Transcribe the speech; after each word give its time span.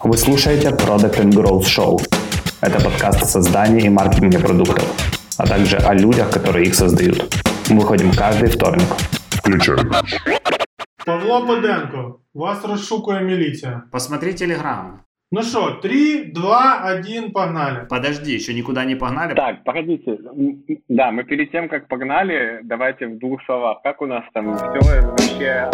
Вы 0.00 0.16
слушаете 0.16 0.68
Product 0.68 1.20
and 1.20 1.32
Growth 1.32 1.64
Show. 1.64 1.98
Это 2.60 2.82
подкаст 2.84 3.22
о 3.22 3.26
создании 3.26 3.86
и 3.86 3.88
маркетинге 3.88 4.38
продуктов, 4.38 4.88
а 5.38 5.46
также 5.46 5.76
о 5.76 5.94
людях, 5.94 6.30
которые 6.30 6.66
их 6.66 6.74
создают. 6.74 7.34
Мы 7.68 7.80
выходим 7.80 8.12
каждый 8.12 8.48
вторник. 8.48 8.86
Включай. 9.30 9.76
Павло 11.06 11.46
Баденко, 11.46 12.20
вас 12.34 12.64
розшукує 12.64 13.20
міліція. 13.20 13.82
Посмотри 13.92 14.34
телеграм. 14.34 15.00
Ну 15.32 15.42
що, 15.42 15.78
3, 15.82 16.24
2, 16.34 16.82
1, 17.00 17.30
погнали. 17.32 17.86
Подожди, 17.90 18.36
еще 18.36 18.54
никуда 18.54 18.84
не 18.84 18.96
погнали. 18.96 19.34
Так, 19.34 19.64
погодите. 19.64 20.18
Да, 20.88 21.10
мы 21.10 21.24
перед 21.24 21.50
тем, 21.50 21.68
как 21.68 21.88
погнали, 21.88 22.60
давайте 22.64 23.06
в 23.06 23.18
двух 23.18 23.40
словах. 23.46 23.82
Как 23.82 24.02
у 24.02 24.06
нас 24.06 24.22
там 24.32 24.56
все 24.56 25.00
вообще... 25.02 25.70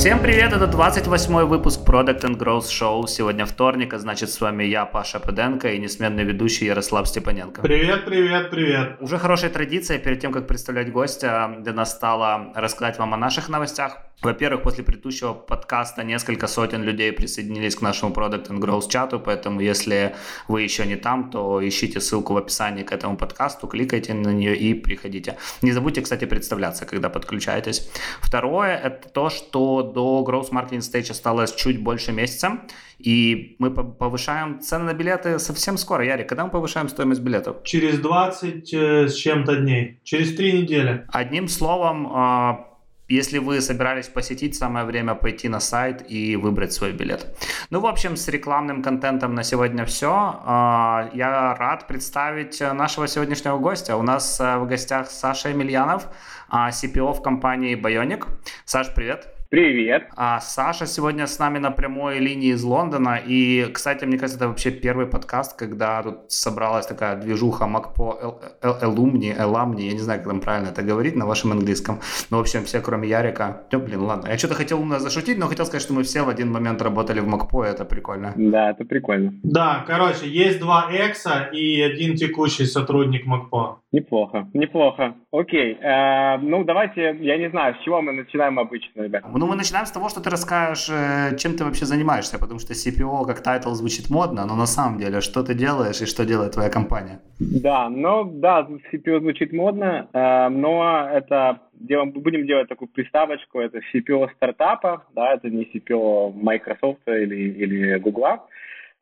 Всем 0.00 0.18
привет, 0.22 0.54
это 0.54 0.66
28 0.66 1.44
выпуск 1.44 1.86
Product 1.86 2.22
and 2.22 2.38
Growth 2.38 2.70
Show. 2.70 3.06
Сегодня 3.06 3.44
вторник, 3.44 3.92
а 3.92 3.98
значит 3.98 4.30
с 4.30 4.40
вами 4.40 4.64
я, 4.64 4.86
Паша 4.86 5.20
Педенко 5.20 5.72
и 5.74 5.78
несменный 5.78 6.24
ведущий 6.24 6.64
Ярослав 6.64 7.06
Степаненко. 7.06 7.60
Привет, 7.60 8.06
привет, 8.06 8.48
привет. 8.48 8.96
Уже 9.00 9.18
хорошая 9.18 9.50
традиция, 9.50 9.98
перед 9.98 10.18
тем, 10.18 10.32
как 10.32 10.46
представлять 10.46 10.90
гостя, 10.90 11.54
для 11.58 11.74
нас 11.74 11.90
стало 11.90 12.50
рассказать 12.54 12.98
вам 12.98 13.12
о 13.12 13.18
наших 13.18 13.50
новостях. 13.50 13.98
Во-первых, 14.22 14.62
после 14.62 14.84
предыдущего 14.84 15.32
подкаста 15.32 16.04
несколько 16.04 16.46
сотен 16.46 16.82
людей 16.82 17.10
присоединились 17.10 17.74
к 17.74 17.80
нашему 17.80 18.12
Product 18.12 18.48
and 18.48 18.60
Growth 18.60 18.90
чату, 18.90 19.18
поэтому 19.18 19.60
если 19.60 20.14
вы 20.46 20.60
еще 20.60 20.84
не 20.84 20.96
там, 20.96 21.30
то 21.30 21.66
ищите 21.66 22.00
ссылку 22.00 22.34
в 22.34 22.36
описании 22.36 22.82
к 22.82 22.92
этому 22.92 23.16
подкасту, 23.16 23.66
кликайте 23.66 24.12
на 24.12 24.28
нее 24.28 24.54
и 24.56 24.74
приходите. 24.74 25.38
Не 25.62 25.72
забудьте, 25.72 26.02
кстати, 26.02 26.26
представляться, 26.26 26.84
когда 26.84 27.08
подключаетесь. 27.08 27.90
Второе, 28.20 28.76
это 28.76 29.08
то, 29.08 29.30
что 29.30 29.82
до 29.82 30.22
Growth 30.28 30.50
Marketing 30.50 30.80
Stage 30.80 31.12
осталось 31.12 31.54
чуть 31.54 31.82
больше 31.82 32.12
месяца, 32.12 32.60
и 32.98 33.56
мы 33.58 33.70
повышаем 33.70 34.60
цены 34.60 34.84
на 34.84 34.92
билеты 34.92 35.38
совсем 35.38 35.78
скоро. 35.78 36.04
Ярик, 36.04 36.28
когда 36.28 36.44
мы 36.44 36.50
повышаем 36.50 36.90
стоимость 36.90 37.22
билетов? 37.22 37.62
Через 37.64 37.98
20 37.98 38.74
э, 38.74 39.08
с 39.08 39.14
чем-то 39.14 39.56
дней, 39.56 40.00
через 40.04 40.36
3 40.36 40.52
недели. 40.52 41.06
Одним 41.08 41.48
словом, 41.48 42.06
э, 42.06 42.69
если 43.14 43.38
вы 43.38 43.60
собирались 43.60 44.08
посетить, 44.08 44.56
самое 44.56 44.86
время 44.86 45.14
пойти 45.14 45.48
на 45.48 45.60
сайт 45.60 46.04
и 46.08 46.36
выбрать 46.36 46.72
свой 46.72 46.92
билет. 46.92 47.26
Ну, 47.70 47.80
в 47.80 47.86
общем, 47.86 48.16
с 48.16 48.28
рекламным 48.28 48.82
контентом 48.82 49.34
на 49.34 49.42
сегодня 49.42 49.84
все. 49.84 50.12
А, 50.12 51.10
я 51.12 51.54
рад 51.54 51.86
представить 51.86 52.60
нашего 52.60 53.08
сегодняшнего 53.08 53.58
гостя. 53.58 53.96
У 53.96 54.02
нас 54.02 54.40
э, 54.40 54.58
в 54.58 54.66
гостях 54.66 55.10
Саша 55.10 55.48
Емельянов, 55.48 56.08
CPO 56.50 57.12
в 57.14 57.22
компании 57.22 57.76
Bionic. 57.76 58.26
Саш, 58.64 58.94
привет. 58.94 59.39
Привет. 59.50 60.04
А 60.16 60.38
Саша 60.38 60.86
сегодня 60.86 61.26
с 61.26 61.40
нами 61.40 61.58
на 61.58 61.72
прямой 61.72 62.20
линии 62.20 62.52
из 62.52 62.62
Лондона. 62.62 63.18
И, 63.26 63.66
кстати, 63.72 64.04
мне 64.04 64.16
кажется, 64.16 64.38
это 64.38 64.46
вообще 64.48 64.70
первый 64.70 65.06
подкаст, 65.06 65.58
когда 65.58 66.00
тут 66.04 66.30
собралась 66.30 66.86
такая 66.86 67.16
движуха 67.16 67.66
МакПо 67.66 68.38
Элумни, 68.62 69.34
Эламни, 69.36 69.82
я 69.82 69.92
не 69.92 69.98
знаю, 69.98 70.20
как 70.20 70.28
там 70.28 70.40
правильно 70.40 70.68
это 70.68 70.82
говорить 70.82 71.16
на 71.16 71.26
вашем 71.26 71.50
английском. 71.50 71.98
Но, 72.30 72.36
в 72.36 72.40
общем, 72.42 72.62
все, 72.62 72.80
кроме 72.80 73.08
Ярика. 73.08 73.62
Ну, 73.72 73.80
блин, 73.80 74.02
ладно. 74.02 74.28
Я 74.28 74.38
что-то 74.38 74.54
хотел 74.54 74.80
умно 74.80 75.00
зашутить, 75.00 75.36
но 75.36 75.48
хотел 75.48 75.66
сказать, 75.66 75.82
что 75.82 75.94
мы 75.94 76.04
все 76.04 76.22
в 76.22 76.28
один 76.28 76.52
момент 76.52 76.80
работали 76.80 77.18
в 77.18 77.26
МакПо, 77.26 77.64
это 77.64 77.84
прикольно. 77.84 78.32
Да, 78.36 78.70
это 78.70 78.84
прикольно. 78.84 79.32
Да, 79.42 79.84
короче, 79.84 80.28
есть 80.28 80.60
два 80.60 80.86
экса 80.92 81.50
и 81.52 81.80
один 81.80 82.14
текущий 82.14 82.66
сотрудник 82.66 83.26
МакПо. 83.26 83.80
Неплохо, 83.90 84.46
неплохо. 84.54 85.16
Окей, 85.32 85.74
э, 85.74 86.38
ну 86.38 86.62
давайте, 86.62 87.16
я 87.20 87.36
не 87.36 87.50
знаю, 87.50 87.74
с 87.74 87.84
чего 87.84 88.00
мы 88.00 88.12
начинаем 88.12 88.60
обычно, 88.60 89.02
ребят. 89.02 89.24
Ну, 89.40 89.46
мы 89.46 89.56
начинаем 89.56 89.86
с 89.86 89.90
того, 89.90 90.10
что 90.10 90.20
ты 90.20 90.28
расскажешь, 90.28 90.90
э, 90.90 91.36
чем 91.38 91.56
ты 91.56 91.64
вообще 91.64 91.86
занимаешься, 91.86 92.38
потому 92.38 92.60
что 92.60 92.74
CPO 92.74 93.24
как 93.24 93.42
title 93.42 93.72
звучит 93.72 94.10
модно, 94.10 94.44
но 94.46 94.54
на 94.54 94.66
самом 94.66 94.98
деле, 94.98 95.22
что 95.22 95.42
ты 95.42 95.54
делаешь 95.54 96.02
и 96.02 96.06
что 96.06 96.26
делает 96.26 96.52
твоя 96.52 96.68
компания? 96.68 97.20
Да, 97.38 97.88
ну 97.88 98.24
да, 98.24 98.68
CPO 98.92 99.20
звучит 99.20 99.54
модно, 99.54 100.08
э, 100.12 100.48
но 100.50 101.08
это 101.10 101.58
делаем, 101.72 102.10
будем 102.10 102.46
делать 102.46 102.68
такую 102.68 102.88
приставочку, 102.88 103.60
это 103.60 103.78
CPO 103.78 104.28
стартапа, 104.36 105.04
да, 105.14 105.32
это 105.32 105.48
не 105.48 105.64
CPO 105.64 106.34
Microsoft 106.34 107.00
или, 107.06 107.64
или 107.64 107.98
Google. 107.98 108.40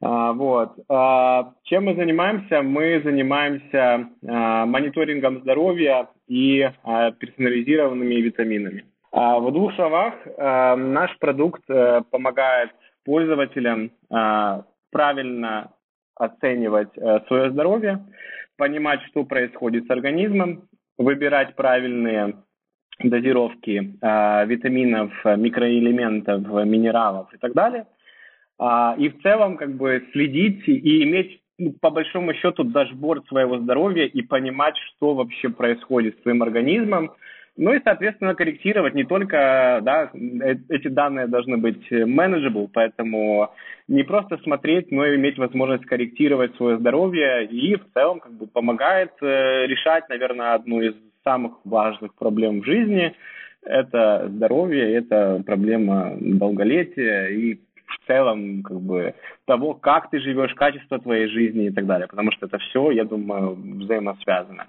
А, 0.00 0.32
вот. 0.34 0.70
А, 0.88 1.52
чем 1.64 1.86
мы 1.86 1.96
занимаемся? 1.96 2.62
Мы 2.62 3.00
занимаемся 3.02 4.08
а, 4.24 4.66
мониторингом 4.66 5.40
здоровья 5.40 6.06
и 6.28 6.70
персонализированными 7.18 8.14
витаминами. 8.14 8.84
В 9.10 9.50
двух 9.52 9.74
словах, 9.74 10.14
наш 10.36 11.16
продукт 11.18 11.62
э, 11.70 12.02
помогает 12.10 12.70
пользователям 13.04 13.90
правильно 14.90 15.72
оценивать 16.14 16.96
э, 16.96 17.20
свое 17.26 17.50
здоровье, 17.50 18.04
понимать, 18.56 19.00
что 19.10 19.24
происходит 19.24 19.86
с 19.86 19.90
организмом, 19.90 20.68
выбирать 20.98 21.54
правильные 21.54 22.34
дозировки 22.98 23.94
витаминов, 24.46 25.12
микроэлементов, 25.24 26.42
минералов 26.66 27.32
и 27.32 27.38
так 27.38 27.52
далее– 27.54 27.86
а, 28.58 28.96
и 28.98 29.08
в 29.08 29.22
целом 29.22 29.56
как 29.56 29.74
бы 29.76 30.04
следить 30.12 30.66
и 30.66 31.04
иметь 31.04 31.40
ну, 31.58 31.72
по 31.80 31.90
большому 31.90 32.34
счету 32.34 32.64
дашборд 32.64 33.26
своего 33.28 33.58
здоровья 33.58 34.04
и 34.04 34.22
понимать, 34.22 34.76
что 34.76 35.14
вообще 35.14 35.48
происходит 35.48 36.18
с 36.18 36.22
твоим 36.22 36.42
организмом, 36.42 37.12
ну 37.58 37.74
и, 37.74 37.80
соответственно, 37.82 38.36
корректировать 38.36 38.94
не 38.94 39.04
только, 39.04 39.80
да, 39.82 40.10
э, 40.14 40.54
эти 40.68 40.86
данные 40.86 41.26
должны 41.26 41.56
быть 41.56 41.90
manageable, 41.90 42.70
поэтому 42.72 43.50
не 43.88 44.04
просто 44.04 44.38
смотреть, 44.38 44.92
но 44.92 45.04
и 45.04 45.16
иметь 45.16 45.38
возможность 45.38 45.84
корректировать 45.84 46.54
свое 46.54 46.78
здоровье 46.78 47.46
и 47.46 47.74
в 47.74 47.84
целом 47.94 48.20
как 48.20 48.32
бы 48.32 48.46
помогает 48.46 49.10
э, 49.20 49.66
решать, 49.66 50.08
наверное, 50.08 50.54
одну 50.54 50.80
из 50.80 50.94
самых 51.24 51.54
важных 51.64 52.14
проблем 52.14 52.60
в 52.60 52.64
жизни. 52.64 53.12
Это 53.62 54.28
здоровье, 54.28 54.94
это 54.94 55.42
проблема 55.44 56.16
долголетия 56.20 57.26
и 57.26 57.58
в 57.88 58.06
целом 58.06 58.62
как 58.62 58.80
бы 58.80 59.14
того, 59.46 59.74
как 59.74 60.10
ты 60.10 60.20
живешь, 60.20 60.54
качество 60.54 60.98
твоей 60.98 61.28
жизни 61.28 61.66
и 61.66 61.70
так 61.70 61.86
далее, 61.86 62.06
потому 62.06 62.30
что 62.32 62.46
это 62.46 62.58
все, 62.58 62.90
я 62.90 63.04
думаю, 63.04 63.54
взаимосвязано. 63.54 64.66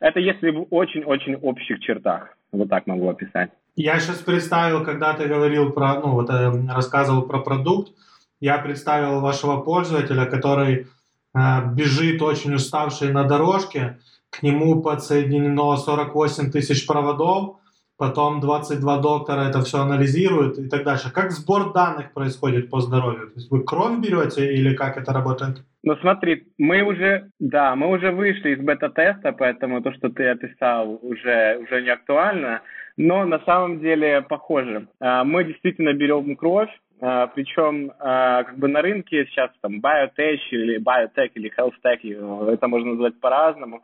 Это 0.00 0.20
если 0.20 0.50
в 0.50 0.66
очень-очень 0.70 1.36
общих 1.36 1.80
чертах, 1.80 2.36
вот 2.52 2.68
так 2.68 2.86
могу 2.86 3.08
описать. 3.08 3.50
Я 3.76 3.98
сейчас 4.00 4.18
представил, 4.18 4.84
когда 4.84 5.14
ты 5.14 5.26
говорил 5.26 5.72
про, 5.72 6.00
ну 6.00 6.12
вот 6.12 6.30
э, 6.30 6.50
рассказывал 6.70 7.22
про 7.22 7.38
продукт, 7.38 7.92
я 8.40 8.58
представил 8.58 9.20
вашего 9.20 9.60
пользователя, 9.60 10.26
который 10.26 10.86
э, 11.34 11.38
бежит 11.74 12.20
очень 12.20 12.54
уставший 12.54 13.12
на 13.12 13.24
дорожке, 13.24 13.98
к 14.30 14.42
нему 14.42 14.82
подсоединено 14.82 15.76
48 15.76 16.50
тысяч 16.50 16.86
проводов, 16.86 17.56
потом 18.02 18.40
22 18.40 19.00
доктора 19.00 19.42
это 19.48 19.60
все 19.60 19.78
анализируют 19.78 20.58
и 20.58 20.68
так 20.68 20.82
дальше. 20.82 21.12
Как 21.12 21.30
сбор 21.30 21.72
данных 21.72 22.12
происходит 22.12 22.68
по 22.68 22.80
здоровью? 22.80 23.28
То 23.28 23.36
есть 23.36 23.48
вы 23.52 23.62
кровь 23.62 24.00
берете 24.00 24.52
или 24.52 24.74
как 24.74 24.96
это 24.96 25.12
работает? 25.12 25.58
Ну 25.84 25.94
смотри, 26.00 26.48
мы 26.58 26.82
уже, 26.82 27.30
да, 27.38 27.76
мы 27.76 27.86
уже 27.86 28.10
вышли 28.10 28.50
из 28.54 28.60
бета-теста, 28.60 29.30
поэтому 29.32 29.82
то, 29.82 29.92
что 29.92 30.08
ты 30.08 30.30
описал, 30.30 30.98
уже, 31.00 31.58
уже 31.62 31.82
не 31.82 31.90
актуально, 31.90 32.62
но 32.96 33.24
на 33.24 33.38
самом 33.46 33.78
деле 33.78 34.22
похоже. 34.22 34.88
А, 34.98 35.22
мы 35.22 35.44
действительно 35.44 35.92
берем 35.92 36.34
кровь, 36.34 36.70
а, 37.00 37.28
причем 37.28 37.92
а, 38.00 38.42
как 38.42 38.58
бы 38.58 38.66
на 38.66 38.82
рынке 38.82 39.26
сейчас 39.26 39.50
там 39.60 39.80
biotech 39.80 40.40
или 40.50 40.80
biotech 40.80 41.30
или 41.34 41.52
health 41.56 41.78
tech, 41.84 42.52
это 42.52 42.66
можно 42.66 42.90
назвать 42.90 43.20
по-разному, 43.20 43.82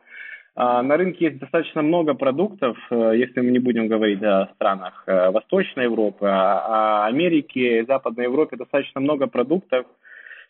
на 0.59 0.97
рынке 0.97 1.25
есть 1.25 1.39
достаточно 1.39 1.81
много 1.81 2.13
продуктов, 2.15 2.77
э, 2.91 3.13
если 3.15 3.39
мы 3.39 3.51
не 3.51 3.59
будем 3.59 3.87
говорить 3.87 4.21
о 4.21 4.49
странах 4.55 5.03
э, 5.07 5.31
Восточной 5.31 5.85
Европы, 5.85 6.25
а 6.29 7.05
Америки, 7.05 7.85
Западной 7.87 8.25
Европе 8.25 8.57
достаточно 8.57 8.99
много 8.99 9.27
продуктов. 9.27 9.85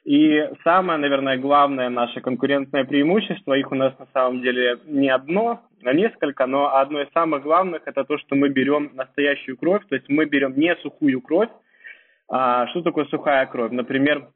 И 0.06 0.50
самое, 0.63 0.97
наверное, 0.97 1.38
главное 1.38 1.89
наше 1.89 2.21
конкурентное 2.21 2.85
преимущество, 2.85 3.53
их 3.53 3.71
у 3.71 3.75
нас 3.75 3.94
на 4.00 4.07
самом 4.13 4.41
деле 4.41 4.79
не 4.88 5.09
одно, 5.09 5.61
а 5.83 5.94
несколько, 5.94 6.47
но 6.47 6.75
одно 6.75 7.01
из 7.01 7.11
самых 7.11 7.44
главных 7.44 7.83
это 7.85 8.03
то, 8.03 8.17
что 8.17 8.35
мы 8.35 8.50
берем 8.50 8.91
настоящую 8.95 9.57
кровь, 9.57 9.83
то 9.89 9.95
есть 9.95 10.09
мы 10.09 10.25
берем 10.25 10.53
не 10.57 10.75
сухую 10.77 11.21
кровь. 11.21 11.50
А 12.27 12.65
что 12.67 12.81
такое 12.81 13.06
сухая 13.06 13.45
кровь? 13.45 13.71
Например, 13.71 14.29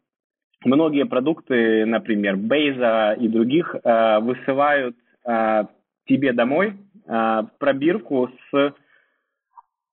многие 0.63 1.05
продукты, 1.05 1.85
например, 1.85 2.35
Бейза 2.35 3.13
и 3.19 3.27
других, 3.27 3.75
э, 3.75 4.19
э, 5.25 5.65
тебе 6.05 6.33
домой 6.33 6.75
э, 7.07 7.43
пробирку 7.59 8.29
с 8.51 8.73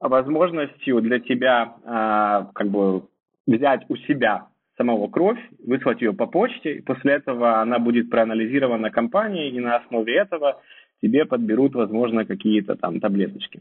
возможностью 0.00 1.00
для 1.00 1.20
тебя 1.20 1.74
э, 1.84 2.52
как 2.54 2.68
бы 2.68 3.02
взять 3.46 3.84
у 3.88 3.96
себя 3.96 4.46
самого 4.76 5.08
кровь, 5.08 5.38
выслать 5.66 6.00
ее 6.00 6.14
по 6.14 6.26
почте, 6.26 6.76
и 6.76 6.80
после 6.80 7.14
этого 7.14 7.60
она 7.60 7.78
будет 7.78 8.08
проанализирована 8.08 8.90
компанией, 8.90 9.50
и 9.50 9.60
на 9.60 9.76
основе 9.76 10.16
этого 10.16 10.62
тебе 11.02 11.24
подберут, 11.24 11.74
возможно, 11.74 12.24
какие-то 12.24 12.76
там 12.76 13.00
таблеточки. 13.00 13.60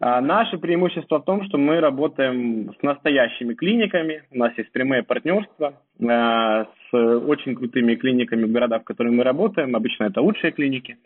А 0.00 0.20
наше 0.20 0.58
преимущество 0.58 1.18
в 1.18 1.24
том, 1.24 1.44
что 1.44 1.58
мы 1.58 1.80
работаем 1.80 2.74
с 2.78 2.82
настоящими 2.82 3.54
клиниками, 3.54 4.22
у 4.30 4.38
нас 4.38 4.52
есть 4.56 4.72
прямые 4.72 5.02
партнерства 5.02 5.74
а, 6.02 6.64
с 6.64 6.94
очень 6.94 7.54
крутыми 7.54 7.94
клиниками 7.94 8.44
в 8.44 8.52
городах, 8.52 8.82
в 8.82 8.86
которых 8.86 9.12
мы 9.12 9.24
работаем, 9.24 9.76
обычно 9.76 10.04
это 10.04 10.20
лучшие 10.20 10.52
клиники. 10.52 10.96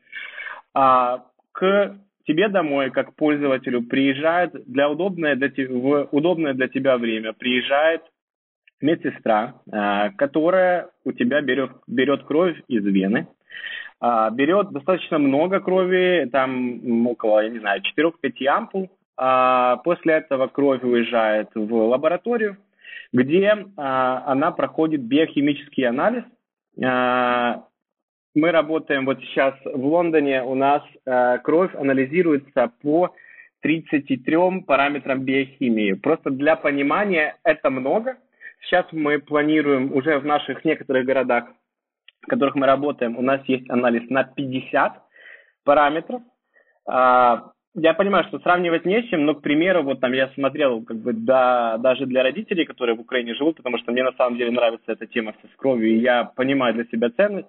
А 0.75 1.25
к 1.53 1.97
тебе 2.27 2.49
домой, 2.49 2.91
как 2.91 3.15
пользователю, 3.17 3.83
приезжает 3.83 4.53
для 4.67 4.89
удобное 4.89 5.37
для, 5.37 5.51
в 5.69 6.09
удобное 6.13 6.55
для 6.55 6.69
тебя 6.69 6.97
время, 6.97 7.33
приезжает 7.33 8.03
медсестра, 8.81 9.55
а, 9.71 10.11
которая 10.11 10.91
у 11.05 11.13
тебя 11.13 11.41
берет, 11.41 11.73
берет 11.87 12.25
кровь 12.25 12.57
из 12.69 12.85
вены, 12.85 13.27
берет 14.33 14.71
достаточно 14.71 15.19
много 15.19 15.61
крови, 15.61 16.29
там 16.33 17.07
около, 17.07 17.41
я 17.41 17.51
не 17.51 17.61
знаю, 17.61 17.83
4-5 17.97 18.47
ампул. 18.47 18.91
А, 19.17 19.77
после 19.85 20.15
этого 20.15 20.49
кровь 20.49 20.83
уезжает 20.83 21.51
в 21.55 21.73
лабораторию, 21.73 22.57
где 23.13 23.55
она 23.77 24.51
проходит 24.51 25.03
биохимический 25.03 25.87
анализ. 25.87 26.25
Мы 26.77 28.51
работаем 28.51 29.05
вот 29.05 29.21
сейчас 29.21 29.55
в 29.65 29.85
Лондоне, 29.85 30.43
у 30.43 30.55
нас 30.55 30.83
кровь 31.45 31.75
анализируется 31.75 32.73
по 32.83 33.15
33 33.61 34.63
параметрам 34.67 35.21
биохимии. 35.21 35.93
Просто 35.93 36.31
для 36.31 36.57
понимания 36.57 37.37
это 37.45 37.71
много– 37.71 38.17
Сейчас 38.65 38.87
мы 38.93 39.19
планируем 39.19 39.93
уже 39.93 40.19
в 40.19 40.25
наших 40.25 40.65
некоторых 40.65 41.05
городах, 41.05 41.45
в 42.23 42.27
которых 42.29 42.55
мы 42.55 42.67
работаем, 42.67 43.17
у 43.19 43.23
нас 43.23 43.41
есть 43.47 43.69
анализ 43.71 44.09
на 44.09 44.25
50 44.25 45.03
параметров. 45.65 46.23
А, 46.89 47.51
я 47.75 47.95
понимаю, 47.95 48.25
что 48.29 48.39
сравнивать 48.41 48.85
не 48.85 49.03
с 49.03 49.09
чем, 49.09 49.25
но, 49.25 49.35
к 49.35 49.43
примеру, 49.43 49.83
вот 49.83 50.01
там 50.01 50.13
я 50.13 50.29
смотрел, 50.35 50.83
как 50.83 50.99
бы, 50.99 51.13
да, 51.13 51.79
даже 51.79 52.07
для 52.07 52.23
родителей, 52.23 52.65
которые 52.65 52.97
в 52.97 53.01
Украине 53.01 53.35
живут, 53.35 53.57
потому 53.57 53.79
что 53.79 53.93
мне 53.93 54.03
на 54.03 54.13
самом 54.13 54.37
деле 54.37 54.51
нравится 54.51 54.93
эта 54.93 55.07
тема 55.07 55.35
с 55.43 55.57
кровью, 55.57 55.91
и 55.91 56.01
я 56.01 56.25
понимаю 56.25 56.75
для 56.75 56.85
себя 56.85 57.11
ценность. 57.11 57.49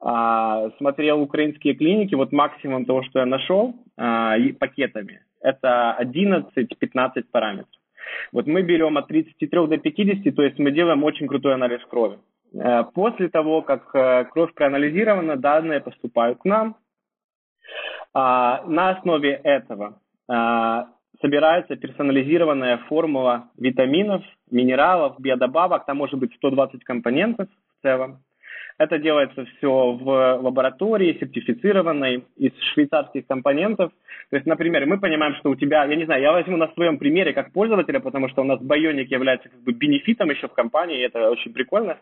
А, 0.00 0.70
смотрел 0.78 1.20
украинские 1.22 1.74
клиники, 1.74 2.14
вот 2.14 2.32
максимум 2.32 2.84
того, 2.84 3.02
что 3.04 3.20
я 3.20 3.26
нашел, 3.26 3.74
а, 3.96 4.36
и 4.36 4.52
пакетами, 4.52 5.20
это 5.40 5.96
11-15 6.00 7.24
параметров. 7.30 7.80
Вот 8.32 8.46
мы 8.46 8.62
берем 8.62 8.98
от 8.98 9.08
33 9.08 9.66
до 9.68 9.78
50, 9.78 10.34
то 10.34 10.42
есть 10.42 10.58
мы 10.58 10.72
делаем 10.72 11.04
очень 11.04 11.28
крутой 11.28 11.54
анализ 11.54 11.80
крови. 11.88 12.18
Э, 12.54 12.84
после 12.94 13.28
того, 13.28 13.62
как 13.62 13.94
э, 13.94 14.24
кровь 14.26 14.52
проанализирована, 14.54 15.36
данные 15.36 15.80
поступают 15.80 16.38
к 16.40 16.44
нам. 16.44 16.76
А, 18.14 18.62
на 18.66 18.90
основе 18.90 19.40
этого 19.42 19.98
а, 20.28 20.88
собирается 21.20 21.76
персонализированная 21.76 22.78
формула 22.88 23.48
витаминов, 23.56 24.22
минералов, 24.50 25.18
биодобавок. 25.18 25.86
Там 25.86 25.96
может 25.96 26.18
быть 26.18 26.34
120 26.34 26.84
компонентов 26.84 27.48
в 27.48 27.82
целом. 27.82 28.18
Это 28.78 28.98
делается 28.98 29.44
все 29.44 29.92
в 29.92 30.38
лаборатории, 30.42 31.16
сертифицированной, 31.20 32.24
из 32.36 32.52
швейцарских 32.72 33.26
компонентов. 33.26 33.92
То 34.30 34.36
есть, 34.36 34.46
например, 34.46 34.86
мы 34.86 34.98
понимаем, 34.98 35.34
что 35.36 35.50
у 35.50 35.54
тебя, 35.54 35.84
я 35.84 35.94
не 35.94 36.04
знаю, 36.04 36.22
я 36.22 36.32
возьму 36.32 36.56
на 36.56 36.68
своем 36.68 36.98
примере 36.98 37.32
как 37.32 37.52
пользователя, 37.52 38.00
потому 38.00 38.28
что 38.28 38.42
у 38.42 38.44
нас 38.44 38.60
Bionic 38.60 39.06
является 39.06 39.48
как 39.48 39.60
бы 39.60 39.72
бенефитом 39.72 40.30
еще 40.30 40.48
в 40.48 40.54
компании, 40.54 40.98
и 40.98 41.06
это 41.06 41.30
очень 41.30 41.52
прикольно. 41.52 41.98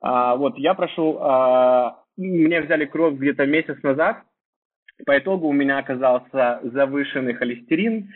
А, 0.00 0.36
вот, 0.36 0.58
я 0.58 0.74
прошел, 0.74 1.18
а, 1.20 2.02
мне 2.16 2.60
взяли 2.60 2.86
кровь 2.86 3.14
где-то 3.14 3.46
месяц 3.46 3.82
назад, 3.82 4.22
по 5.06 5.18
итогу 5.18 5.48
у 5.48 5.52
меня 5.52 5.78
оказался 5.78 6.60
завышенный 6.62 7.34
холестерин, 7.34 8.10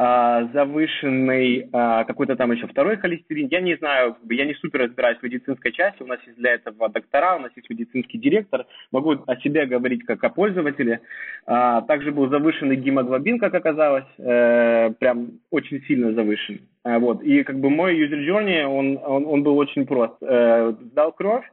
а, 0.00 0.44
завышенный 0.52 1.68
а, 1.72 2.04
какой-то 2.04 2.36
там 2.36 2.52
еще 2.52 2.68
второй 2.68 2.98
холестерин. 2.98 3.48
Я 3.50 3.60
не 3.60 3.76
знаю, 3.78 4.16
я 4.30 4.44
не 4.44 4.54
супер 4.54 4.82
разбираюсь 4.82 5.18
в 5.18 5.24
медицинской 5.24 5.72
части, 5.72 6.04
у 6.04 6.06
нас 6.06 6.20
есть 6.24 6.38
для 6.38 6.52
этого 6.52 6.88
доктора, 6.88 7.34
у 7.34 7.40
нас 7.40 7.50
есть 7.56 7.68
медицинский 7.68 8.16
директор, 8.16 8.64
могу 8.92 9.16
о 9.26 9.36
себе 9.38 9.66
говорить 9.66 10.04
как 10.04 10.22
о 10.22 10.28
пользователе. 10.28 11.00
А, 11.46 11.82
также 11.82 12.12
был 12.12 12.28
завышенный 12.28 12.76
гемоглобин, 12.76 13.40
как 13.40 13.54
оказалось, 13.54 14.06
э, 14.18 14.92
прям 15.00 15.40
очень 15.50 15.82
сильно 15.86 16.12
завышен. 16.12 16.60
Вот. 16.84 17.20
И 17.24 17.42
как 17.42 17.58
бы 17.58 17.68
мой 17.68 17.98
user 17.98 18.24
journey, 18.24 18.62
он, 18.64 19.00
он, 19.04 19.26
он 19.26 19.42
был 19.42 19.58
очень 19.58 19.84
прост. 19.84 20.14
Э, 20.20 20.74
сдал 20.92 21.10
кровь, 21.10 21.44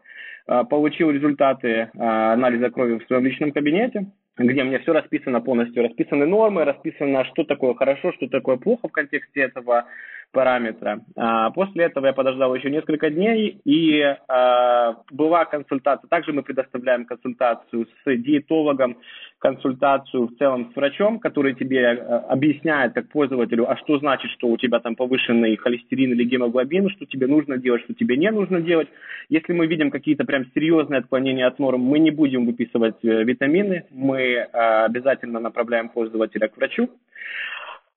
получил 0.70 1.10
результаты 1.10 1.90
анализа 1.98 2.70
крови 2.70 3.00
в 3.00 3.08
своем 3.08 3.26
личном 3.26 3.52
кабинете, 3.52 4.06
где 4.38 4.64
мне 4.64 4.80
все 4.80 4.94
расписано 4.94 5.42
полностью, 5.42 5.84
расписаны 5.84 6.26
нормы, 6.26 6.66
расписано, 6.66 7.26
что 7.26 7.44
такое 7.44 7.74
хорошо, 7.74 8.12
что 8.14 8.28
такое 8.28 8.58
плохо 8.58 8.88
в 8.88 8.92
контексте 8.92 9.42
этого 9.42 9.86
параметра. 10.32 11.02
А 11.16 11.50
после 11.52 11.86
этого 11.86 12.08
я 12.08 12.14
подождал 12.14 12.54
еще 12.56 12.70
несколько 12.70 13.10
дней, 13.10 13.60
и 13.64 14.02
а, 14.28 14.98
была 15.12 15.46
консультация. 15.46 16.08
Также 16.08 16.34
мы 16.34 16.44
предоставляем 16.44 17.06
консультацию 17.06 17.86
с 17.86 18.18
диетологом, 18.18 18.98
консультацию 19.40 20.28
в 20.28 20.36
целом 20.38 20.72
с 20.72 20.76
врачом, 20.76 21.20
который 21.20 21.54
тебе 21.56 21.88
а, 21.88 22.20
объясняет 22.30 22.94
как 22.94 23.10
пользователю, 23.10 23.70
а 23.70 23.78
что 23.78 24.00
значит, 24.00 24.30
что 24.32 24.48
у 24.48 24.58
тебя 24.58 24.80
там 24.80 24.96
повышенный 24.96 25.56
холестерин 25.56 26.12
или 26.12 26.24
гемоглобин, 26.24 26.90
что 26.90 27.06
тебе 27.06 27.28
нужно 27.28 27.58
делать, 27.58 27.84
что 27.84 27.94
тебе 27.94 28.18
не 28.18 28.30
нужно 28.32 28.62
делать. 28.62 28.90
Если 29.30 29.54
мы 29.54 29.68
видим 29.68 29.90
какие-то 29.90 30.26
прям 30.26 30.46
серьезные 30.54 31.00
отклонения 31.00 31.48
от 31.48 31.60
норм, 31.60 31.82
мы 31.82 32.00
не 32.00 32.12
будем 32.12 32.46
выписывать 32.46 33.04
э, 33.04 33.24
витамины, 33.24 33.86
мы 33.92 34.42
обязательно 34.42 35.40
направляем 35.40 35.90
пользователя 35.90 36.48
к 36.48 36.58
врачу. 36.58 36.90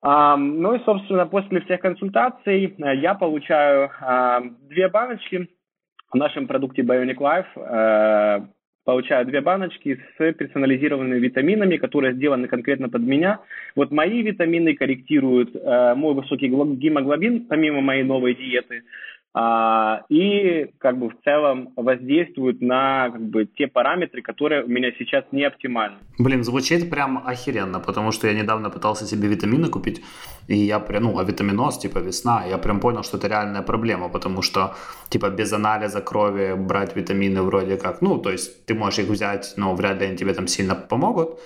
Ну 0.00 0.74
и, 0.74 0.84
собственно, 0.84 1.26
после 1.26 1.60
всех 1.62 1.80
консультаций 1.80 2.66
э, 2.66 2.96
я 2.98 3.14
получаю 3.14 3.90
две 4.68 4.88
баночки 4.88 5.48
в 6.10 6.14
нашем 6.14 6.46
продукте 6.46 6.82
Bionic 6.82 7.16
Life. 7.16 7.46
Э, 7.56 8.46
получаю 8.84 9.26
две 9.26 9.40
баночки 9.42 10.00
с 10.16 10.32
персонализированными 10.32 11.18
витаминами, 11.18 11.76
которые 11.76 12.14
сделаны 12.14 12.48
конкретно 12.48 12.88
под 12.88 13.02
меня. 13.02 13.40
Вот 13.76 13.90
мои 13.90 14.22
витамины 14.22 14.74
корректируют 14.74 15.54
э, 15.54 15.94
мой 15.94 16.14
высокий 16.14 16.48
гемоглобин, 16.48 17.46
помимо 17.46 17.82
моей 17.82 18.02
новой 18.02 18.34
диеты 18.34 18.84
а, 19.40 20.02
и 20.08 20.66
как 20.78 20.98
бы 20.98 21.10
в 21.10 21.14
целом 21.22 21.68
воздействуют 21.76 22.60
на 22.60 23.10
как 23.10 23.22
бы 23.22 23.46
те 23.46 23.68
параметры, 23.68 24.20
которые 24.20 24.64
у 24.64 24.68
меня 24.68 24.90
сейчас 24.98 25.24
не 25.30 25.44
оптимальны. 25.44 25.98
Блин, 26.18 26.42
звучит 26.42 26.90
прям 26.90 27.22
охеренно, 27.24 27.78
потому 27.78 28.10
что 28.10 28.26
я 28.26 28.34
недавно 28.34 28.68
пытался 28.68 29.06
себе 29.06 29.28
витамины 29.28 29.68
купить, 29.68 30.02
и 30.48 30.56
я 30.56 30.80
прям, 30.80 31.04
ну, 31.04 31.18
а 31.18 31.24
витаминоз, 31.24 31.78
типа 31.78 31.98
весна, 32.00 32.46
я 32.50 32.58
прям 32.58 32.80
понял, 32.80 33.04
что 33.04 33.16
это 33.18 33.28
реальная 33.28 33.62
проблема, 33.62 34.08
потому 34.08 34.42
что, 34.42 34.74
типа, 35.08 35.30
без 35.30 35.52
анализа 35.52 36.00
крови 36.00 36.54
брать 36.56 36.96
витамины 36.96 37.42
вроде 37.42 37.76
как, 37.76 38.02
ну, 38.02 38.18
то 38.18 38.30
есть 38.32 38.66
ты 38.66 38.74
можешь 38.74 38.98
их 38.98 39.08
взять, 39.08 39.54
но 39.56 39.76
вряд 39.76 40.00
ли 40.00 40.06
они 40.06 40.16
тебе 40.16 40.34
там 40.34 40.48
сильно 40.48 40.74
помогут, 40.74 41.38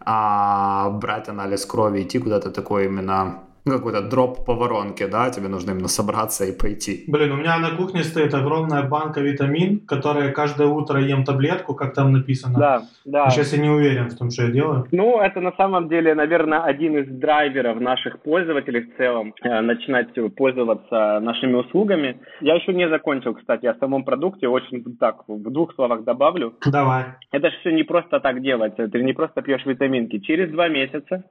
а 0.00 0.88
брать 0.88 1.28
анализ 1.28 1.66
крови, 1.66 2.00
идти 2.00 2.18
куда-то 2.18 2.50
такой 2.50 2.86
именно 2.86 3.42
ну, 3.66 3.76
какой-то 3.76 4.02
дроп 4.02 4.44
по 4.44 4.54
воронке, 4.54 5.06
да, 5.06 5.30
тебе 5.30 5.48
нужно 5.48 5.70
именно 5.70 5.88
собраться 5.88 6.44
и 6.44 6.52
пойти. 6.52 7.04
Блин, 7.08 7.32
у 7.32 7.36
меня 7.36 7.58
на 7.58 7.70
кухне 7.70 8.02
стоит 8.02 8.34
огромная 8.34 8.82
банка 8.82 9.20
витамин, 9.20 9.80
которая 9.86 10.32
каждое 10.32 10.68
утро 10.68 11.00
ем 11.00 11.24
таблетку, 11.24 11.74
как 11.74 11.94
там 11.94 12.12
написано. 12.12 12.58
Да, 12.58 12.82
да. 13.04 13.30
Сейчас 13.30 13.52
я 13.52 13.62
не 13.62 13.70
уверен 13.70 14.10
в 14.10 14.18
том, 14.18 14.30
что 14.30 14.42
я 14.44 14.50
делаю. 14.50 14.86
Ну, 14.92 15.18
это 15.18 15.40
на 15.40 15.52
самом 15.52 15.88
деле, 15.88 16.14
наверное, 16.14 16.62
один 16.62 16.98
из 16.98 17.08
драйверов 17.08 17.80
наших 17.80 18.20
пользователей 18.20 18.80
в 18.80 18.96
целом, 18.98 19.34
э, 19.42 19.60
начинать 19.60 20.08
пользоваться 20.36 21.20
нашими 21.20 21.54
услугами. 21.54 22.20
Я 22.40 22.54
еще 22.56 22.74
не 22.74 22.88
закончил, 22.88 23.34
кстати, 23.34 23.66
о 23.66 23.74
самом 23.76 24.04
продукте, 24.04 24.46
очень 24.46 24.84
так, 24.98 25.24
в 25.26 25.50
двух 25.50 25.74
словах 25.74 26.04
добавлю. 26.04 26.54
Давай. 26.66 27.04
Это 27.32 27.50
же 27.50 27.56
все 27.60 27.70
не 27.70 27.82
просто 27.82 28.20
так 28.20 28.42
делать, 28.42 28.76
ты 28.76 29.02
не 29.02 29.14
просто 29.14 29.40
пьешь 29.40 29.64
витаминки. 29.64 30.18
Через 30.18 30.50
два 30.50 30.68
месяца 30.68 31.24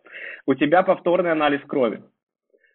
у 0.47 0.55
тебя 0.55 0.81
повторный 0.81 1.31
анализ 1.31 1.61
крови 1.67 2.01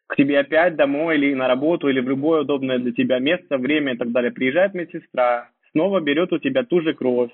к 0.09 0.17
тебе 0.17 0.41
опять 0.41 0.75
домой 0.75 1.17
или 1.17 1.35
на 1.35 1.47
работу, 1.47 1.89
или 1.89 2.01
в 2.01 2.09
любое 2.09 2.41
удобное 2.41 2.79
для 2.79 2.93
тебя 2.93 3.19
место, 3.19 3.59
время 3.59 3.93
и 3.93 3.97
так 3.97 4.11
далее. 4.11 4.33
Приезжает 4.33 4.75
медсестра, 4.75 5.51
снова 5.73 6.01
берет 6.01 6.33
у 6.33 6.39
тебя 6.39 6.65
ту 6.65 6.81
же 6.81 6.95
кровь, 6.95 7.31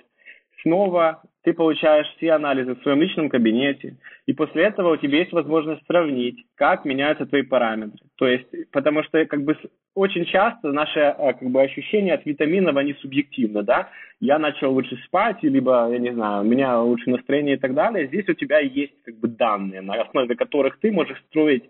снова 0.62 1.22
ты 1.44 1.52
получаешь 1.52 2.06
все 2.16 2.32
анализы 2.32 2.74
в 2.74 2.82
своем 2.82 3.00
личном 3.00 3.28
кабинете, 3.28 3.96
и 4.26 4.32
после 4.32 4.64
этого 4.64 4.94
у 4.94 4.96
тебя 4.96 5.18
есть 5.18 5.32
возможность 5.32 5.86
сравнить, 5.86 6.44
как 6.56 6.84
меняются 6.84 7.26
твои 7.26 7.42
параметры. 7.42 8.00
То 8.16 8.26
есть, 8.26 8.48
потому 8.72 9.04
что 9.04 9.24
как 9.26 9.44
бы 9.44 9.56
очень 9.94 10.24
часто 10.24 10.72
наше 10.72 10.98
э, 10.98 11.32
как 11.34 11.48
бы 11.48 11.62
ощущение 11.62 12.14
от 12.14 12.26
витаминов, 12.26 12.76
они 12.76 12.94
субъективны, 12.94 13.62
да? 13.62 13.90
Я 14.20 14.38
начал 14.38 14.72
лучше 14.72 14.96
спать, 15.06 15.42
либо, 15.42 15.88
я 15.92 15.98
не 15.98 16.12
знаю, 16.12 16.42
у 16.42 16.46
меня 16.46 16.80
лучше 16.80 17.10
настроение 17.10 17.56
и 17.56 17.60
так 17.60 17.74
далее. 17.74 18.08
Здесь 18.08 18.28
у 18.28 18.34
тебя 18.34 18.58
есть 18.58 19.00
как 19.04 19.16
бы 19.20 19.28
данные, 19.28 19.82
на 19.82 19.94
основе 20.00 20.34
которых 20.34 20.80
ты 20.80 20.90
можешь 20.90 21.22
строить 21.28 21.64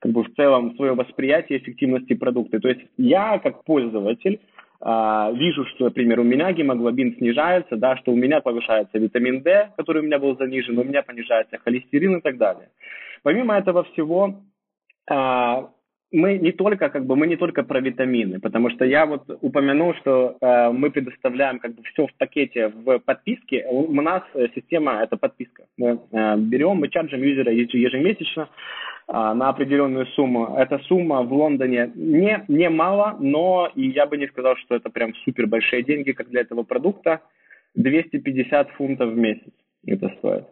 как 0.00 0.12
бы 0.12 0.24
в 0.24 0.34
целом 0.34 0.74
свое 0.76 0.94
восприятие 0.94 1.58
эффективности 1.58 2.14
продукта. 2.14 2.58
То 2.58 2.68
есть 2.68 2.80
я 2.96 3.38
как 3.38 3.64
пользователь 3.64 4.40
а, 4.80 5.30
вижу, 5.32 5.64
что, 5.66 5.84
например, 5.84 6.20
у 6.20 6.24
меня 6.24 6.52
гемоглобин 6.52 7.16
снижается, 7.16 7.76
да, 7.76 7.96
что 7.98 8.12
у 8.12 8.16
меня 8.16 8.40
повышается 8.40 8.98
витамин 8.98 9.42
D, 9.42 9.70
который 9.76 10.02
у 10.02 10.06
меня 10.06 10.18
был 10.18 10.36
занижен, 10.36 10.78
у 10.78 10.84
меня 10.84 11.02
понижается 11.02 11.58
холестерин 11.58 12.16
и 12.16 12.20
так 12.20 12.38
далее. 12.38 12.68
Помимо 13.22 13.58
этого 13.58 13.84
всего, 13.84 14.40
а, 15.08 15.70
мы 16.12 16.38
не 16.38 16.52
только 16.52 16.88
как 16.88 17.06
бы 17.06 17.14
мы 17.14 17.26
не 17.26 17.36
только 17.36 17.62
про 17.62 17.80
витамины, 17.80 18.40
потому 18.40 18.70
что 18.70 18.84
я 18.84 19.06
вот 19.06 19.24
упомянул, 19.42 19.94
что 19.94 20.36
э, 20.40 20.70
мы 20.70 20.90
предоставляем 20.90 21.60
как 21.60 21.74
бы 21.74 21.82
все 21.84 22.06
в 22.06 22.14
пакете 22.14 22.68
в 22.68 22.98
подписке. 22.98 23.64
У, 23.68 23.82
у 23.82 24.02
нас 24.02 24.22
система 24.54 25.02
это 25.02 25.16
подписка. 25.16 25.64
Мы 25.76 26.00
э, 26.10 26.36
берем, 26.38 26.78
мы 26.78 26.88
чарджим 26.88 27.22
юзера 27.22 27.52
ежемесячно 27.52 28.42
э, 28.42 28.46
на 29.12 29.48
определенную 29.48 30.06
сумму. 30.06 30.54
Эта 30.56 30.78
сумма 30.80 31.22
в 31.22 31.32
Лондоне 31.32 31.90
не 31.94 32.44
не 32.48 32.68
мало, 32.68 33.16
но 33.18 33.70
и 33.74 33.88
я 33.88 34.06
бы 34.06 34.16
не 34.16 34.28
сказал, 34.28 34.56
что 34.56 34.76
это 34.76 34.88
прям 34.88 35.14
супер 35.24 35.46
большие 35.46 35.82
деньги, 35.82 36.12
как 36.12 36.28
для 36.28 36.42
этого 36.42 36.62
продукта. 36.62 37.20
250 37.74 38.70
фунтов 38.70 39.12
в 39.12 39.16
месяц 39.16 39.52
это 39.86 40.08
стоит. 40.18 40.44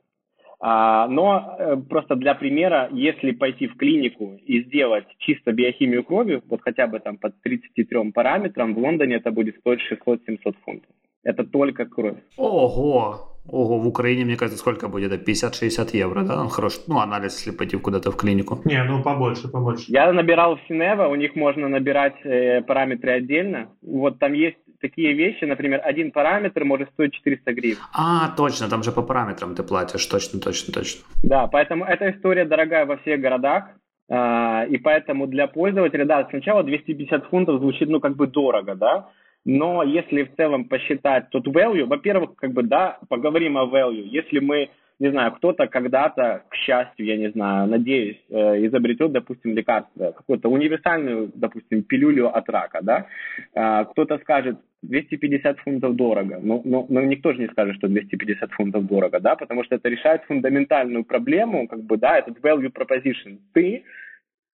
А, 0.60 1.06
но 1.06 1.56
э, 1.58 1.76
просто 1.88 2.16
для 2.16 2.34
примера, 2.34 2.88
если 2.92 3.30
пойти 3.30 3.68
в 3.68 3.76
клинику 3.76 4.38
и 4.44 4.64
сделать 4.64 5.06
чисто 5.18 5.52
биохимию 5.52 6.02
крови, 6.02 6.42
вот 6.48 6.62
хотя 6.62 6.88
бы 6.88 6.98
там 6.98 7.16
по 7.16 7.30
33 7.30 8.10
параметрам, 8.10 8.74
в 8.74 8.78
Лондоне 8.78 9.16
это 9.16 9.30
будет 9.30 9.56
стоить 9.58 9.80
600-700 9.88 10.56
фунтов. 10.64 10.90
Это 11.24 11.44
только 11.44 11.86
кровь. 11.86 12.18
Ого! 12.36 13.28
Ого, 13.50 13.78
в 13.78 13.88
Украине, 13.88 14.24
мне 14.24 14.36
кажется, 14.36 14.58
сколько 14.58 14.88
будет? 14.88 15.26
50-60 15.26 15.96
евро, 15.96 16.22
да? 16.22 16.40
Он 16.40 16.48
хороший, 16.48 16.82
ну, 16.86 16.98
анализ, 16.98 17.38
если 17.38 17.56
пойти 17.56 17.78
куда-то 17.78 18.10
в 18.10 18.16
клинику. 18.16 18.60
Не, 18.66 18.84
ну, 18.84 19.02
побольше, 19.02 19.48
побольше. 19.48 19.84
Я 19.88 20.12
набирал 20.12 20.56
в 20.56 20.60
Синева, 20.68 21.08
у 21.08 21.14
них 21.14 21.34
можно 21.34 21.68
набирать 21.68 22.16
э, 22.24 22.60
параметры 22.60 23.12
отдельно. 23.12 23.70
Вот 23.80 24.18
там 24.18 24.34
есть 24.34 24.58
такие 24.80 25.14
вещи, 25.14 25.44
например, 25.44 25.80
один 25.82 26.12
параметр 26.12 26.64
может 26.64 26.90
стоить 26.90 27.14
400 27.14 27.52
гривен. 27.54 27.78
А, 27.94 28.34
точно, 28.36 28.68
там 28.68 28.82
же 28.82 28.92
по 28.92 29.02
параметрам 29.02 29.54
ты 29.54 29.62
платишь, 29.62 30.06
точно, 30.06 30.40
точно, 30.40 30.74
точно. 30.74 31.00
Да, 31.22 31.46
поэтому 31.46 31.84
эта 31.84 32.10
история 32.10 32.44
дорогая 32.44 32.84
во 32.86 32.96
всех 32.98 33.20
городах, 33.20 33.64
а, 34.10 34.64
и 34.68 34.76
поэтому 34.78 35.26
для 35.26 35.46
пользователя, 35.46 36.04
да, 36.04 36.26
сначала 36.30 36.62
250 36.62 37.26
фунтов 37.26 37.60
звучит, 37.60 37.88
ну, 37.88 38.00
как 38.00 38.16
бы 38.16 38.26
дорого, 38.26 38.74
да, 38.74 39.08
но 39.48 39.82
если 39.82 40.24
в 40.24 40.36
целом 40.36 40.66
посчитать 40.66 41.30
тот 41.30 41.46
value, 41.46 41.84
во-первых, 41.84 42.36
как 42.36 42.52
бы, 42.52 42.62
да, 42.62 42.98
поговорим 43.08 43.56
о 43.56 43.64
value. 43.64 44.04
Если 44.04 44.40
мы 44.40 44.68
не 44.98 45.10
знаю, 45.10 45.32
кто-то 45.32 45.68
когда-то, 45.68 46.42
к 46.50 46.54
счастью, 46.54 47.06
я 47.06 47.16
не 47.16 47.30
знаю, 47.30 47.66
надеюсь, 47.66 48.18
э, 48.28 48.66
изобретет, 48.66 49.12
допустим, 49.12 49.54
лекарство, 49.54 50.12
какую-то 50.12 50.50
универсальную, 50.50 51.30
допустим, 51.34 51.82
пилюлю 51.82 52.36
от 52.36 52.46
рака, 52.50 52.80
да, 52.82 53.06
а, 53.54 53.84
кто-то 53.84 54.18
скажет, 54.18 54.58
250 54.82 55.60
фунтов 55.60 55.96
дорого, 55.96 56.40
но, 56.42 56.60
но, 56.64 56.84
но 56.88 57.00
никто 57.00 57.32
же 57.32 57.38
не 57.38 57.48
скажет, 57.48 57.76
что 57.76 57.88
250 57.88 58.50
фунтов 58.52 58.86
дорого, 58.86 59.18
да, 59.18 59.34
потому 59.34 59.64
что 59.64 59.76
это 59.76 59.88
решает 59.88 60.24
фундаментальную 60.24 61.04
проблему, 61.04 61.68
как 61.68 61.84
бы, 61.84 61.96
да, 61.96 62.18
этот 62.18 62.38
value 62.40 62.70
proposition. 62.70 63.38
Ты 63.54 63.84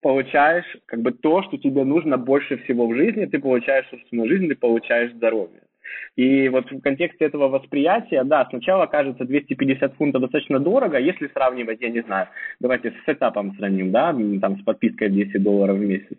получаешь 0.01 0.67
как 0.87 1.03
бы 1.03 1.13
то, 1.13 1.43
что 1.43 1.59
тебе 1.59 1.85
нужно 1.85 2.19
больше 2.19 2.59
всего 2.59 2.87
в 2.87 2.95
жизни, 2.95 3.27
ты 3.27 3.39
получаешь 3.39 3.89
собственную 3.89 4.29
жизнь, 4.29 4.49
ты 4.49 4.57
получаешь 4.57 5.13
здоровье. 5.13 5.61
И 6.17 6.49
вот 6.49 6.71
в 6.71 6.81
контексте 6.81 7.27
этого 7.27 7.49
восприятия, 7.49 8.25
да, 8.25 8.47
сначала 8.51 8.87
кажется 8.87 9.25
250 9.25 9.95
фунтов 9.95 10.23
достаточно 10.23 10.59
дорого, 10.59 10.99
если 10.99 11.29
сравнивать, 11.29 11.81
я 11.81 11.91
не 11.91 12.01
знаю, 12.01 12.27
давайте 12.61 12.91
с 12.91 13.07
сетапом 13.07 13.55
сравним, 13.57 13.93
да, 13.93 14.13
там 14.41 14.59
с 14.59 14.65
подпиской 14.65 15.11
10 15.11 15.43
долларов 15.43 15.77
в 15.79 15.81
месяц. 15.81 16.19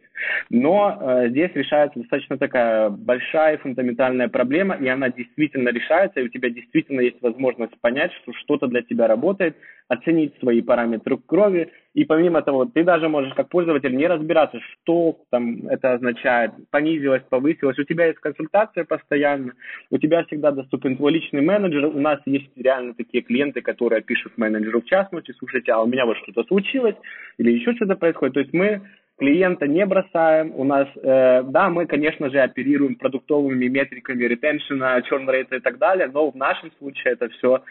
Но 0.50 0.98
э, 1.01 1.29
здесь 1.29 1.51
решается 1.53 2.00
достаточно 2.00 2.38
такая 2.38 2.89
большая 2.89 3.57
фундаментальная 3.57 4.29
проблема, 4.29 4.75
и 4.75 4.88
она 4.88 5.09
действительно 5.09 5.69
решается, 5.69 6.21
и 6.21 6.24
у 6.24 6.29
тебя 6.29 6.50
действительно 6.50 7.01
есть 7.01 7.21
возможность 7.21 7.79
понять, 7.81 8.13
что 8.24 8.31
что-то 8.33 8.67
для 8.67 8.81
тебя 8.83 9.07
работает, 9.07 9.57
оценить 9.89 10.38
свои 10.39 10.62
параметры 10.62 11.17
крови, 11.17 11.72
и 11.96 12.05
помимо 12.05 12.43
того, 12.43 12.65
ты 12.65 12.84
даже 12.84 13.10
можешь 13.10 13.34
как 13.34 13.50
пользователь 13.50 13.96
не 13.96 14.08
разбираться, 14.08 14.60
что 14.60 15.17
там 15.31 15.67
это 15.67 15.93
означает, 15.93 16.51
понизилось, 16.69 17.24
повысилось. 17.27 17.79
У 17.79 17.84
тебя 17.84 18.05
есть 18.05 18.19
консультация 18.19 18.86
постоянно, 18.86 19.53
у 19.89 19.98
тебя 19.98 20.24
всегда 20.25 20.51
доступен 20.51 20.96
твой 20.96 21.13
личный 21.13 21.41
менеджер. 21.41 21.88
У 21.88 22.00
нас 22.00 22.19
есть 22.25 22.51
реально 22.55 22.93
такие 22.93 23.24
клиенты, 23.24 23.62
которые 23.62 24.01
пишут 24.03 24.38
менеджеру 24.38 24.81
в 24.81 24.86
частности, 24.86 25.34
слушайте, 25.39 25.72
а 25.72 25.81
у 25.81 25.88
меня 25.88 26.05
вот 26.05 26.17
что-то 26.17 26.43
случилось 26.43 26.96
или 27.39 27.51
еще 27.51 27.74
что-то 27.74 27.96
происходит. 27.96 28.36
То 28.36 28.39
есть 28.41 28.53
мы 28.53 28.81
клиента 29.19 29.67
не 29.67 29.86
бросаем. 29.86 30.53
У 30.55 30.63
нас, 30.63 30.88
э, 30.96 31.43
да, 31.43 31.69
мы, 31.69 31.86
конечно 31.86 32.29
же, 32.29 32.39
оперируем 32.39 32.96
продуктовыми 32.96 33.67
метриками 33.67 34.24
ретеншена, 34.24 35.00
churn 35.00 35.27
rate 35.27 35.58
и 35.58 35.60
так 35.60 35.77
далее, 35.77 36.10
но 36.13 36.31
в 36.31 36.36
нашем 36.36 36.72
случае 36.77 37.13
это 37.13 37.27
все 37.29 37.62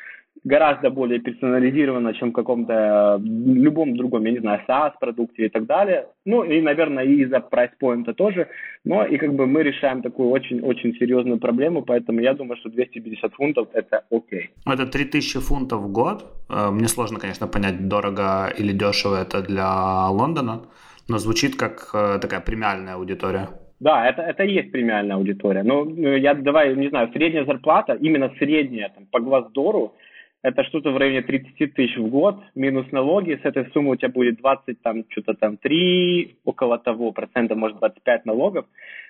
гораздо 0.44 0.90
более 0.90 1.20
персонализировано, 1.20 2.14
чем 2.14 2.30
в 2.30 2.32
каком-то 2.32 2.72
э, 2.72 3.18
любом 3.22 3.96
другом, 3.96 4.24
я 4.24 4.32
не 4.32 4.40
знаю, 4.40 4.60
SaaS-продукте 4.68 5.46
и 5.46 5.48
так 5.48 5.66
далее. 5.66 6.06
Ну, 6.24 6.44
и, 6.44 6.60
наверное, 6.60 7.04
и 7.04 7.22
из-за 7.22 7.40
прайс-поинта 7.40 8.14
тоже. 8.14 8.48
Но 8.84 9.04
и 9.04 9.16
как 9.16 9.34
бы 9.34 9.46
мы 9.46 9.62
решаем 9.62 10.02
такую 10.02 10.30
очень-очень 10.30 10.94
серьезную 10.94 11.38
проблему, 11.38 11.82
поэтому 11.82 12.20
я 12.20 12.34
думаю, 12.34 12.56
что 12.56 12.70
250 12.70 13.34
фунтов– 13.34 13.68
это 13.72 14.04
окей. 14.10 14.50
Это 14.66 14.86
3000 14.86 15.40
фунтов 15.40 15.80
в 15.80 15.92
год. 15.92 16.24
Э, 16.50 16.70
мне 16.70 16.88
сложно, 16.88 17.18
конечно, 17.18 17.46
понять, 17.46 17.88
дорого 17.88 18.52
или 18.58 18.72
дешево 18.72 19.16
это 19.22 19.42
для 19.42 20.08
Лондона, 20.08 20.62
но 21.08 21.18
звучит 21.18 21.56
как 21.56 21.90
э, 21.94 22.18
такая 22.20 22.40
премиальная 22.40 22.94
аудитория. 22.94 23.48
Да, 23.80 24.08
это, 24.08 24.22
это 24.22 24.42
и 24.42 24.54
есть 24.54 24.72
премиальная 24.72 25.16
аудитория. 25.16 25.62
Но 25.62 25.84
я 26.16 26.34
давай, 26.34 26.74
не 26.74 26.88
знаю, 26.88 27.10
средняя 27.12 27.44
зарплата, 27.44 27.96
именно 28.00 28.32
средняя 28.38 28.88
там, 28.88 29.06
по 29.06 29.20
Глаздору, 29.20 29.94
это 30.42 30.64
что-то 30.64 30.90
в 30.90 30.96
районе 30.96 31.22
30 31.22 31.74
тысяч 31.74 31.96
в 31.96 32.08
год, 32.08 32.36
минус 32.54 32.86
налоги, 32.92 33.38
с 33.42 33.44
этой 33.44 33.66
суммы 33.72 33.90
у 33.90 33.96
тебя 33.96 34.10
будет 34.10 34.36
20, 34.38 34.80
там, 34.82 35.04
что-то 35.08 35.34
там 35.34 35.56
3, 35.56 36.36
около 36.44 36.78
того, 36.78 37.12
процента, 37.12 37.54
может, 37.54 37.78
25 37.78 38.26
налогов, 38.26 38.66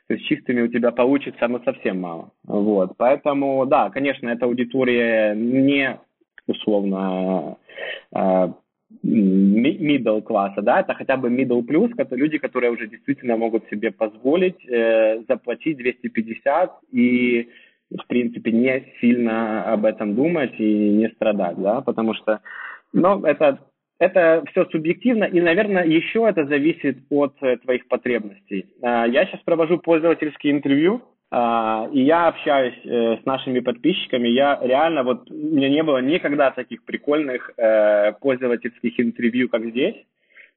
то 0.07 0.15
есть 0.15 0.27
чистыми 0.27 0.63
у 0.63 0.69
тебя 0.69 0.91
получится, 0.91 1.49
ну, 1.49 1.61
совсем 1.65 2.01
мало. 2.01 2.31
Вот, 2.45 2.93
поэтому, 2.97 3.67
да, 3.67 3.91
конечно, 3.91 4.29
эта 4.29 4.47
аудитория 4.47 5.35
не, 5.35 5.99
условно, 6.47 7.59
э, 8.15 8.49
middle 9.05 10.23
класса, 10.23 10.63
да, 10.63 10.81
это 10.81 10.95
хотя 10.95 11.19
бы 11.19 11.29
middle 11.29 11.63
это 11.99 12.17
люди, 12.17 12.39
которые 12.39 12.73
уже 12.73 12.87
действительно 12.87 13.37
могут 13.37 13.69
себе 13.69 13.91
позволить 13.91 14.67
э, 14.67 15.23
заплатить 15.29 15.77
250 15.77 16.73
и 16.93 17.49
в 17.91 18.07
принципе, 18.07 18.53
не 18.53 18.93
сильно 19.01 19.65
об 19.73 19.85
этом 19.85 20.15
думать 20.15 20.55
и 20.59 20.91
не 20.91 21.09
страдать, 21.11 21.57
да, 21.57 21.81
потому 21.81 22.15
что, 22.15 22.41
ну, 22.93 23.25
это, 23.25 23.59
это 23.99 24.45
все 24.51 24.67
субъективно, 24.67 25.25
и, 25.25 25.41
наверное, 25.41 25.85
еще 25.85 26.27
это 26.29 26.45
зависит 26.45 26.99
от 27.11 27.35
э, 27.41 27.57
твоих 27.59 27.89
потребностей. 27.89 28.67
А, 28.83 29.07
я 29.07 29.27
сейчас 29.27 29.41
провожу 29.41 29.79
пользовательские 29.79 30.53
интервью, 30.53 31.03
а, 31.31 31.89
и 31.93 32.03
я 32.03 32.29
общаюсь 32.29 32.79
э, 32.85 33.19
с 33.23 33.27
нашими 33.27 33.61
подписчиками, 33.61 34.29
я 34.29 34.59
реально, 34.63 35.03
вот, 35.03 35.31
у 35.31 35.35
меня 35.35 35.69
не 35.69 35.83
было 35.83 35.99
никогда 35.99 36.51
таких 36.51 36.85
прикольных 36.85 37.53
э, 37.57 38.13
пользовательских 38.21 39.01
интервью, 39.01 39.49
как 39.49 39.65
здесь, 39.65 39.97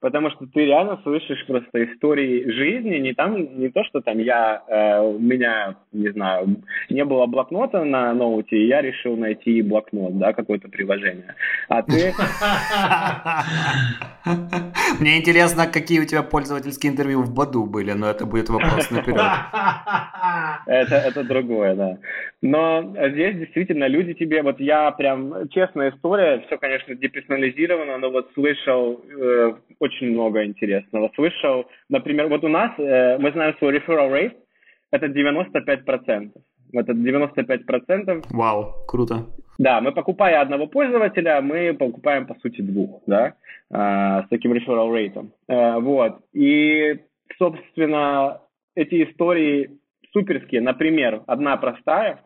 потому 0.02 0.32
что 0.32 0.46
ты 0.48 0.66
реально 0.66 1.00
слышишь 1.04 1.46
просто 1.46 1.86
истории 1.86 2.52
жизни, 2.52 2.98
не 2.98 3.14
там, 3.14 3.60
не 3.60 3.70
то, 3.70 3.84
что 3.86 4.02
там 4.02 4.18
я, 4.18 4.62
э, 4.68 5.00
у 5.00 5.20
меня, 5.20 5.76
не 5.94 6.10
знаю, 6.10 6.58
не 6.90 7.06
было 7.06 7.28
блокнота 7.28 7.86
на 7.86 8.14
ноуте, 8.14 8.58
и 8.58 8.68
я 8.68 8.82
решил 8.82 9.16
найти 9.16 9.62
блокнот, 9.62 10.18
да, 10.18 10.34
какое-то 10.34 10.68
приложение. 10.70 11.36
А 11.70 11.84
ты... 11.84 12.14
Мне 15.00 15.20
интересно, 15.20 15.68
какие 15.68 16.02
у 16.02 16.06
тебя 16.06 16.24
пользовательские 16.24 16.92
интервью 16.92 17.22
в 17.22 17.34
Баду 17.34 17.66
были, 17.66 17.92
но 17.94 18.10
это 18.10 18.26
будет 18.26 18.50
вопрос 18.50 18.90
наперед. 18.92 19.22
Это, 20.68 20.96
это 20.96 21.24
другое, 21.24 21.76
да. 21.76 21.98
Но 22.42 22.94
здесь 23.12 23.36
действительно 23.38 23.88
люди 23.88 24.14
тебе, 24.14 24.42
вот 24.42 24.60
я 24.60 24.92
прям, 24.92 25.50
честная 25.50 25.92
история, 25.92 26.44
все, 26.46 26.58
конечно, 26.58 26.96
деперсонализировано, 26.96 27.98
но 27.98 28.12
вот 28.12 28.30
слышал 28.34 29.02
э, 29.10 29.54
очень 29.80 29.91
много 30.00 30.46
интересного. 30.46 31.12
Слышал, 31.16 31.66
например, 31.90 32.28
вот 32.28 32.44
у 32.44 32.48
нас, 32.48 32.72
э, 32.78 33.18
мы 33.18 33.32
знаем 33.32 33.56
свой 33.58 33.78
referral 33.78 34.12
rate, 34.12 34.36
это 34.92 35.08
95%. 35.08 36.32
Это 36.74 36.94
95%. 36.94 38.26
Вау, 38.30 38.74
круто. 38.88 39.28
Да, 39.58 39.82
мы 39.82 39.92
покупая 39.92 40.42
одного 40.42 40.68
пользователя, 40.68 41.42
мы 41.42 41.74
покупаем, 41.74 42.26
по 42.26 42.36
сути, 42.36 42.62
двух, 42.62 43.02
да, 43.06 43.34
э, 43.70 44.24
с 44.26 44.30
таким 44.30 44.54
referral 44.54 44.90
rate. 44.92 45.30
Э, 45.48 45.80
вот. 45.80 46.20
И, 46.34 47.00
собственно, 47.38 48.40
эти 48.76 49.04
истории 49.04 49.78
суперские. 50.14 50.62
Например, 50.62 51.24
одна 51.28 51.58
простая. 51.58 52.22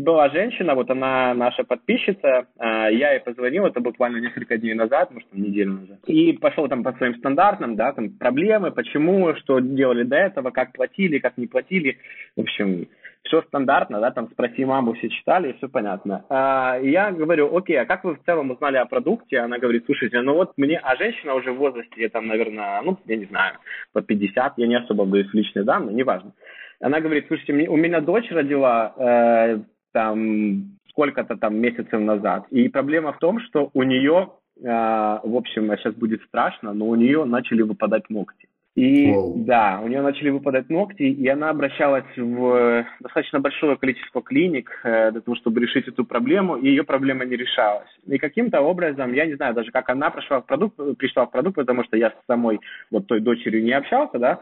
Была 0.00 0.28
женщина, 0.30 0.74
вот 0.74 0.90
она 0.90 1.34
наша 1.34 1.64
подписчица, 1.64 2.46
а, 2.58 2.88
я 2.90 3.12
ей 3.12 3.20
позвонил, 3.20 3.66
это 3.66 3.80
буквально 3.80 4.18
несколько 4.18 4.58
дней 4.58 4.74
назад, 4.74 5.10
может, 5.12 5.28
там, 5.30 5.42
неделю 5.42 5.72
назад, 5.72 5.98
и 6.06 6.32
пошел 6.32 6.68
там 6.68 6.82
по 6.82 6.92
своим 6.92 7.14
стандартным, 7.16 7.76
да, 7.76 7.92
там, 7.92 8.10
проблемы, 8.10 8.70
почему, 8.70 9.34
что 9.36 9.60
делали 9.60 10.02
до 10.02 10.16
этого, 10.16 10.50
как 10.50 10.72
платили, 10.72 11.18
как 11.18 11.38
не 11.38 11.46
платили, 11.46 11.98
в 12.36 12.42
общем, 12.42 12.86
все 13.26 13.42
стандартно, 13.42 14.00
да, 14.00 14.10
там 14.10 14.28
спроси 14.30 14.64
маму, 14.64 14.94
все 14.94 15.08
читали, 15.08 15.50
и 15.50 15.56
все 15.56 15.68
понятно. 15.68 16.24
А, 16.28 16.78
и 16.78 16.90
я 16.90 17.10
говорю, 17.10 17.54
окей, 17.56 17.78
а 17.80 17.86
как 17.86 18.04
вы 18.04 18.14
в 18.14 18.24
целом 18.24 18.50
узнали 18.50 18.76
о 18.76 18.86
продукте? 18.86 19.38
Она 19.38 19.58
говорит, 19.58 19.84
слушайте, 19.86 20.20
ну 20.20 20.34
вот 20.34 20.52
мне, 20.56 20.78
а 20.78 20.96
женщина 20.96 21.34
уже 21.34 21.52
в 21.52 21.56
возрасте, 21.56 22.08
там, 22.08 22.26
наверное, 22.26 22.80
ну, 22.82 22.98
я 23.06 23.16
не 23.16 23.26
знаю, 23.26 23.58
по 23.92 24.02
50, 24.02 24.54
я 24.56 24.66
не 24.66 24.76
особо 24.76 25.04
говорю 25.04 25.28
личные 25.32 25.64
данные, 25.64 25.94
неважно. 25.94 26.32
Она 26.80 27.00
говорит, 27.00 27.26
слушайте, 27.28 27.68
у 27.68 27.76
меня 27.76 28.00
дочь 28.00 28.30
родила 28.30 28.94
э, 28.96 29.60
там 29.92 30.76
сколько-то 30.90 31.36
там 31.36 31.56
месяцев 31.56 32.00
назад. 32.00 32.46
И 32.50 32.68
проблема 32.68 33.12
в 33.12 33.18
том, 33.18 33.40
что 33.40 33.70
у 33.74 33.82
нее, 33.82 34.30
э, 34.58 34.62
в 34.62 35.36
общем, 35.36 35.74
сейчас 35.76 35.94
будет 35.94 36.22
страшно, 36.24 36.72
но 36.72 36.86
у 36.86 36.94
нее 36.94 37.24
начали 37.24 37.62
выпадать 37.62 38.08
ногти. 38.10 38.48
И 38.76 39.10
wow. 39.10 39.32
да, 39.36 39.80
у 39.82 39.88
нее 39.88 40.02
начали 40.02 40.28
выпадать 40.28 40.68
ногти, 40.68 41.02
и 41.02 41.26
она 41.28 41.48
обращалась 41.48 42.04
в 42.14 42.84
достаточно 43.00 43.40
большое 43.40 43.78
количество 43.78 44.20
клиник 44.20 44.70
э, 44.84 45.12
для 45.12 45.22
того, 45.22 45.34
чтобы 45.36 45.62
решить 45.62 45.88
эту 45.88 46.04
проблему, 46.04 46.56
и 46.56 46.68
ее 46.68 46.84
проблема 46.84 47.24
не 47.24 47.36
решалась. 47.36 47.88
И 48.06 48.18
каким-то 48.18 48.60
образом, 48.60 49.14
я 49.14 49.24
не 49.24 49.34
знаю 49.34 49.54
даже, 49.54 49.70
как 49.70 49.88
она 49.88 50.10
пришла 50.10 50.42
в 50.42 50.46
продукт, 50.46 50.76
пришла 50.98 51.24
в 51.24 51.30
продукт, 51.30 51.56
потому 51.56 51.84
что 51.84 51.96
я 51.96 52.10
с 52.10 52.26
самой 52.26 52.60
вот 52.90 53.06
той 53.06 53.20
дочерью 53.20 53.64
не 53.64 53.72
общался, 53.72 54.18
да, 54.18 54.32
а, 54.32 54.40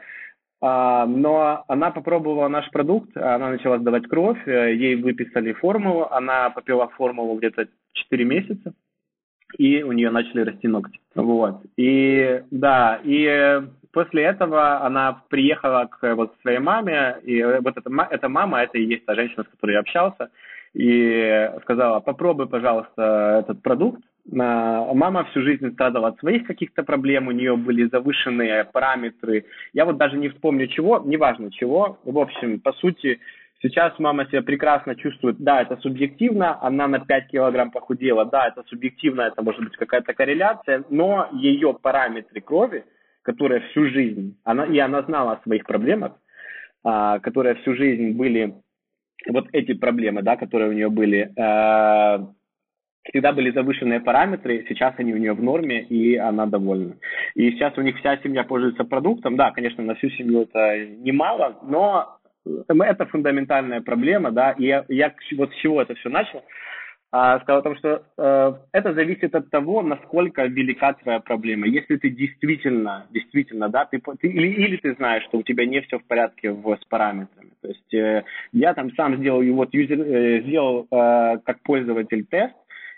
но 0.66 1.64
она 1.68 1.90
попробовала 1.90 2.49
наш 2.49 2.71
продукт, 2.71 3.14
она 3.16 3.50
начала 3.50 3.78
сдавать 3.78 4.06
кровь, 4.06 4.38
э, 4.47 4.75
ей 4.75 4.97
выписали 4.97 5.52
формулу, 5.52 6.09
она 6.11 6.49
попила 6.49 6.88
формулу 6.88 7.37
где-то 7.37 7.68
4 7.92 8.25
месяца, 8.25 8.73
и 9.59 9.83
у 9.83 9.92
нее 9.92 10.11
начали 10.11 10.40
расти 10.40 10.66
ногти. 10.66 10.99
Вот. 11.14 11.61
И 11.76 12.42
да, 12.50 12.99
и 13.04 13.62
после 13.92 14.23
этого 14.23 14.80
она 14.87 15.23
приехала 15.28 15.87
к 15.87 16.14
вот 16.14 16.35
своей 16.40 16.61
маме, 16.61 17.18
и 17.25 17.42
вот 17.42 17.76
эта, 17.76 17.90
эта 18.11 18.28
мама, 18.30 18.62
это 18.62 18.78
и 18.78 18.87
есть 18.87 19.04
та 19.04 19.14
женщина, 19.14 19.44
с 19.44 19.49
которой 19.49 19.73
я 19.73 19.80
общался, 19.80 20.30
и 20.73 21.50
сказала, 21.62 22.00
попробуй, 22.00 22.49
пожалуйста, 22.49 23.40
этот 23.44 23.61
продукт, 23.61 24.02
Мама 24.31 25.25
всю 25.25 25.43
жизнь 25.43 25.73
страдала 25.73 26.09
от 26.09 26.19
своих 26.19 26.47
каких-то 26.47 26.83
проблем, 26.83 27.28
у 27.28 27.33
нее 27.33 27.57
были 27.57 27.88
завышенные 27.88 28.64
параметры. 28.64 29.45
Я 29.75 29.85
вот 29.85 29.99
даже 29.99 30.16
не 30.16 30.31
вспомню 30.31 30.66
чего, 30.69 31.02
неважно 31.04 31.52
чего. 31.52 31.99
В 32.04 32.19
общем, 32.19 32.61
по 32.61 32.73
сути, 32.73 33.21
сейчас 33.61 33.99
мама 33.99 34.26
себя 34.26 34.43
прекрасно 34.43 34.97
чувствует. 34.97 35.37
Да, 35.38 35.61
это 35.61 35.76
субъективно, 35.76 36.59
она 36.62 36.88
на 36.88 37.00
5 37.00 37.28
килограмм 37.28 37.71
похудела. 37.71 38.25
Да, 38.25 38.49
это 38.49 38.62
субъективно, 38.66 39.23
это 39.23 39.43
может 39.43 39.62
быть 39.62 39.76
какая-то 39.76 40.14
корреляция, 40.14 40.85
но 40.88 41.28
ее 41.33 41.76
параметры 41.81 42.40
крови, 42.40 42.85
которые 43.23 43.61
всю 43.61 43.88
жизнь, 43.88 44.38
она, 44.45 44.64
и 44.66 44.78
она 44.78 45.02
знала 45.02 45.33
о 45.33 45.43
своих 45.43 45.64
проблемах, 45.64 46.12
а, 46.83 47.19
которые 47.19 47.57
всю 47.57 47.75
жизнь 47.75 48.16
были, 48.16 48.54
вот 49.26 49.49
эти 49.52 49.73
проблемы, 49.73 50.23
да, 50.23 50.37
которые 50.37 50.71
у 50.71 50.75
нее 50.75 50.90
были, 50.90 51.33
а, 51.38 52.28
всегда 53.04 53.32
были 53.32 53.50
завышенные 53.50 54.00
параметры, 54.00 54.64
сейчас 54.68 54.94
они 54.99 55.12
у 55.12 55.18
нее 55.18 55.32
в 55.34 55.42
норме, 55.42 55.82
и 55.82 56.16
она 56.16 56.46
довольна. 56.46 56.96
И 57.34 57.50
сейчас 57.52 57.76
у 57.76 57.82
них 57.82 57.99
вся 57.99 58.16
семья 58.18 58.44
пользуется 58.44 58.84
продуктом. 58.84 59.37
Да, 59.37 59.50
конечно, 59.50 59.84
на 59.84 59.94
всю 59.94 60.11
семью 60.11 60.42
это 60.42 60.87
немало, 60.87 61.58
но 61.62 62.18
это 62.44 63.06
фундаментальная 63.06 63.80
проблема, 63.80 64.30
да, 64.30 64.52
и 64.52 64.66
я, 64.66 64.84
я 64.88 65.14
вот 65.37 65.52
с 65.52 65.56
чего 65.56 65.80
это 65.80 65.94
все 65.94 66.08
начал, 66.08 66.42
а, 67.16 67.38
сказал 67.40 67.61
о 67.61 67.62
том, 67.62 67.76
что 67.76 68.02
э, 68.18 68.52
это 68.73 68.92
зависит 68.92 69.37
от 69.37 69.49
того, 69.49 69.82
насколько 69.82 70.46
велика 70.46 70.94
твоя 70.94 71.20
проблема. 71.20 71.68
Если 71.68 71.96
ты 71.96 72.11
действительно, 72.11 73.06
действительно, 73.12 73.68
да, 73.68 73.84
ты, 73.84 74.02
ты 74.18 74.26
или, 74.26 74.49
или 74.49 74.78
ты 74.78 74.94
знаешь, 74.94 75.23
что 75.28 75.38
у 75.38 75.44
тебя 75.44 75.64
не 75.64 75.80
все 75.82 76.00
в 76.00 76.04
порядке 76.08 76.50
в, 76.50 76.76
с 76.76 76.84
параметрами. 76.87 77.50
То 77.62 77.68
есть 77.68 77.94
э, 77.94 78.25
я 78.52 78.75
там 78.75 78.92
сам 78.96 79.16
сделал, 79.18 79.44
вот 79.54 79.73
юзер, 79.73 80.00
э, 80.00 80.42
сделал 80.42 80.88
э, 80.90 81.38
как 81.44 81.62
пользователь 81.62 82.26
тест, 82.26 82.52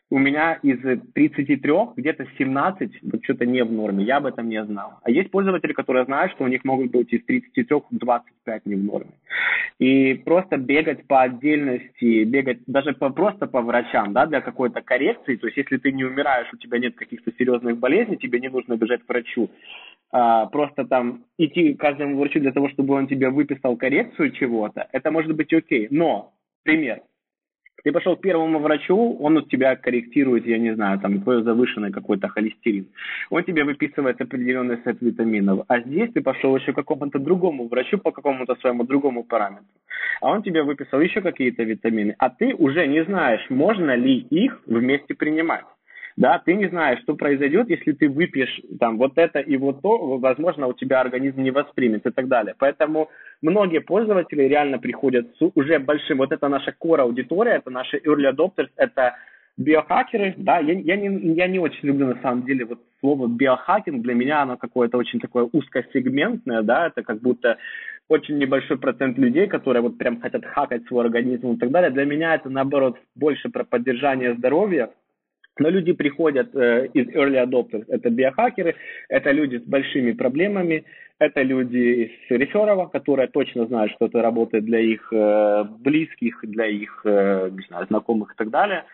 у 0.09 0.19
меня 0.19 0.55
из 0.63 0.79
33 1.15 1.73
где-то 1.97 2.27
17 2.39 3.03
вот 3.03 3.25
что-то 3.25 3.45
не 3.45 3.65
в 3.65 3.73
норме, 3.73 4.05
я 4.05 4.19
об 4.19 4.27
этом 4.27 4.49
не 4.49 4.65
знал. 4.65 5.01
А 5.03 5.11
есть 5.11 5.31
пользователи, 5.31 5.73
которые 5.73 6.05
знают, 6.05 6.33
что 6.33 6.45
у 6.45 6.49
них 6.49 6.65
могут 6.65 6.93
быть 6.93 7.13
из 7.13 7.25
33 7.25 7.67
25 7.91 8.67
не 8.67 8.75
в 8.77 8.85
норме. 8.85 9.11
И 9.79 10.15
просто 10.15 10.59
бегать 10.59 11.07
по 11.07 11.23
отдельности, 11.23 12.25
бегать 12.25 12.61
даже 12.67 12.93
по, 12.93 13.11
просто 13.11 13.47
по 13.47 13.63
врачам, 13.63 14.13
да, 14.13 14.27
для 14.27 14.41
какой-то 14.41 14.81
коррекции, 14.81 15.37
то 15.37 15.49
есть 15.49 15.57
если 15.57 15.77
ты 15.77 15.91
не 15.91 16.05
умираешь, 16.05 16.53
у 16.53 16.57
тебя 16.57 16.79
нет 16.79 16.95
каких-то 16.95 17.33
серьезных 17.37 17.79
болезней, 17.79 18.17
тебе 18.17 18.39
не 18.39 18.49
нужно 18.49 18.77
бежать 18.77 19.03
к 19.03 19.09
врачу, 19.09 19.51
а, 20.13 20.47
просто 20.47 20.87
там 20.87 21.25
идти 21.37 21.75
к 21.75 21.81
каждому 21.81 22.17
врачу 22.19 22.39
для 22.39 22.53
того, 22.53 22.69
чтобы 22.69 22.95
он 22.95 23.09
тебе 23.09 23.29
выписал 23.29 23.77
коррекцию 23.77 24.31
чего-то, 24.31 24.89
это 24.93 25.11
может 25.11 25.35
быть 25.35 25.53
окей. 25.53 25.89
Но, 25.91 26.33
пример, 26.63 27.03
ты 27.87 27.93
пошел 27.93 28.17
к 28.17 28.21
первому 28.21 28.59
врачу, 28.59 29.17
он 29.21 29.37
у 29.37 29.43
тебя 29.43 29.77
корректирует, 29.77 30.45
я 30.45 30.59
не 30.59 30.75
знаю, 30.75 30.99
там, 30.99 31.23
твой 31.23 31.45
завышенный 31.45 31.93
какой-то 31.93 32.27
холестерин. 32.27 32.87
Он 33.31 33.45
тебе 33.45 33.63
выписывает 33.63 34.21
определенный 34.21 34.79
сет 34.85 35.01
витаминов. 35.01 35.61
А 35.69 35.79
здесь 35.79 36.13
ты 36.13 36.21
пошел 36.21 36.57
еще 36.57 36.73
к 36.73 36.75
какому-то 36.75 37.21
другому 37.21 37.69
врачу 37.69 37.99
по 37.99 38.11
какому-то 38.11 38.57
своему 38.57 38.83
другому 38.83 39.23
параметру. 39.23 39.67
А 40.21 40.31
он 40.31 40.43
тебе 40.43 40.65
выписал 40.65 41.01
еще 41.01 41.21
какие-то 41.21 41.63
витамины. 41.63 42.17
А 42.19 42.29
ты 42.29 42.55
уже 42.55 42.89
не 42.89 43.05
знаешь, 43.05 43.47
можно 43.51 43.95
ли 43.95 44.19
их 44.31 44.63
вместе 44.67 45.15
принимать 45.15 45.65
да, 46.17 46.39
ты 46.39 46.55
не 46.55 46.69
знаешь, 46.69 47.01
что 47.03 47.15
произойдет, 47.15 47.69
если 47.69 47.93
ты 47.93 48.09
выпьешь 48.09 48.63
там 48.81 48.97
вот 48.97 49.13
это 49.17 49.39
и 49.39 49.57
вот 49.59 49.83
то, 49.83 50.19
возможно, 50.19 50.67
у 50.67 50.73
тебя 50.73 51.01
организм 51.01 51.43
не 51.43 51.51
воспримет 51.51 52.07
и 52.07 52.11
так 52.11 52.29
далее. 52.29 52.55
Поэтому 52.59 53.11
многие 53.43 53.81
пользователи 53.81 54.43
реально 54.43 54.79
приходят 54.79 55.27
с 55.37 55.51
уже 55.55 55.79
большим, 55.79 56.19
вот 56.19 56.33
это 56.33 56.49
наша 56.49 56.75
core 56.83 57.03
аудитория, 57.03 57.57
это 57.57 57.71
наши 57.71 57.99
early 57.99 58.33
adopters, 58.33 58.69
это 58.77 59.17
биохакеры, 59.59 60.35
да, 60.39 60.59
я, 60.59 60.73
я, 60.73 60.97
не, 60.97 61.35
я 61.35 61.49
не 61.49 61.59
очень 61.59 61.89
люблю 61.89 62.07
на 62.07 62.21
самом 62.23 62.45
деле 62.45 62.65
вот 62.65 62.81
слово 63.01 63.27
биохакинг, 63.27 64.03
для 64.03 64.15
меня 64.15 64.43
оно 64.43 64.57
какое-то 64.57 64.99
очень 64.99 65.21
такое 65.21 65.49
узкосегментное, 65.53 66.63
да, 66.63 66.87
это 66.87 67.03
как 67.03 67.21
будто 67.21 67.59
очень 68.09 68.39
небольшой 68.39 68.79
процент 68.79 69.19
людей, 69.19 69.49
которые 69.49 69.83
вот 69.83 69.99
прям 69.99 70.21
хотят 70.21 70.45
хакать 70.45 70.87
свой 70.87 71.05
организм 71.05 71.53
и 71.53 71.59
так 71.59 71.71
далее. 71.71 71.91
Для 71.91 72.05
меня 72.05 72.35
это 72.35 72.49
наоборот 72.49 72.97
больше 73.15 73.49
про 73.49 73.65
поддержание 73.65 74.35
здоровья, 74.35 74.91
но 75.59 75.71
люди 75.71 75.93
приходят 75.93 76.55
э, 76.55 76.89
из 76.93 77.09
early 77.09 77.43
adopters, 77.43 77.85
это 77.89 78.11
биохакеры, 78.11 78.75
это 79.09 79.31
люди 79.31 79.57
с 79.57 79.63
большими 79.63 80.13
проблемами, 80.13 80.85
это 81.19 81.43
люди 81.43 81.79
из 81.79 82.11
реферова, 82.31 82.87
которые 82.87 83.29
точно 83.29 83.67
знают, 83.67 83.93
что 83.93 84.07
это 84.07 84.21
работает 84.21 84.65
для 84.65 84.81
их 84.81 85.13
э, 85.13 85.65
близких, 85.79 86.41
для 86.43 86.67
их 86.67 87.01
э, 87.05 87.51
не 87.51 87.67
знаю, 87.69 87.87
знакомых 87.87 88.33
и 88.33 88.37
так 88.37 88.51
далее. 88.51 88.85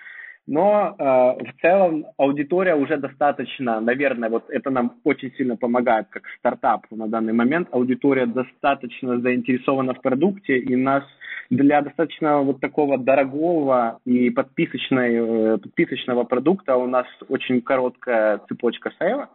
Но 0.47 0.97
э, 0.99 1.03
в 1.05 1.61
целом 1.61 2.07
аудитория 2.17 2.75
уже 2.75 2.97
достаточно, 2.97 3.81
наверное, 3.81 4.29
вот 4.29 4.45
это 4.49 4.71
нам 4.71 4.95
очень 5.05 5.33
сильно 5.37 5.57
помогает 5.57 6.09
как 6.11 6.25
стартап 6.39 6.87
на 6.91 7.07
данный 7.07 7.33
момент. 7.33 7.69
Аудитория 7.71 8.27
достаточно 8.27 9.21
заинтересована 9.21 9.95
в 9.95 10.01
продукте, 10.01 10.59
и 10.59 10.75
нас 10.75 11.05
для 11.51 11.83
достаточно 11.83 12.41
вот 12.41 12.61
такого 12.61 12.99
дорогого 12.99 14.01
и 14.05 14.31
подписочной, 14.31 15.15
э, 15.15 15.59
подписочного 15.59 16.25
продукта 16.25 16.77
у 16.77 16.87
нас 16.87 17.07
очень 17.29 17.61
короткая 17.61 18.41
цепочка 18.49 18.91
сейла, 18.99 19.25
а, 19.25 19.29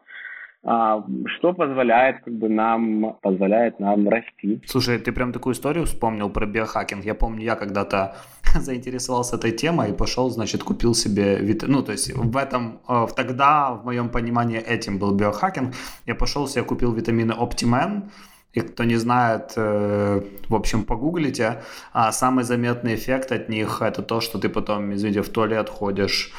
что 0.68 1.54
позволяет 1.54 2.24
как 2.26 2.34
бы 2.34 2.50
нам 2.50 3.16
позволяет 3.22 3.80
нам 3.80 4.10
расти. 4.10 4.62
Слушай, 4.66 4.98
ты 4.98 5.14
прям 5.14 5.32
такую 5.32 5.54
историю 5.54 5.86
вспомнил 5.86 6.30
про 6.30 6.46
биохакинг. 6.46 7.06
Я 7.06 7.16
помню, 7.16 7.44
я 7.44 7.56
когда-то 7.56 8.18
заинтересовался 8.56 9.38
этой 9.38 9.52
темой 9.52 9.92
и 9.92 9.94
пошел, 9.94 10.30
значит, 10.30 10.64
купил 10.64 10.94
себе 10.94 11.38
вит... 11.38 11.64
ну 11.68 11.84
то 11.84 11.94
есть 11.94 12.14
в 12.14 12.36
этом 12.36 12.80
в 12.88 13.10
тогда 13.16 13.72
в 13.72 13.86
моем 13.86 14.10
понимании 14.10 14.60
этим 14.60 15.00
был 15.00 15.12
биохакинг. 15.12 15.74
Я 16.06 16.16
пошел 16.16 16.48
себе 16.48 16.64
купил 16.64 16.92
витамины 16.92 17.32
Optiman 17.32 18.10
и 18.58 18.62
кто 18.62 18.84
не 18.84 18.98
знает, 18.98 19.54
э, 19.56 20.22
в 20.50 20.56
общем, 20.56 20.84
погуглите. 20.84 21.62
А 21.94 22.12
самый 22.12 22.44
заметный 22.44 22.96
эффект 22.96 23.32
от 23.32 23.50
них 23.50 23.82
это 23.82 24.02
то, 24.02 24.20
что 24.20 24.40
ты 24.40 24.50
потом, 24.50 24.94
извините, 24.94 25.22
в 25.22 25.30
туалет 25.30 25.70
ходишь 25.70 26.34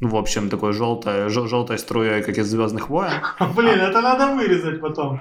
ну, 0.00 0.08
в 0.08 0.16
общем, 0.16 0.48
такой 0.48 0.72
желтой, 0.72 1.28
жел, 1.28 1.46
желтой 1.46 1.78
струей, 1.78 2.22
как 2.22 2.38
из 2.38 2.46
Звездных 2.46 2.88
войн. 2.88 3.12
Блин, 3.56 3.80
это 3.80 4.00
надо 4.00 4.34
вырезать 4.34 4.80
потом. 4.80 5.20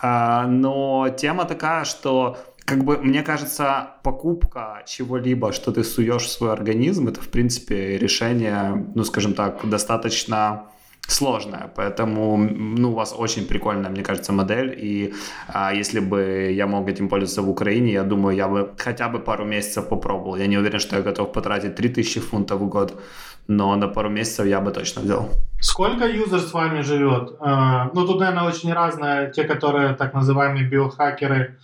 А, 0.00 0.46
но 0.46 1.08
тема 1.16 1.44
такая, 1.44 1.84
что 1.84 2.36
как 2.64 2.84
бы, 2.84 2.98
мне 2.98 3.22
кажется, 3.22 3.88
покупка 4.02 4.82
чего-либо, 4.86 5.52
что 5.52 5.72
ты 5.72 5.84
суешь 5.84 6.22
в 6.22 6.30
свой 6.30 6.52
организм, 6.52 7.08
это, 7.08 7.20
в 7.20 7.28
принципе, 7.28 7.98
решение, 7.98 8.86
ну, 8.94 9.04
скажем 9.04 9.34
так, 9.34 9.68
достаточно 9.68 10.64
сложная, 11.06 11.70
поэтому 11.76 12.38
ну, 12.38 12.90
у 12.90 12.94
вас 12.94 13.14
очень 13.16 13.46
прикольная, 13.46 13.90
мне 13.90 14.02
кажется, 14.02 14.32
модель, 14.32 14.74
и 14.82 15.12
а, 15.48 15.74
если 15.74 16.00
бы 16.00 16.50
я 16.56 16.66
мог 16.66 16.88
этим 16.88 17.08
пользоваться 17.08 17.42
в 17.42 17.50
Украине, 17.50 17.92
я 17.92 18.02
думаю, 18.02 18.36
я 18.36 18.48
бы 18.48 18.72
хотя 18.78 19.08
бы 19.08 19.18
пару 19.18 19.44
месяцев 19.44 19.88
попробовал. 19.88 20.36
Я 20.36 20.46
не 20.46 20.56
уверен, 20.56 20.80
что 20.80 20.96
я 20.96 21.02
готов 21.02 21.32
потратить 21.32 21.74
3000 21.74 22.20
фунтов 22.20 22.60
в 22.60 22.68
год, 22.68 22.98
но 23.48 23.76
на 23.76 23.88
пару 23.88 24.10
месяцев 24.10 24.46
я 24.46 24.60
бы 24.60 24.70
точно 24.70 25.02
взял. 25.02 25.30
Сколько 25.60 26.06
юзер 26.06 26.40
с 26.40 26.52
вами 26.52 26.82
живет? 26.82 27.36
А, 27.40 27.90
ну, 27.94 28.06
тут, 28.06 28.20
наверное, 28.20 28.48
очень 28.48 28.72
разное. 28.72 29.30
Те, 29.30 29.44
которые 29.44 29.94
так 29.94 30.14
называемые 30.14 30.68
биохакеры, 30.68 31.58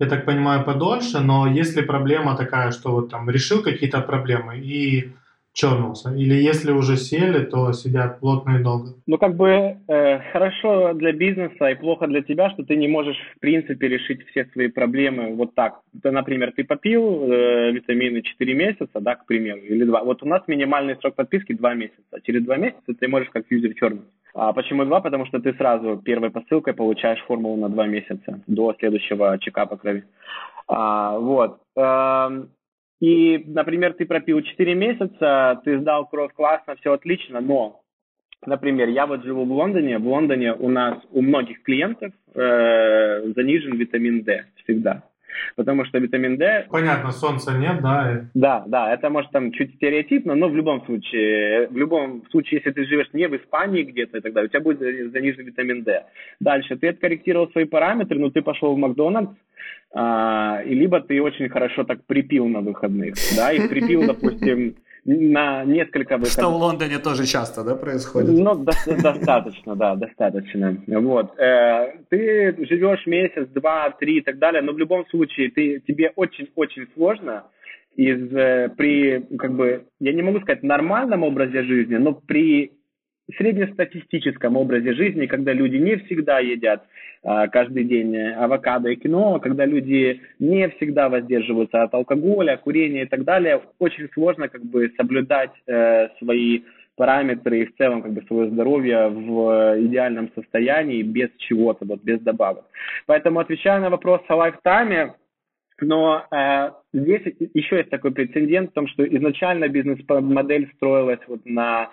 я 0.00 0.06
так 0.06 0.24
понимаю, 0.24 0.64
подольше, 0.64 1.20
но 1.20 1.46
если 1.46 1.82
проблема 1.82 2.36
такая, 2.36 2.72
что 2.72 2.92
вот 2.92 3.10
там 3.10 3.30
решил 3.30 3.62
какие-то 3.62 4.00
проблемы 4.00 4.58
и 4.58 5.12
чернулся? 5.54 6.10
Или 6.10 6.34
если 6.34 6.72
уже 6.72 6.96
сели, 6.96 7.44
то 7.44 7.72
сидят 7.72 8.20
плотно 8.20 8.56
и 8.58 8.62
долго? 8.62 8.94
Ну, 9.06 9.18
как 9.18 9.36
бы 9.36 9.48
э, 9.48 10.18
хорошо 10.32 10.92
для 10.94 11.12
бизнеса 11.12 11.70
и 11.70 11.76
плохо 11.76 12.06
для 12.06 12.22
тебя, 12.22 12.50
что 12.50 12.64
ты 12.64 12.76
не 12.76 12.88
можешь, 12.88 13.16
в 13.36 13.40
принципе, 13.40 13.88
решить 13.88 14.26
все 14.26 14.44
свои 14.52 14.68
проблемы 14.68 15.34
вот 15.34 15.54
так. 15.54 15.80
Это, 15.96 16.10
например, 16.10 16.52
ты 16.56 16.64
попил 16.64 17.32
э, 17.32 17.70
витамины 17.72 18.22
4 18.22 18.54
месяца, 18.54 19.00
да, 19.00 19.14
к 19.14 19.26
примеру, 19.26 19.60
или 19.60 19.84
2. 19.84 20.02
Вот 20.02 20.22
у 20.22 20.26
нас 20.26 20.42
минимальный 20.48 20.96
срок 20.96 21.14
подписки 21.14 21.54
2 21.54 21.74
месяца. 21.74 22.20
Через 22.24 22.44
2 22.44 22.56
месяца 22.56 22.94
ты 22.98 23.08
можешь 23.08 23.30
как 23.30 23.44
юзер 23.48 23.74
чернуть. 23.74 24.08
А 24.34 24.52
почему 24.52 24.84
2? 24.84 25.00
Потому 25.00 25.24
что 25.26 25.38
ты 25.38 25.54
сразу 25.54 26.02
первой 26.04 26.30
посылкой 26.30 26.74
получаешь 26.74 27.24
формулу 27.26 27.56
на 27.56 27.68
2 27.68 27.86
месяца 27.86 28.40
до 28.48 28.74
следующего 28.80 29.38
чекапа 29.38 29.76
крови. 29.76 30.02
А, 30.66 31.16
вот. 31.18 31.60
И, 33.00 33.42
например, 33.46 33.94
ты 33.94 34.06
пропил 34.06 34.40
4 34.40 34.74
месяца, 34.74 35.60
ты 35.64 35.80
сдал 35.80 36.06
кровь 36.06 36.32
классно, 36.32 36.76
все 36.76 36.92
отлично, 36.92 37.40
но, 37.40 37.82
например, 38.46 38.88
я 38.88 39.06
вот 39.06 39.24
живу 39.24 39.44
в 39.44 39.52
Лондоне, 39.52 39.98
в 39.98 40.06
Лондоне 40.06 40.54
у 40.54 40.68
нас, 40.68 40.98
у 41.10 41.20
многих 41.20 41.62
клиентов 41.62 42.12
э, 42.34 43.32
занижен 43.34 43.76
витамин 43.76 44.22
D 44.22 44.44
всегда. 44.62 45.02
Потому 45.56 45.84
что 45.84 45.98
витамин 45.98 46.36
D... 46.36 46.66
Понятно, 46.70 47.10
солнца 47.12 47.52
нет, 47.52 47.80
да? 47.82 48.26
Да, 48.34 48.64
да, 48.66 48.92
это 48.92 49.10
может 49.10 49.30
там 49.30 49.52
чуть 49.52 49.74
стереотипно, 49.74 50.34
но 50.34 50.48
в 50.48 50.56
любом 50.56 50.84
случае, 50.86 51.68
в 51.68 51.76
любом 51.76 52.24
случае, 52.30 52.58
если 52.58 52.72
ты 52.72 52.84
живешь 52.84 53.08
не 53.12 53.28
в 53.28 53.36
Испании 53.36 53.82
где-то 53.82 54.18
и 54.18 54.20
так 54.20 54.32
далее, 54.32 54.48
у 54.48 54.50
тебя 54.50 54.60
будет 54.60 54.78
занижен 55.12 55.44
витамин 55.44 55.82
D. 55.82 56.04
Дальше, 56.40 56.76
ты 56.76 56.88
откорректировал 56.88 57.50
свои 57.50 57.64
параметры, 57.64 58.18
но 58.18 58.30
ты 58.30 58.42
пошел 58.42 58.74
в 58.74 58.78
Макдональдс, 58.78 59.30
а, 59.92 60.60
и 60.66 60.74
либо 60.74 61.00
ты 61.00 61.22
очень 61.22 61.48
хорошо 61.48 61.84
так 61.84 62.04
припил 62.04 62.48
на 62.48 62.60
выходных, 62.60 63.14
да, 63.36 63.52
и 63.52 63.68
припил, 63.68 64.06
допустим, 64.06 64.74
на 65.04 65.64
несколько 65.64 66.16
выходных. 66.16 66.32
Что 66.32 66.50
в 66.50 66.56
Лондоне 66.56 66.98
тоже 66.98 67.26
часто, 67.26 67.62
да, 67.62 67.74
происходит? 67.76 68.30
Ну, 68.30 68.54
до, 68.54 68.72
достаточно, 69.02 69.76
да, 69.76 69.96
достаточно. 69.96 70.76
Вот. 70.86 71.38
Э, 71.38 71.98
ты 72.08 72.56
живешь 72.66 73.06
месяц, 73.06 73.48
два, 73.48 73.90
три 73.90 74.18
и 74.18 74.20
так 74.22 74.38
далее, 74.38 74.62
но 74.62 74.72
в 74.72 74.78
любом 74.78 75.06
случае 75.08 75.50
ты, 75.50 75.80
тебе 75.86 76.12
очень-очень 76.16 76.88
сложно 76.94 77.44
из, 77.96 78.34
э, 78.34 78.70
при, 78.76 79.26
как 79.38 79.54
бы, 79.54 79.84
я 80.00 80.12
не 80.12 80.22
могу 80.22 80.40
сказать 80.40 80.62
нормальном 80.62 81.22
образе 81.22 81.62
жизни, 81.62 81.96
но 81.96 82.14
при 82.14 82.72
среднестатистическом 83.36 84.56
образе 84.56 84.92
жизни, 84.94 85.26
когда 85.26 85.52
люди 85.52 85.76
не 85.76 85.96
всегда 85.96 86.40
едят 86.40 86.84
а, 87.22 87.48
каждый 87.48 87.84
день 87.84 88.16
авокадо 88.16 88.90
и 88.90 88.96
кино, 88.96 89.40
когда 89.40 89.64
люди 89.64 90.20
не 90.38 90.68
всегда 90.70 91.08
воздерживаются 91.08 91.82
от 91.82 91.94
алкоголя, 91.94 92.56
курения 92.56 93.02
и 93.02 93.08
так 93.08 93.24
далее, 93.24 93.62
очень 93.78 94.08
сложно 94.12 94.48
как 94.48 94.62
бы 94.62 94.92
соблюдать 94.96 95.52
э, 95.66 96.08
свои 96.18 96.62
параметры 96.96 97.60
и 97.60 97.66
в 97.66 97.76
целом 97.76 98.02
как 98.02 98.12
бы 98.12 98.22
свое 98.22 98.50
здоровье 98.50 99.08
в 99.08 99.76
идеальном 99.86 100.30
состоянии 100.34 101.02
без 101.02 101.30
чего-то, 101.38 101.84
вот 101.84 102.02
без 102.02 102.20
добавок. 102.20 102.66
Поэтому 103.06 103.40
отвечая 103.40 103.80
на 103.80 103.90
вопрос 103.90 104.20
о 104.28 104.36
лайфтайме, 104.36 105.14
но 105.80 106.26
э, 106.30 106.70
здесь 106.94 107.22
еще 107.54 107.76
есть 107.76 107.90
такой 107.90 108.12
прецедент 108.12 108.70
в 108.70 108.74
том, 108.74 108.86
что 108.88 109.04
изначально 109.04 109.68
бизнес-модель 109.68 110.70
строилась 110.76 111.20
вот 111.26 111.40
на 111.44 111.90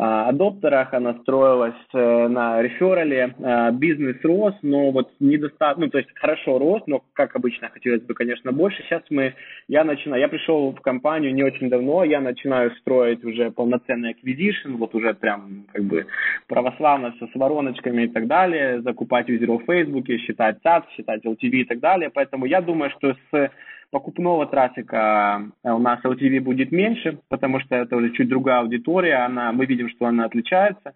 а, 0.00 0.28
адоптерах, 0.28 0.94
она 0.94 1.14
строилась 1.22 1.74
э, 1.92 2.28
на 2.28 2.62
реферале, 2.62 3.34
а, 3.42 3.72
бизнес 3.72 4.16
рос, 4.22 4.54
но 4.62 4.92
вот 4.92 5.10
недостаточно, 5.18 5.86
ну, 5.86 5.90
то 5.90 5.98
есть 5.98 6.10
хорошо 6.14 6.60
рос, 6.60 6.82
но, 6.86 7.02
как 7.14 7.34
обычно, 7.34 7.68
хотелось 7.68 8.02
бы, 8.02 8.14
конечно, 8.14 8.52
больше. 8.52 8.80
Сейчас 8.84 9.02
мы, 9.10 9.34
я 9.66 9.82
начинаю, 9.82 10.20
я 10.20 10.28
пришел 10.28 10.70
в 10.72 10.80
компанию 10.82 11.34
не 11.34 11.42
очень 11.42 11.68
давно, 11.68 12.04
я 12.04 12.20
начинаю 12.20 12.70
строить 12.76 13.24
уже 13.24 13.50
полноценный 13.50 14.12
acquisition, 14.12 14.76
вот 14.76 14.94
уже 14.94 15.14
прям, 15.14 15.64
как 15.72 15.82
бы, 15.82 16.06
православно 16.46 17.12
все 17.16 17.26
с 17.26 17.34
вороночками 17.34 18.04
и 18.04 18.08
так 18.08 18.28
далее, 18.28 18.82
закупать 18.82 19.28
юзеров 19.28 19.62
в 19.62 19.66
Фейсбуке, 19.66 20.18
считать 20.18 20.58
SAT, 20.64 20.84
считать 20.96 21.24
LTV 21.24 21.50
и 21.50 21.64
так 21.64 21.80
далее, 21.80 22.08
поэтому 22.14 22.46
я 22.46 22.60
думаю, 22.60 22.92
что 22.92 23.16
с 23.32 23.50
покупного 23.90 24.46
трафика 24.46 25.42
э, 25.62 25.70
у 25.70 25.78
нас 25.78 26.00
LTV 26.04 26.40
будет 26.40 26.72
меньше, 26.72 27.18
потому 27.28 27.60
что 27.60 27.76
это 27.76 27.96
уже 27.96 28.12
чуть 28.12 28.28
другая 28.28 28.60
аудитория, 28.60 29.24
она, 29.24 29.52
мы 29.52 29.66
видим, 29.66 29.88
что 29.88 30.06
она 30.06 30.24
отличается. 30.24 30.94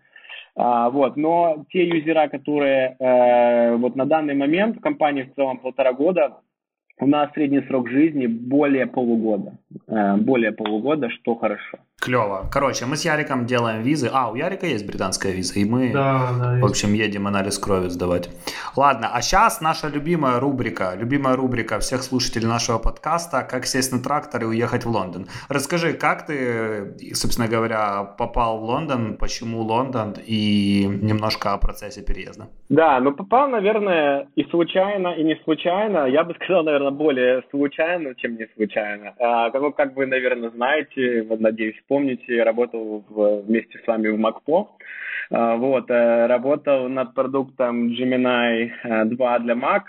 А, 0.54 0.90
вот, 0.90 1.16
но 1.16 1.64
те 1.70 1.86
юзера, 1.86 2.28
которые 2.28 2.96
э, 2.98 3.76
вот 3.76 3.96
на 3.96 4.04
данный 4.04 4.34
момент 4.34 4.76
в 4.76 4.80
компании 4.80 5.22
в 5.22 5.34
целом 5.34 5.58
полтора 5.58 5.92
года, 5.92 6.38
у 7.02 7.06
нас 7.06 7.32
средний 7.32 7.62
срок 7.62 7.88
жизни 7.88 8.26
более 8.26 8.86
полугода. 8.86 9.58
Э, 9.88 10.16
более 10.16 10.52
полугода, 10.52 11.10
что 11.10 11.34
хорошо. 11.34 11.78
Клево. 12.00 12.48
Короче, 12.50 12.86
мы 12.86 12.96
с 12.96 13.04
Яриком 13.04 13.46
делаем 13.46 13.82
визы. 13.82 14.08
А, 14.12 14.30
у 14.30 14.34
Ярика 14.34 14.66
есть 14.66 14.86
британская 14.86 15.32
виза, 15.32 15.58
и 15.60 15.64
мы, 15.64 15.92
да, 15.92 16.30
да, 16.38 16.58
в 16.60 16.64
общем, 16.64 16.94
едем 16.94 17.26
анализ 17.26 17.58
крови 17.58 17.88
сдавать. 17.88 18.28
Ладно, 18.76 19.08
а 19.12 19.22
сейчас 19.22 19.60
наша 19.60 19.88
любимая 19.88 20.40
рубрика, 20.40 20.94
любимая 20.96 21.36
рубрика 21.36 21.78
всех 21.78 22.02
слушателей 22.02 22.48
нашего 22.48 22.78
подкаста 22.78 23.46
«Как 23.48 23.66
сесть 23.66 23.92
на 23.92 24.02
трактор 24.02 24.42
и 24.42 24.46
уехать 24.46 24.84
в 24.84 24.90
Лондон». 24.90 25.26
Расскажи, 25.48 25.92
как 25.92 26.26
ты, 26.26 27.14
собственно 27.14 27.48
говоря, 27.48 28.04
попал 28.18 28.58
в 28.58 28.64
Лондон, 28.64 29.16
почему 29.16 29.60
Лондон 29.60 30.14
и 30.26 30.84
немножко 31.02 31.52
о 31.52 31.58
процессе 31.58 32.02
переезда. 32.02 32.48
Да, 32.68 33.00
ну 33.00 33.12
попал, 33.12 33.48
наверное, 33.48 34.26
и 34.34 34.44
случайно, 34.44 35.08
и 35.08 35.22
не 35.22 35.36
случайно. 35.44 36.06
Я 36.06 36.24
бы 36.24 36.34
сказал, 36.34 36.64
наверное, 36.64 36.91
более 36.92 37.42
случайно, 37.50 38.14
чем 38.14 38.36
не 38.36 38.46
случайно. 38.54 39.14
А, 39.18 39.50
как, 39.50 39.76
как 39.76 39.96
вы, 39.96 40.06
наверное, 40.06 40.50
знаете, 40.50 41.26
надеюсь, 41.38 41.76
помните, 41.88 42.42
работал 42.42 43.04
в, 43.08 43.42
вместе 43.42 43.78
с 43.78 43.86
вами 43.86 44.08
в 44.08 44.18
МакПо. 44.18 44.70
А, 45.30 45.56
вот, 45.56 45.90
э, 45.90 46.26
работал 46.26 46.88
над 46.88 47.14
продуктом 47.14 47.88
Gemini 47.88 48.70
2 49.06 49.36
э, 49.36 49.40
для 49.40 49.54
Mac. 49.54 49.82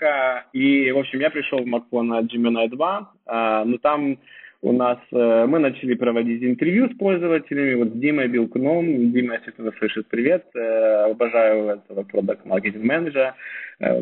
И, 0.52 0.90
в 0.90 0.98
общем, 0.98 1.20
я 1.20 1.30
пришел 1.30 1.58
в 1.58 1.66
МакПо 1.66 2.02
на 2.02 2.20
Gemini 2.22 2.68
2, 2.68 3.12
а, 3.26 3.64
но 3.64 3.78
там 3.78 4.18
у 4.64 4.72
нас 4.72 4.98
э, 5.12 5.46
мы 5.46 5.58
начали 5.58 5.94
проводить 5.94 6.42
интервью 6.42 6.88
с 6.88 6.96
пользователями, 6.96 7.74
вот 7.74 7.88
с 7.88 7.92
Димой 7.92 8.28
Билкуном. 8.28 9.12
Дима, 9.12 9.34
естественно, 9.34 9.72
слышит 9.78 10.08
привет, 10.08 10.44
обожаю 10.54 11.68
этого 11.68 12.02
продукт 12.02 12.46
маркетинг 12.46 12.84
менеджера 12.84 13.34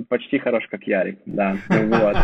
почти 0.09 0.39
хорош, 0.39 0.67
как 0.71 0.83
Ярик, 0.85 1.19
да, 1.27 1.57
вот. 1.69 2.17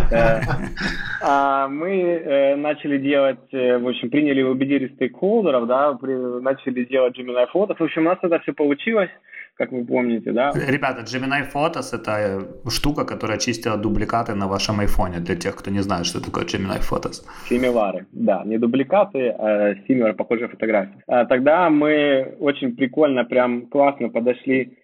А 1.23 1.67
мы 1.69 2.55
начали 2.57 2.99
делать, 2.99 3.53
в 3.53 3.89
общем, 3.89 4.11
приняли, 4.11 4.43
убедили 4.43 4.89
стейкхолдеров, 4.95 5.67
да, 5.67 5.99
начали 6.41 6.85
делать 6.85 7.19
Gemini 7.19 7.47
Photos, 7.53 7.77
в 7.79 7.83
общем, 7.83 8.03
у 8.03 8.05
нас 8.11 8.19
это 8.23 8.39
все 8.41 8.53
получилось, 8.53 9.11
как 9.57 9.73
вы 9.73 9.85
помните, 9.85 10.31
да. 10.33 10.53
Ребята, 10.55 11.03
Gemini 11.03 11.51
Photos— 11.53 11.89
это 11.93 12.47
штука, 12.71 13.05
которая 13.05 13.39
чистила 13.39 13.77
дубликаты 13.77 14.35
на 14.35 14.47
вашем 14.47 14.81
айфоне, 14.81 15.19
для 15.19 15.35
тех, 15.35 15.57
кто 15.57 15.71
не 15.71 15.81
знает, 15.81 16.07
что 16.07 16.21
такое 16.21 16.45
Gemini 16.45 16.81
Photos. 16.81 17.25
Симилары, 17.49 18.07
да, 18.29 18.43
не 18.45 18.59
дубликаты, 18.59 19.31
а 19.31 19.75
симилары, 19.87 20.13
похожие 20.13 20.49
фотографии. 20.49 21.03
А 21.07 21.25
тогда 21.25 21.71
мы 21.71 22.37
очень 22.41 22.77
прикольно, 22.77 23.25
прям 23.25 23.69
классно 23.69 24.11
подошли 24.11 24.77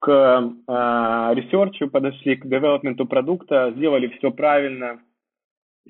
к 0.00 0.10
э, 0.10 0.72
research 1.36 1.78
у, 1.78 1.88
подошли 1.88 2.34
к 2.34 2.46
development 2.46 3.01
у 3.01 3.06
продукта, 3.06 3.72
сделали 3.76 4.08
все 4.08 4.32
правильно, 4.32 4.98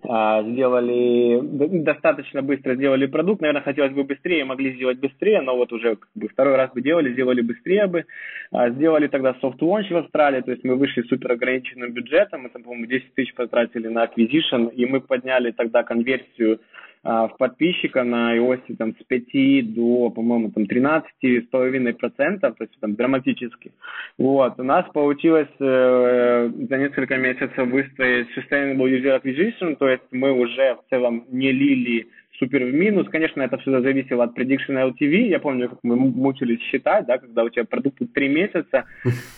э, 0.03 0.43
сделали 0.49 1.41
достаточно 1.85 2.43
быстро 2.43 2.75
сделали 2.75 3.07
продукт. 3.07 3.41
Наверное, 3.41 3.63
хотелось 3.63 3.95
бы 3.95 4.05
быстрее, 4.05 4.45
могли 4.45 4.75
сделать 4.75 4.99
быстрее, 4.99 5.41
но 5.41 5.57
вот 5.57 5.73
уже 5.73 5.97
как 5.97 6.11
бы 6.15 6.29
второй 6.29 6.57
раз 6.57 6.71
бы 6.73 6.83
делали, 6.83 7.15
сделали 7.15 7.41
быстрее 7.41 7.87
бы. 7.87 8.05
Сделали 8.53 9.07
тогда 9.07 9.35
soft 9.43 9.61
launch 9.61 9.91
в 9.91 9.97
Австралии, 9.97 10.43
то 10.43 10.51
есть 10.51 10.65
мы 10.65 10.75
вышли 10.75 11.01
супер 11.03 11.33
ограниченным 11.33 11.93
бюджетом, 11.93 12.43
мы 12.43 12.51
там, 12.51 12.63
по-моему, 12.63 12.85
10 12.85 13.15
тысяч 13.15 13.35
потратили 13.35 13.89
на 13.89 14.05
acquisition, 14.05 14.71
и 14.75 14.85
мы 14.85 15.01
подняли 15.01 15.53
тогда 15.53 15.83
конверсию 15.83 16.59
а, 16.59 16.90
в 17.03 17.33
подписчика 17.39 18.05
на 18.05 18.37
iOS 18.37 18.77
там, 18.77 18.95
с 18.95 19.05
5 19.05 19.75
до, 19.75 20.11
по-моему, 20.11 20.51
там 20.51 20.65
13,5%, 20.65 22.41
то 22.41 22.55
есть 22.61 22.79
там 22.81 22.95
драматически. 22.95 23.73
Вот. 24.19 24.61
У 24.61 24.63
нас 24.63 24.85
получилось 24.93 25.49
э, 25.61 26.51
за 26.69 26.77
несколько 26.77 27.17
месяцев 27.17 27.69
выстроить 27.69 28.29
Sustainable 28.37 28.89
User 28.89 29.21
Acquisition, 29.21 29.77
то 29.77 29.89
есть 29.89 30.05
мы 30.11 30.33
уже 30.33 30.77
в 30.77 30.91
целом 30.91 31.25
не 31.31 31.53
лили 31.53 32.09
супер 32.39 32.65
в 32.65 32.75
минус. 32.75 33.09
Конечно, 33.09 33.43
это 33.43 33.59
все 33.59 33.81
зависело 33.81 34.25
от 34.25 34.37
prediction 34.37 34.77
LTV. 34.77 35.29
Я 35.29 35.39
помню, 35.39 35.69
как 35.69 35.79
мы 35.83 35.97
мучились 35.97 36.61
считать, 36.63 37.07
да, 37.07 37.19
когда 37.19 37.45
у 37.45 37.49
тебя 37.49 37.65
продукт 37.65 37.99
три 38.15 38.29
месяца, 38.29 38.87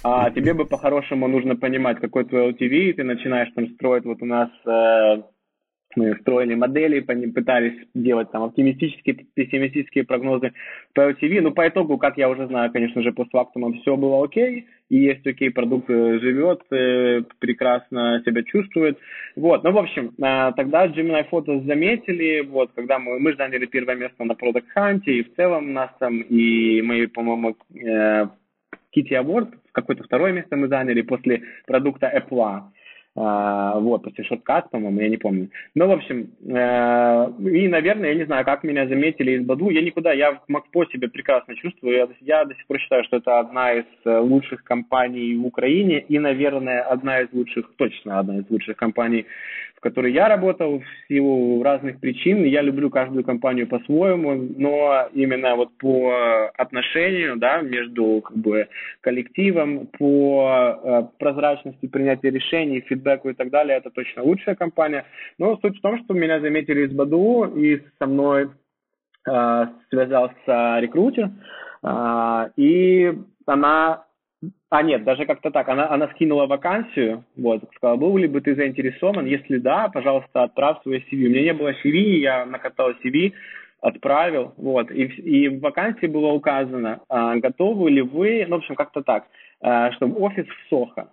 а 0.04 0.30
тебе 0.30 0.54
бы 0.54 0.64
по-хорошему 0.64 1.28
нужно 1.28 1.56
понимать, 1.56 2.00
какой 2.00 2.24
твой 2.24 2.52
LTV, 2.52 2.90
и 2.90 2.92
ты 2.92 3.04
начинаешь 3.04 3.52
там 3.54 3.68
строить 3.74 4.04
вот 4.04 4.22
у 4.22 4.26
нас 4.26 4.50
э, 4.66 5.22
мы 5.96 6.16
строили 6.20 6.54
модели, 6.54 7.00
пытались 7.00 7.86
делать 7.94 8.30
там 8.30 8.42
оптимистические, 8.44 9.26
пессимистические 9.34 10.04
прогнозы 10.04 10.52
по 10.94 11.10
LTV. 11.10 11.40
Ну, 11.40 11.52
по 11.52 11.68
итогу, 11.68 11.98
как 11.98 12.18
я 12.18 12.28
уже 12.28 12.46
знаю, 12.46 12.72
конечно 12.72 13.02
же, 13.02 13.12
постфактум 13.12 13.74
все 13.80 13.96
было 13.96 14.24
окей, 14.24 14.66
и 14.88 14.96
есть 14.96 15.26
окей, 15.26 15.50
продукт 15.50 15.88
э, 15.88 16.18
живет, 16.20 16.60
э, 16.70 17.22
прекрасно 17.38 18.22
себя 18.26 18.42
чувствует. 18.42 18.98
Вот, 19.36 19.64
ну, 19.64 19.72
в 19.72 19.78
общем, 19.78 20.12
э, 20.18 20.52
тогда 20.56 20.86
Gemini 20.86 21.24
Photos 21.30 21.64
заметили, 21.64 22.40
вот, 22.40 22.72
когда 22.74 22.98
мы, 22.98 23.18
мы 23.18 23.34
заняли 23.34 23.66
первое 23.66 23.96
место 23.96 24.24
на 24.24 24.32
Product 24.32 24.64
Hunt, 24.76 25.02
и 25.06 25.22
в 25.22 25.34
целом 25.34 25.72
нас 25.72 25.90
там, 25.98 26.20
и 26.20 26.82
мы, 26.82 27.08
по-моему, 27.08 27.56
Kitty 28.94 29.12
Award, 29.12 29.54
какое-то 29.72 30.04
второе 30.04 30.32
место 30.32 30.56
мы 30.56 30.68
заняли 30.68 31.02
после 31.02 31.42
продукта 31.66 32.12
Apple. 32.14 32.62
А, 33.14 33.78
вот, 33.78 34.02
после 34.02 34.24
шорткаст, 34.24 34.70
по-моему, 34.70 35.00
я 35.00 35.08
не 35.10 35.18
помню. 35.18 35.50
Ну, 35.74 35.86
в 35.86 35.90
общем, 35.90 36.30
э, 36.48 37.32
и, 37.50 37.68
наверное, 37.68 38.10
я 38.10 38.14
не 38.14 38.24
знаю, 38.24 38.44
как 38.46 38.64
меня 38.64 38.88
заметили 38.88 39.32
из 39.32 39.44
Баду. 39.44 39.68
Я 39.68 39.82
никуда, 39.82 40.12
я 40.12 40.32
в 40.32 40.40
Макпо 40.48 40.86
себя 40.86 41.08
прекрасно 41.08 41.54
чувствую. 41.56 41.94
Я, 41.94 42.08
я 42.20 42.44
до 42.46 42.54
сих 42.54 42.66
пор 42.66 42.78
считаю, 42.78 43.04
что 43.04 43.18
это 43.18 43.38
одна 43.38 43.74
из 43.74 43.84
э, 44.06 44.18
лучших 44.18 44.64
компаний 44.64 45.36
в 45.36 45.44
Украине 45.44 46.00
и, 46.00 46.18
наверное, 46.18 46.82
одна 46.82 47.20
из 47.20 47.28
лучших, 47.32 47.72
точно 47.76 48.18
одна 48.18 48.38
из 48.38 48.48
лучших 48.48 48.76
компаний 48.76 49.26
которой 49.82 50.12
я 50.12 50.28
работал 50.28 50.78
в 50.78 51.08
силу 51.08 51.62
разных 51.62 51.98
причин. 51.98 52.44
Я 52.44 52.62
люблю 52.62 52.88
каждую 52.88 53.24
компанию 53.24 53.66
по-своему, 53.66 54.34
но 54.56 55.08
именно 55.12 55.56
вот 55.56 55.76
по 55.76 56.50
отношению 56.56 57.36
да, 57.36 57.60
между 57.62 58.22
как 58.24 58.36
бы, 58.36 58.68
коллективом, 59.00 59.88
по 59.98 60.78
э, 60.82 61.02
прозрачности 61.18 61.86
принятия 61.86 62.30
решений, 62.30 62.80
фидбэку 63.02 63.30
и 63.30 63.34
так 63.34 63.50
далее, 63.50 63.76
это 63.76 63.90
точно 63.90 64.22
лучшая 64.22 64.54
компания. 64.54 65.04
Но 65.38 65.56
суть 65.58 65.78
в 65.78 65.82
том, 65.82 65.98
что 66.04 66.14
меня 66.14 66.40
заметили 66.40 66.86
из 66.86 66.92
БАДУ 66.92 67.52
и 67.56 67.82
со 67.98 68.06
мной 68.06 68.50
э, 69.28 69.66
связался 69.90 70.78
рекрутер, 70.80 71.30
э, 71.82 72.50
и 72.56 73.12
она 73.46 74.04
а 74.70 74.82
нет, 74.82 75.04
даже 75.04 75.24
как-то 75.24 75.52
так. 75.52 75.68
Она, 75.68 75.88
она 75.90 76.08
скинула 76.08 76.46
вакансию, 76.46 77.24
вот, 77.36 77.62
сказала, 77.76 77.96
был 77.96 78.16
ли 78.16 78.26
бы 78.26 78.40
ты 78.40 78.56
заинтересован? 78.56 79.24
Если 79.26 79.58
да, 79.58 79.88
пожалуйста, 79.88 80.42
отправь 80.42 80.82
свой 80.82 80.96
CV. 80.98 81.26
У 81.26 81.30
меня 81.30 81.42
не 81.42 81.52
было 81.52 81.72
CV, 81.84 82.18
я 82.18 82.44
накатал 82.44 82.90
CV, 83.04 83.34
отправил, 83.80 84.54
вот, 84.56 84.90
и, 84.90 85.04
и 85.04 85.48
в 85.48 85.60
вакансии 85.60 86.06
было 86.06 86.28
указано, 86.28 87.00
а, 87.08 87.36
готовы 87.36 87.90
ли 87.90 88.00
вы, 88.00 88.46
ну, 88.48 88.56
в 88.56 88.58
общем, 88.60 88.76
как-то 88.76 89.02
так, 89.02 89.26
а, 89.60 89.92
чтобы 89.92 90.18
офис 90.20 90.46
в 90.46 90.68
Сохо. 90.68 91.08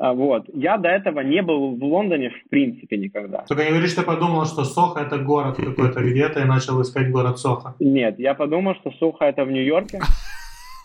А, 0.00 0.14
вот. 0.14 0.44
Я 0.54 0.78
до 0.78 0.88
этого 0.88 1.20
не 1.20 1.42
был 1.42 1.76
в 1.76 1.84
Лондоне 1.84 2.30
в 2.30 2.48
принципе 2.48 2.96
никогда. 2.96 3.44
Только 3.46 3.64
не 3.64 3.70
говоришь, 3.70 3.92
что 3.92 4.02
подумал, 4.02 4.46
что 4.46 4.64
Сохо 4.64 5.00
это 5.00 5.18
город 5.18 5.56
какой-то 5.56 6.00
где-то 6.00 6.40
и 6.40 6.44
начал 6.44 6.80
искать 6.80 7.10
город 7.10 7.38
Сохо. 7.38 7.74
Нет, 7.80 8.18
я 8.18 8.34
подумал, 8.34 8.74
что 8.76 8.90
Сохо 8.92 9.26
это 9.26 9.44
в 9.44 9.50
Нью-Йорке. 9.50 10.00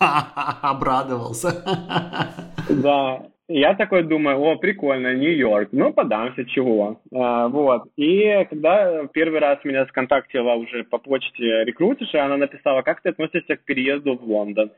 Обрадовался. 0.62 1.64
Да, 2.68 3.22
я 3.46 3.74
такой 3.74 4.02
думаю, 4.02 4.40
о, 4.40 4.56
прикольно, 4.56 5.14
Нью-Йорк, 5.14 5.68
ну, 5.70 5.92
подамся, 5.92 6.44
чего. 6.46 7.00
А, 7.14 7.46
вот. 7.46 7.84
И 7.96 8.44
когда 8.50 9.06
первый 9.12 9.38
раз 9.38 9.64
меня 9.64 9.86
сконтактила 9.86 10.54
уже 10.54 10.82
по 10.82 10.98
почте 10.98 11.64
рекрутерша, 11.64 12.24
она 12.24 12.36
написала, 12.38 12.82
как 12.82 13.02
ты 13.02 13.10
относишься 13.10 13.56
к 13.56 13.64
переезду 13.64 14.16
в 14.16 14.24
Лондон? 14.24 14.72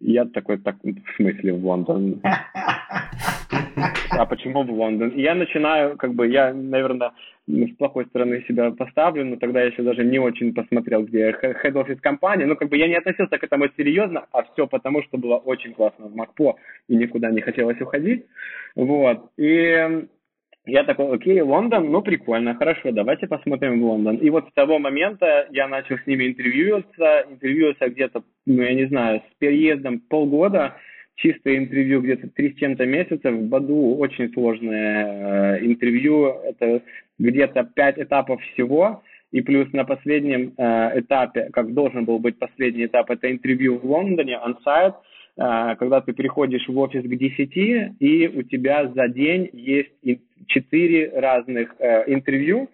Я 0.00 0.24
такой, 0.26 0.58
так, 0.58 0.76
в 0.82 1.16
смысле 1.16 1.52
в 1.54 1.66
Лондон? 1.66 2.20
А 4.10 4.24
почему 4.24 4.62
в 4.62 4.70
Лондон? 4.70 5.10
И 5.10 5.20
я 5.20 5.34
начинаю, 5.34 5.96
как 5.96 6.14
бы, 6.14 6.26
я, 6.26 6.54
наверное, 6.54 7.12
с 7.46 7.76
плохой 7.76 8.06
стороны 8.06 8.42
себя 8.48 8.70
поставлю, 8.70 9.24
но 9.24 9.36
тогда 9.36 9.60
я 9.60 9.66
еще 9.66 9.82
даже 9.82 10.04
не 10.04 10.18
очень 10.18 10.54
посмотрел, 10.54 11.02
где 11.02 11.30
office 11.30 12.00
компании. 12.00 12.44
Ну, 12.44 12.56
как 12.56 12.70
бы 12.70 12.78
я 12.78 12.88
не 12.88 12.94
относился 12.94 13.36
к 13.36 13.44
этому 13.44 13.66
серьезно, 13.76 14.26
а 14.32 14.44
все 14.44 14.66
потому, 14.66 15.02
что 15.02 15.18
было 15.18 15.36
очень 15.36 15.74
классно 15.74 16.06
в 16.06 16.14
Макпо 16.14 16.56
и 16.88 16.96
никуда 16.96 17.30
не 17.30 17.42
хотелось 17.42 17.80
уходить. 17.80 18.24
Вот. 18.74 19.30
И 19.36 20.06
я 20.66 20.82
такой, 20.82 21.14
окей, 21.14 21.40
Лондон, 21.40 21.90
ну 21.92 22.02
прикольно, 22.02 22.56
хорошо, 22.56 22.90
давайте 22.90 23.28
посмотрим 23.28 23.80
в 23.80 23.84
Лондон. 23.84 24.16
И 24.16 24.30
вот 24.30 24.48
с 24.48 24.52
того 24.52 24.80
момента 24.80 25.46
я 25.52 25.68
начал 25.68 25.96
с 25.96 26.06
ними 26.06 26.26
интервьюироваться, 26.26 27.26
интервьюировался 27.30 27.88
где-то, 27.88 28.24
ну 28.46 28.62
я 28.62 28.74
не 28.74 28.86
знаю, 28.86 29.22
с 29.30 29.38
переездом 29.38 30.00
полгода, 30.00 30.74
чистое 31.14 31.58
интервью 31.58 32.02
где-то 32.02 32.28
три 32.30 32.52
с 32.52 32.56
чем-то 32.56 32.84
месяцев. 32.84 33.32
В 33.32 33.48
Баду 33.48 33.96
очень 33.96 34.32
сложное 34.32 35.56
э, 35.56 35.66
интервью, 35.66 36.34
это 36.44 36.82
где-то 37.18 37.64
пять 37.74 37.98
этапов 37.98 38.42
всего. 38.52 39.02
И 39.30 39.42
плюс 39.42 39.72
на 39.72 39.84
последнем 39.84 40.52
э, 40.56 41.00
этапе, 41.00 41.48
как 41.52 41.74
должен 41.74 42.04
был 42.04 42.18
быть 42.18 42.38
последний 42.38 42.86
этап, 42.86 43.10
это 43.10 43.30
интервью 43.30 43.78
в 43.78 43.84
Лондоне, 43.84 44.38
on-site, 44.44 44.94
э, 45.36 45.76
когда 45.76 46.00
ты 46.00 46.12
приходишь 46.12 46.66
в 46.66 46.76
офис 46.76 47.02
к 47.02 47.16
10, 47.16 47.56
и 48.00 48.28
у 48.34 48.42
тебя 48.42 48.88
за 48.88 49.08
день 49.08 49.48
есть 49.52 49.92
четыре 50.46 51.10
разных 51.18 51.74
э, 51.78 52.04
интервью, 52.12 52.68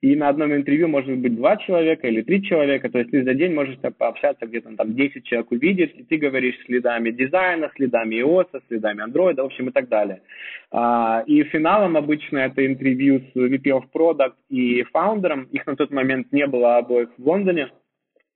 и 0.00 0.14
на 0.14 0.28
одном 0.28 0.54
интервью 0.54 0.86
может 0.86 1.16
быть 1.18 1.34
два 1.34 1.56
человека 1.56 2.06
или 2.06 2.22
три 2.22 2.42
человека, 2.42 2.88
то 2.88 2.98
есть 2.98 3.10
ты 3.10 3.24
за 3.24 3.34
день 3.34 3.52
можешь 3.52 3.76
пообщаться, 3.98 4.46
где-то 4.46 4.76
там 4.76 4.94
10 4.94 5.24
человек 5.24 5.50
увидишь, 5.50 5.90
и 5.96 6.04
ты 6.04 6.18
говоришь 6.18 6.54
следами 6.66 7.10
дизайна, 7.10 7.70
следами 7.74 8.22
iOS, 8.22 8.46
следами 8.68 9.02
Android, 9.02 9.34
в 9.34 9.40
общем, 9.44 9.68
и 9.68 9.72
так 9.72 9.88
далее. 9.88 10.22
А, 10.70 11.24
и 11.26 11.42
финалом 11.44 11.96
обычно 11.96 12.38
это 12.38 12.64
интервью 12.64 13.20
с 13.20 13.36
VP 13.36 13.64
of 13.64 13.84
Product 13.92 14.34
и 14.48 14.84
фаундером, 14.84 15.44
их 15.50 15.66
на 15.66 15.74
тот 15.74 15.90
момент 15.90 16.32
не 16.32 16.46
было 16.46 16.76
обоих 16.76 17.08
в 17.18 17.26
Лондоне, 17.28 17.70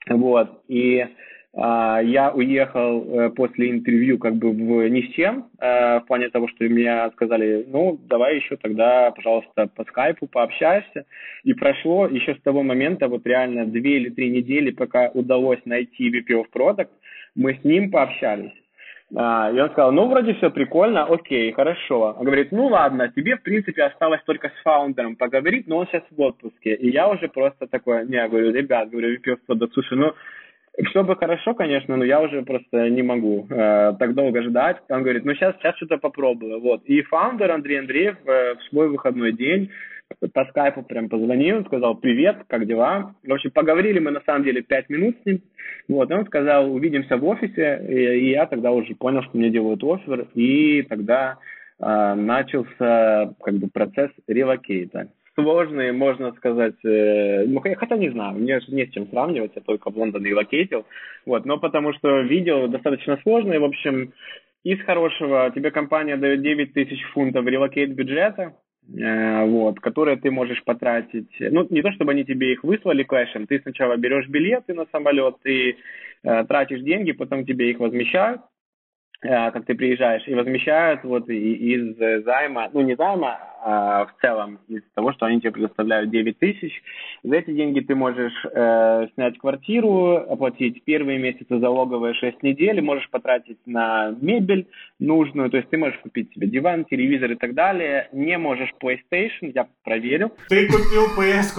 вот, 0.09 0.65
и 0.67 1.07
я 1.55 2.33
уехал 2.35 3.05
э, 3.05 3.31
после 3.31 3.71
интервью 3.71 4.19
как 4.19 4.37
бы 4.37 4.51
в 4.51 4.89
ни 4.89 5.03
с 5.03 5.15
чем, 5.15 5.49
э, 5.61 6.01
в 6.01 6.07
плане 6.07 6.31
того, 6.31 6.49
что 6.49 6.65
мне 6.65 7.11
сказали, 7.13 7.67
ну, 7.69 7.99
давай 8.09 8.37
еще 8.37 8.57
тогда, 8.57 9.11
пожалуйста, 9.11 9.69
по 9.77 9.85
скайпу 9.85 10.27
пообщаешься. 10.27 11.05
И 11.45 11.53
прошло 11.53 12.07
еще 12.07 12.35
с 12.35 12.41
того 12.43 12.63
момента, 12.63 13.07
вот 13.09 13.27
реально 13.27 13.67
две 13.67 13.99
или 13.99 14.09
три 14.09 14.31
недели, 14.31 14.71
пока 14.71 15.11
удалось 15.13 15.61
найти 15.67 16.11
VP 16.11 16.43
of 16.43 16.47
Product, 16.55 16.89
мы 17.35 17.55
с 17.55 17.65
ним 17.65 17.91
пообщались. 17.91 18.53
А, 19.15 19.51
и 19.53 19.61
он 19.61 19.69
сказал, 19.71 19.93
ну, 19.93 20.09
вроде 20.09 20.33
все 20.35 20.51
прикольно, 20.51 21.05
окей, 21.05 21.53
хорошо. 21.53 22.17
Он 22.19 22.25
говорит, 22.25 22.51
ну, 22.51 22.69
ладно, 22.69 23.13
тебе, 23.15 23.37
в 23.37 23.43
принципе, 23.43 23.83
осталось 23.83 24.23
только 24.25 24.49
с 24.49 24.63
фаундером 24.63 25.17
поговорить, 25.17 25.67
но 25.67 25.79
он 25.79 25.87
сейчас 25.87 26.03
в 26.11 26.19
отпуске. 26.19 26.75
И 26.77 26.91
я 26.91 27.09
уже 27.11 27.29
просто 27.29 27.67
такой, 27.67 28.07
не, 28.07 28.15
я 28.15 28.29
говорю, 28.29 28.53
ребят, 28.53 28.89
говорю, 28.89 29.15
VP 29.17 29.35
of 29.35 29.39
Product, 29.47 29.71
слушай, 29.75 29.99
ну, 29.99 30.15
все 30.89 31.05
бы 31.05 31.17
хорошо, 31.17 31.55
конечно, 31.55 31.97
но 31.97 32.05
я 32.05 32.21
уже 32.21 32.43
просто 32.43 32.89
не 32.89 33.03
могу 33.03 33.47
э, 33.51 33.95
так 33.99 34.15
долго 34.15 34.43
ждать. 34.43 34.79
Он 34.89 35.03
говорит, 35.03 35.25
ну 35.25 35.35
сейчас, 35.35 35.55
сейчас 35.57 35.77
что-то 35.77 35.99
попробую. 35.99 36.61
Вот. 36.61 36.83
И 36.85 37.03
фаундер 37.03 37.51
Андрей 37.51 37.81
Андреев 37.81 38.17
э, 38.25 38.55
в 38.55 38.63
свой 38.71 38.89
выходной 38.89 39.33
день 39.33 39.71
по 40.33 40.45
скайпу 40.47 40.83
прям 40.83 41.09
позвонил, 41.09 41.65
сказал, 41.65 41.95
привет, 41.97 42.37
как 42.47 42.67
дела? 42.67 43.15
В 43.23 43.33
общем, 43.33 43.51
поговорили 43.51 43.99
мы 43.99 44.11
на 44.11 44.21
самом 44.23 44.45
деле 44.45 44.63
пять 44.63 44.89
минут 44.89 45.17
с 45.23 45.27
ним. 45.27 45.43
Вот, 45.89 46.11
и 46.11 46.15
он 46.15 46.27
сказал, 46.27 46.73
увидимся 46.73 47.17
в 47.17 47.25
офисе, 47.25 47.85
и, 47.89 47.95
и 47.95 48.31
я 48.31 48.47
тогда 48.47 48.73
уже 48.73 48.95
понял, 48.95 49.23
что 49.23 49.37
мне 49.37 49.51
делают 49.51 49.83
offer, 49.83 50.29
и 50.35 50.83
тогда 50.83 51.39
э, 51.79 52.15
начался 52.15 53.35
как 53.43 53.55
бы 53.55 53.69
процесс 53.69 54.11
релокейта 54.27 55.09
сложные, 55.35 55.93
можно 55.93 56.33
сказать, 56.33 56.77
э, 56.85 57.45
ну, 57.47 57.61
хотя 57.61 57.97
не 57.97 58.11
знаю, 58.11 58.35
мне 58.35 58.61
же 58.61 58.73
не 58.73 58.87
с 58.87 58.91
чем 58.91 59.09
сравнивать, 59.09 59.53
я 59.55 59.63
только 59.63 59.91
в 59.91 59.97
Лондоне 59.97 60.31
релокейтил, 60.31 60.85
вот, 61.27 61.45
но 61.45 61.59
потому 61.59 61.93
что 61.93 62.21
виза 62.21 62.67
достаточно 62.69 63.19
сложная, 63.23 63.61
в 63.61 63.65
общем, 63.65 64.13
из 64.65 64.81
хорошего 64.83 65.51
тебе 65.55 65.71
компания 65.71 66.17
дает 66.17 66.43
9 66.43 66.73
тысяч 66.73 67.03
фунтов 67.13 67.47
relocate 67.47 67.91
бюджета, 67.91 68.55
э, 68.97 69.45
вот, 69.47 69.81
которые 69.81 70.17
ты 70.17 70.31
можешь 70.31 70.63
потратить, 70.65 71.31
ну, 71.39 71.67
не 71.71 71.83
то 71.83 71.93
чтобы 71.93 72.13
они 72.13 72.25
тебе 72.25 72.53
их 72.53 72.65
выслали 72.65 73.03
кэшем, 73.03 73.47
ты 73.47 73.61
сначала 73.61 73.97
берешь 73.97 74.29
билеты 74.29 74.75
на 74.75 74.87
самолет, 74.93 75.37
ты 75.43 75.77
э, 76.23 76.45
тратишь 76.45 76.81
деньги, 76.83 77.13
потом 77.13 77.47
тебе 77.47 77.71
их 77.71 77.81
возмещают, 77.81 78.43
Э, 79.23 79.53
как 79.53 79.67
ты 79.67 79.75
приезжаешь, 79.77 80.27
и 80.27 80.35
возмещают 80.35 81.05
вот 81.05 81.29
из 81.29 82.25
займа, 82.25 82.71
ну 82.73 82.81
не 82.81 82.97
займа, 82.97 83.39
а, 83.65 84.07
в 84.07 84.21
целом 84.21 84.59
из 84.67 84.83
того, 84.95 85.13
что 85.13 85.27
они 85.27 85.41
тебе 85.41 85.53
предоставляют 85.53 86.11
9 86.11 86.39
тысяч. 86.39 86.83
За 87.23 87.37
эти 87.37 87.53
деньги 87.53 87.79
ты 87.79 87.95
можешь 87.95 88.35
э, 88.45 89.07
снять 89.15 89.39
квартиру, 89.39 90.17
оплатить 90.17 90.83
первые 90.83 91.19
месяцы 91.19 91.61
залоговые 91.61 92.15
6 92.15 92.43
недель, 92.43 92.81
можешь 92.81 93.09
потратить 93.11 93.59
на 93.65 94.15
мебель 94.21 94.67
нужную, 94.99 95.49
то 95.49 95.59
есть 95.59 95.71
ты 95.71 95.77
можешь 95.77 95.99
купить 96.01 96.33
себе 96.35 96.49
диван, 96.49 96.85
телевизор 96.87 97.31
и 97.31 97.35
так 97.37 97.55
далее. 97.55 98.09
Не 98.13 98.37
можешь 98.37 98.73
PlayStation, 98.83 99.53
я 99.55 99.69
проверил. 99.85 100.33
Ты 100.49 100.67
купил 100.67 101.07
PS 101.17 101.55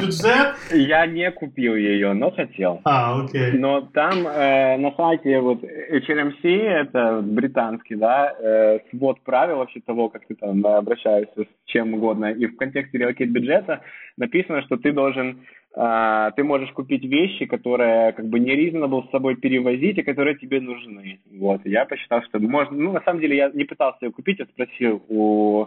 бюджет? 0.00 0.56
Я 0.72 1.06
не 1.06 1.30
купил 1.30 1.76
ее, 1.76 2.12
но 2.12 2.32
хотел. 2.32 2.80
А, 2.84 3.22
окей. 3.22 3.52
Но 3.52 3.82
там 3.82 4.26
э, 4.26 4.76
на 4.78 4.92
сайте 4.96 5.38
вот 5.40 5.62
HRMC, 5.62 6.48
это 6.48 7.20
британский, 7.22 7.94
да, 7.94 8.34
э, 8.36 8.78
свод 8.90 9.20
правил 9.22 9.58
вообще 9.58 9.80
того, 9.80 10.08
как 10.08 10.26
ты 10.26 10.34
там 10.34 10.60
обращаешься 10.88 11.42
с 11.42 11.66
чем 11.66 11.94
угодно. 11.94 12.32
И 12.32 12.46
в 12.46 12.56
контексте 12.56 12.98
релокейт 12.98 13.30
бюджета 13.30 13.82
написано, 14.16 14.62
что 14.62 14.76
ты 14.76 14.92
должен 14.92 15.40
Uh, 15.76 16.32
ты 16.34 16.42
можешь 16.42 16.72
купить 16.72 17.04
вещи, 17.04 17.44
которые 17.44 18.12
как 18.12 18.26
бы 18.26 18.40
не 18.40 18.56
reasonable 18.56 19.06
с 19.06 19.10
собой 19.10 19.36
перевозить, 19.36 19.98
и 19.98 20.02
которые 20.02 20.34
тебе 20.36 20.60
нужны. 20.60 21.20
Вот, 21.30 21.60
я 21.66 21.84
посчитал, 21.84 22.22
что 22.22 22.40
можно, 22.40 22.74
ну, 22.74 22.92
на 22.92 23.02
самом 23.02 23.20
деле 23.20 23.36
я 23.36 23.50
не 23.50 23.64
пытался 23.64 24.06
ее 24.06 24.10
купить, 24.10 24.38
я 24.40 24.46
спросил 24.46 25.04
у 25.08 25.66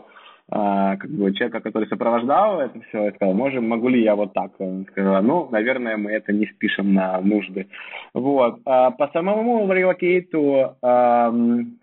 а, 0.53 0.97
как 0.97 1.09
бы 1.09 1.33
человека, 1.33 1.61
который 1.61 1.87
сопровождал 1.87 2.59
это 2.59 2.77
все, 2.81 3.05
я 3.05 3.11
сказал, 3.13 3.33
можем, 3.33 3.69
могу 3.69 3.87
ли 3.87 4.03
я 4.03 4.15
вот 4.15 4.33
так? 4.33 4.51
Он 4.59 4.85
сказал, 4.91 5.23
ну, 5.23 5.47
наверное, 5.49 5.95
мы 5.95 6.11
это 6.11 6.33
не 6.33 6.45
спишем 6.47 6.93
на 6.93 7.21
нужды. 7.21 7.67
Вот. 8.13 8.59
А 8.65 8.91
по 8.91 9.07
самому 9.13 9.71
релокейту, 9.71 10.75
а, 10.81 11.33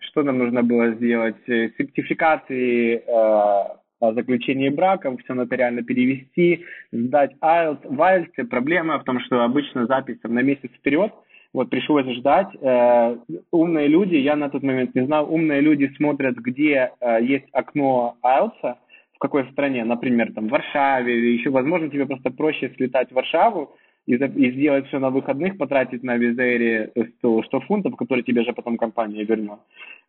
что 0.00 0.22
нам 0.22 0.38
нужно 0.38 0.62
было 0.62 0.92
сделать? 0.96 1.36
Сертификации 1.46 3.02
а, 3.08 3.78
о 4.00 4.12
заключении 4.12 4.68
брака, 4.68 5.16
все 5.16 5.32
нотариально 5.32 5.82
перевести, 5.82 6.66
сдать 6.92 7.32
IELTS. 7.40 7.80
В 7.84 7.98
IELTS 7.98 8.44
проблема 8.48 8.98
в 8.98 9.04
том, 9.04 9.18
что 9.20 9.42
обычно 9.44 9.86
запись 9.86 10.18
там, 10.20 10.34
на 10.34 10.42
месяц 10.42 10.70
вперед– 10.78 11.10
вот 11.54 11.70
пришлось 11.70 12.06
ждать. 12.16 12.48
Э, 12.60 13.16
умные 13.50 13.88
люди, 13.88 14.16
я 14.16 14.36
на 14.36 14.50
тот 14.50 14.62
момент 14.62 14.94
не 14.94 15.06
знал, 15.06 15.32
умные 15.32 15.60
люди 15.60 15.90
смотрят, 15.96 16.36
где 16.36 16.92
э, 17.00 17.18
есть 17.22 17.46
окно 17.52 18.16
IELTS, 18.22 18.76
в 19.14 19.18
какой 19.18 19.50
стране, 19.50 19.84
например, 19.84 20.32
там 20.32 20.48
в 20.48 20.50
Варшаве, 20.50 21.18
или 21.18 21.38
еще, 21.38 21.50
возможно, 21.50 21.88
тебе 21.88 22.06
просто 22.06 22.30
проще 22.30 22.72
слетать 22.76 23.10
в 23.10 23.14
Варшаву 23.14 23.74
и, 24.06 24.16
сделать 24.16 24.86
все 24.86 24.98
на 24.98 25.10
выходных, 25.10 25.58
потратить 25.58 26.02
на 26.02 26.16
визере 26.16 26.92
100, 27.18 27.42
100 27.42 27.60
фунтов, 27.62 27.96
которые 27.96 28.24
тебе 28.24 28.44
же 28.44 28.52
потом 28.52 28.76
компания 28.76 29.24
вернет, 29.24 29.58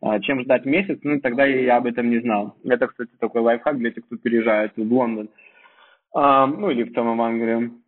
э, 0.02 0.20
чем 0.20 0.42
ждать 0.42 0.66
месяц, 0.66 1.00
ну, 1.02 1.20
тогда 1.20 1.46
я 1.46 1.78
об 1.78 1.86
этом 1.86 2.10
не 2.10 2.20
знал. 2.20 2.54
Это, 2.64 2.86
кстати, 2.86 3.10
такой 3.18 3.40
лайфхак 3.40 3.78
для 3.78 3.90
тех, 3.90 4.04
кто 4.04 4.16
переезжает 4.16 4.72
в 4.76 4.92
Лондон, 4.92 5.28
ну, 6.12 6.70
или 6.70 6.82
в 6.82 6.92
целом 6.92 7.22
Англию. 7.22 7.79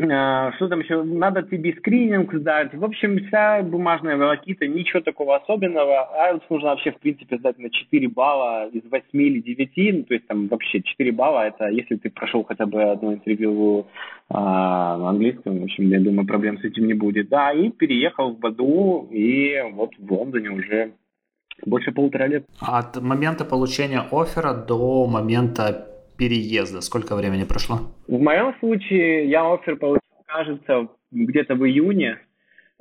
А, 0.00 0.52
что 0.56 0.68
там 0.68 0.80
еще? 0.80 1.02
Надо 1.02 1.42
тебе 1.42 1.74
скрининг 1.78 2.32
сдать. 2.34 2.74
В 2.74 2.84
общем, 2.84 3.18
вся 3.26 3.62
бумажная 3.62 4.16
волокита, 4.16 4.66
ничего 4.66 5.00
такого 5.00 5.36
особенного. 5.36 6.08
IELTS 6.30 6.42
нужно 6.50 6.70
вообще, 6.70 6.92
в 6.92 6.98
принципе, 6.98 7.38
сдать 7.38 7.58
на 7.58 7.70
4 7.70 8.08
балла 8.08 8.68
из 8.68 8.82
8 8.90 9.04
или 9.12 9.40
9. 9.40 9.94
Ну, 9.98 10.02
то 10.04 10.14
есть 10.14 10.26
там 10.26 10.48
вообще 10.48 10.82
4 10.82 11.12
балла, 11.12 11.46
это 11.46 11.68
если 11.68 11.96
ты 11.96 12.10
прошел 12.10 12.44
хотя 12.44 12.66
бы 12.66 12.82
одно 12.82 13.14
интервью 13.14 13.86
а, 14.28 14.96
на 14.98 15.10
английском, 15.10 15.60
в 15.60 15.64
общем, 15.64 15.88
я 15.88 16.00
думаю, 16.00 16.26
проблем 16.26 16.58
с 16.58 16.64
этим 16.64 16.86
не 16.86 16.94
будет. 16.94 17.28
Да, 17.28 17.52
и 17.52 17.70
переехал 17.70 18.32
в 18.32 18.38
Баду, 18.38 19.08
и 19.10 19.60
вот 19.72 19.90
в 19.98 20.12
Лондоне 20.12 20.50
уже 20.50 20.92
больше 21.64 21.92
полутора 21.92 22.26
лет. 22.26 22.44
От 22.60 23.00
момента 23.00 23.44
получения 23.44 24.02
оффера 24.10 24.52
до 24.52 25.06
момента 25.06 25.95
переезда? 26.16 26.80
Сколько 26.80 27.16
времени 27.16 27.44
прошло? 27.44 27.78
В 28.06 28.18
моем 28.18 28.54
случае 28.60 29.28
я 29.28 29.52
офер 29.52 29.76
получил, 29.76 30.00
кажется, 30.26 30.88
где-то 31.10 31.54
в 31.54 31.66
июне 31.66 32.18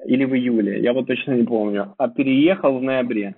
или 0.05 0.25
в 0.25 0.35
июле, 0.35 0.81
я 0.81 0.93
вот 0.93 1.07
точно 1.07 1.33
не 1.33 1.43
помню, 1.43 1.93
а 1.97 2.07
переехал 2.07 2.77
в 2.79 2.83
ноябре. 2.83 3.35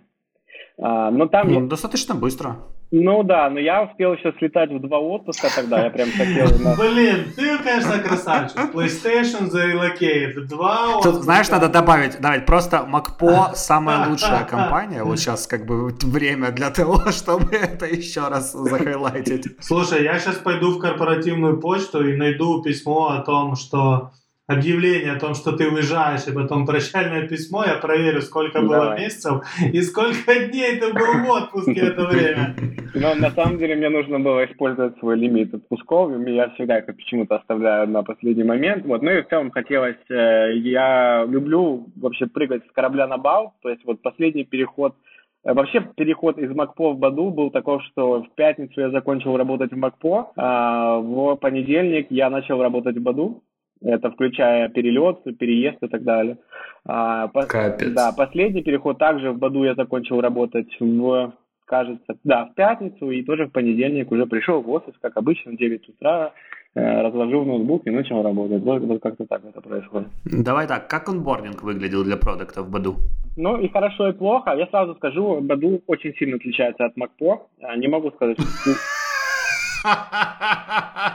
А, 0.80 1.12
но 1.12 1.28
там... 1.28 1.52
Ну, 1.52 1.68
достаточно 1.68 2.16
быстро. 2.16 2.58
Ну 2.92 3.24
да, 3.24 3.50
но 3.50 3.60
я 3.60 3.84
успел 3.84 4.14
еще 4.14 4.34
слетать 4.40 4.72
в 4.72 4.80
два 4.80 5.00
отпуска 5.00 5.50
тогда, 5.54 5.84
я 5.84 5.90
прям 5.90 6.10
хотел... 6.12 6.48
Блин, 6.78 7.26
ты, 7.36 7.58
конечно, 7.58 8.00
красавчик. 8.00 8.58
PlayStation 8.74 9.50
за 9.50 9.66
Relocate, 9.66 10.34
два 10.48 10.96
отпуска. 10.96 11.12
Тут, 11.12 11.24
знаешь, 11.24 11.50
надо 11.50 11.68
добавить, 11.68 12.20
давай, 12.22 12.40
просто 12.40 12.86
Макпо 12.86 13.52
самая 13.56 14.10
лучшая 14.10 14.46
компания, 14.46 15.04
вот 15.04 15.20
сейчас 15.20 15.48
как 15.48 15.66
бы 15.66 15.94
время 16.04 16.52
для 16.52 16.70
того, 16.70 17.12
чтобы 17.12 17.56
это 17.56 17.86
еще 17.86 18.28
раз 18.28 18.54
захайлайтить. 18.54 19.48
Слушай, 19.60 20.04
я 20.04 20.20
сейчас 20.20 20.36
пойду 20.36 20.72
в 20.72 20.80
корпоративную 20.80 21.60
почту 21.60 22.08
и 22.08 22.16
найду 22.16 22.62
письмо 22.62 23.10
о 23.10 23.22
том, 23.22 23.56
что 23.56 24.12
объявление 24.48 25.12
о 25.12 25.20
том, 25.20 25.36
что 25.36 25.52
ты 25.52 25.68
уезжаешь, 25.70 26.26
и 26.28 26.34
потом 26.34 26.66
прощальное 26.66 27.28
письмо, 27.28 27.66
я 27.66 27.76
проверю, 27.76 28.22
сколько 28.22 28.62
Давай. 28.62 28.80
было 28.80 28.98
месяцев 28.98 29.46
и 29.74 29.82
сколько 29.82 30.48
дней 30.48 30.80
ты 30.80 30.94
был 30.94 31.26
в 31.26 31.30
отпуске 31.30 31.82
это 31.82 32.06
время. 32.06 32.56
Но 32.96 33.14
на 33.16 33.30
самом 33.32 33.58
деле 33.58 33.76
мне 33.76 33.90
нужно 33.90 34.20
было 34.20 34.46
использовать 34.46 34.98
свой 35.00 35.18
лимит 35.18 35.54
отпусков, 35.54 36.12
и 36.26 36.32
я 36.32 36.50
всегда 36.52 36.78
это 36.78 36.94
почему-то 36.94 37.36
оставляю 37.36 37.90
на 37.90 38.04
последний 38.04 38.46
момент. 38.46 38.86
Вот. 38.86 39.02
Ну 39.02 39.12
и 39.12 39.22
в 39.22 39.28
целом 39.28 39.52
хотелось, 39.52 39.98
э, 40.10 40.54
я 40.56 41.26
люблю 41.28 41.88
вообще 41.98 42.28
прыгать 42.28 42.64
с 42.68 42.72
корабля 42.72 43.06
на 43.08 43.18
бал, 43.18 43.54
то 43.62 43.70
есть 43.70 43.84
вот 43.86 44.02
последний 44.02 44.46
переход 44.46 44.96
э, 45.44 45.54
Вообще 45.54 45.82
переход 45.96 46.38
из 46.40 46.56
МакПо 46.56 46.94
в 46.94 46.98
Баду 46.98 47.32
был 47.32 47.52
такой, 47.52 47.82
что 47.82 48.24
в 48.24 48.30
пятницу 48.36 48.80
я 48.80 48.92
закончил 48.92 49.36
работать 49.36 49.74
в 49.74 49.78
МакПо, 49.78 50.32
а 50.38 51.00
в 51.00 51.36
понедельник 51.36 52.08
я 52.10 52.30
начал 52.30 52.62
работать 52.62 52.96
в 52.96 53.02
Баду, 53.02 53.44
это 53.82 54.12
включая 54.12 54.70
перелет, 54.70 55.24
переезд 55.38 55.78
и 55.82 55.88
так 55.88 56.04
далее. 56.04 56.38
А, 56.86 57.28
по, 57.28 57.44
Капец. 57.44 57.92
Да, 57.94 58.12
последний 58.16 58.64
переход 58.64 58.98
также 58.98 59.32
в 59.32 59.38
Баду 59.38 59.64
я 59.64 59.76
закончил 59.76 60.22
работать 60.22 60.70
в, 60.80 61.34
кажется, 61.66 62.18
да, 62.24 62.46
в 62.46 62.54
пятницу 62.56 63.12
и 63.12 63.24
тоже 63.24 63.46
в 63.46 63.52
понедельник 63.52 64.12
уже 64.12 64.26
пришел 64.26 64.62
в 64.62 64.70
офис, 64.70 64.94
как 65.02 65.18
обычно, 65.18 65.52
в 65.52 65.58
9 65.58 65.90
утра, 65.90 66.34
э, 66.76 67.02
разложил 67.02 67.44
ноутбук 67.46 67.86
и 67.86 67.92
начал 67.92 68.24
работать. 68.24 68.64
Вот, 68.64 68.82
вот 68.82 69.02
как-то 69.02 69.26
так 69.26 69.44
это 69.44 69.62
происходит. 69.62 70.08
Давай 70.26 70.68
так, 70.68 70.88
как 70.88 71.10
онбординг 71.10 71.62
выглядел 71.64 72.04
для 72.04 72.18
продукта 72.18 72.64
в 72.64 72.72
Баду? 72.72 72.96
Ну 73.36 73.60
и 73.60 73.68
хорошо, 73.70 74.10
и 74.10 74.14
плохо. 74.14 74.56
Я 74.56 74.68
сразу 74.68 74.96
скажу, 74.96 75.42
Баду 75.42 75.82
очень 75.88 76.14
сильно 76.16 76.38
отличается 76.38 76.86
от 76.86 76.96
Макпо. 76.98 77.48
Не 77.78 77.88
могу 77.88 78.12
сказать, 78.12 78.38
что 78.40 78.72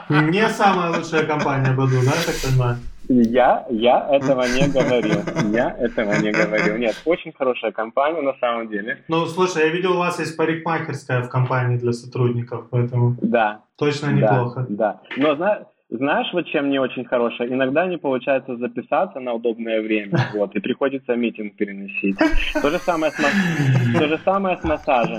не 0.09 0.49
самая 0.49 0.91
лучшая 0.97 1.27
компания 1.27 1.73
Баду, 1.73 2.01
да, 2.05 2.13
так 2.13 2.35
понимаю? 2.43 2.79
Я, 3.09 3.67
я 3.71 4.09
этого 4.11 4.43
не 4.43 4.69
говорил. 4.69 5.21
Я 5.53 5.71
этого 5.79 6.13
не 6.21 6.31
говорил. 6.31 6.77
Нет, 6.77 7.01
очень 7.05 7.33
хорошая 7.33 7.73
компания 7.73 8.23
на 8.23 8.35
самом 8.39 8.69
деле. 8.69 9.03
Ну, 9.09 9.27
слушай, 9.27 9.65
я 9.65 9.69
видел, 9.69 9.93
у 9.93 9.99
вас 9.99 10.19
есть 10.19 10.37
парикмахерская 10.37 11.23
в 11.23 11.29
компании 11.29 11.79
для 11.79 11.93
сотрудников, 11.93 12.67
поэтому 12.71 13.17
да, 13.21 13.63
точно 13.77 14.13
неплохо. 14.13 14.67
Да, 14.69 15.01
да. 15.17 15.23
Но 15.23 15.37
знаешь, 15.37 15.65
знаешь, 15.97 16.29
вот 16.33 16.47
чем 16.47 16.71
не 16.71 16.79
очень 16.79 17.05
хорошее? 17.05 17.53
Иногда 17.53 17.87
не 17.87 17.99
получается 17.99 18.57
записаться 18.57 19.21
на 19.21 19.35
удобное 19.35 19.83
время, 19.83 20.19
вот, 20.35 20.55
и 20.57 20.61
приходится 20.61 21.15
митинг 21.17 21.57
переносить. 21.57 22.17
То 22.63 22.71
же 22.71 22.79
самое 22.79 23.13
с, 23.13 23.19
мас... 23.19 23.99
То 23.99 24.09
же 24.09 24.19
самое 24.25 24.57
с 24.57 24.65
массажем. 24.65 25.19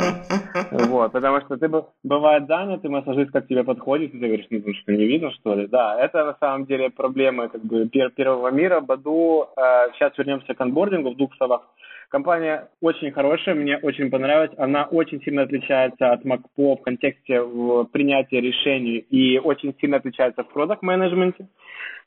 Вот, 0.72 1.12
потому 1.12 1.42
что 1.42 1.58
ты 1.58 1.70
бывает 2.04 2.48
занят, 2.48 2.84
и 2.84 2.88
массажист 2.88 3.32
как 3.32 3.48
тебе 3.48 3.64
подходит, 3.64 4.14
и 4.14 4.20
ты 4.20 4.26
говоришь, 4.26 4.48
ну, 4.50 4.62
что 4.74 4.94
не 4.94 5.06
видно, 5.06 5.32
что 5.32 5.54
ли? 5.54 5.68
Да, 5.68 5.96
это 6.00 6.26
на 6.26 6.36
самом 6.40 6.66
деле 6.66 6.90
проблемы 6.90 7.50
как 7.50 7.62
бы 7.64 7.88
первого 7.88 8.50
мира. 8.50 8.82
Баду, 8.82 9.50
э, 9.56 9.62
сейчас 9.94 10.18
вернемся 10.18 10.54
к 10.54 10.62
анбордингу 10.62 11.12
в 11.12 11.18
двух 11.18 11.36
словах. 11.36 11.62
Компания 12.14 12.70
очень 12.80 13.12
хорошая, 13.12 13.56
мне 13.56 13.76
очень 13.78 14.12
понравилась. 14.12 14.52
Она 14.60 14.84
очень 14.84 15.20
сильно 15.24 15.42
отличается 15.42 16.12
от 16.12 16.24
MacPo 16.24 16.78
в 16.78 16.84
контексте 16.84 17.42
принятия 17.92 18.40
решений 18.40 19.00
и 19.00 19.40
очень 19.40 19.76
сильно 19.82 19.98
отличается 19.98 20.44
в 20.44 20.54
продакт-менеджменте. 20.54 21.48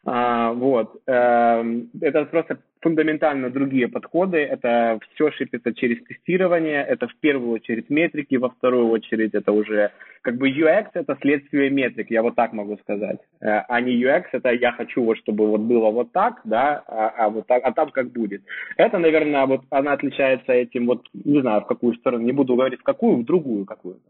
А, 0.07 0.53
вот. 0.53 1.03
Эм, 1.09 1.91
это 2.01 2.25
просто 2.27 2.59
фундаментально 2.81 3.51
другие 3.51 3.89
подходы. 3.89 4.39
Это 4.39 5.01
все 5.15 5.33
шипится 5.33 5.75
через 5.75 6.03
тестирование, 6.05 6.85
это 6.85 7.09
в 7.09 7.17
первую 7.17 7.51
очередь 7.51 7.91
метрики, 7.91 8.37
во 8.37 8.51
вторую 8.51 8.89
очередь 8.91 9.35
это 9.35 9.51
уже 9.51 9.91
как 10.23 10.37
бы 10.37 10.49
UX 10.49 10.91
это 10.95 11.17
следствие 11.21 11.71
метрик, 11.71 12.11
я 12.11 12.23
вот 12.23 12.37
так 12.37 12.53
могу 12.53 12.77
сказать. 12.79 13.19
Э, 13.41 13.63
а 13.69 13.81
не 13.81 14.01
UX 14.01 14.27
это 14.31 14.53
я 14.53 14.71
хочу 14.71 15.03
вот 15.03 15.19
чтобы 15.19 15.49
вот 15.49 15.63
было 15.63 15.91
вот 15.91 16.13
так, 16.13 16.41
да, 16.45 16.85
а, 16.87 17.09
а 17.09 17.29
вот 17.29 17.49
так, 17.49 17.63
а 17.65 17.73
там 17.73 17.91
как 17.91 18.13
будет. 18.13 18.43
Это, 18.77 18.99
наверное, 18.99 19.47
вот 19.47 19.63
она 19.71 19.93
отличается 19.93 20.53
этим 20.53 20.87
вот, 20.87 21.05
не 21.13 21.41
знаю, 21.41 21.63
в 21.63 21.67
какую 21.67 21.95
сторону, 21.95 22.25
не 22.25 22.33
буду 22.33 22.55
говорить 22.55 22.79
в 22.79 22.85
какую, 22.85 23.17
в 23.17 23.25
другую 23.25 23.65
какую-то. 23.65 24.09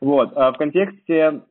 Вот. 0.00 0.32
А 0.34 0.50
в 0.50 0.56
контексте 0.56 1.42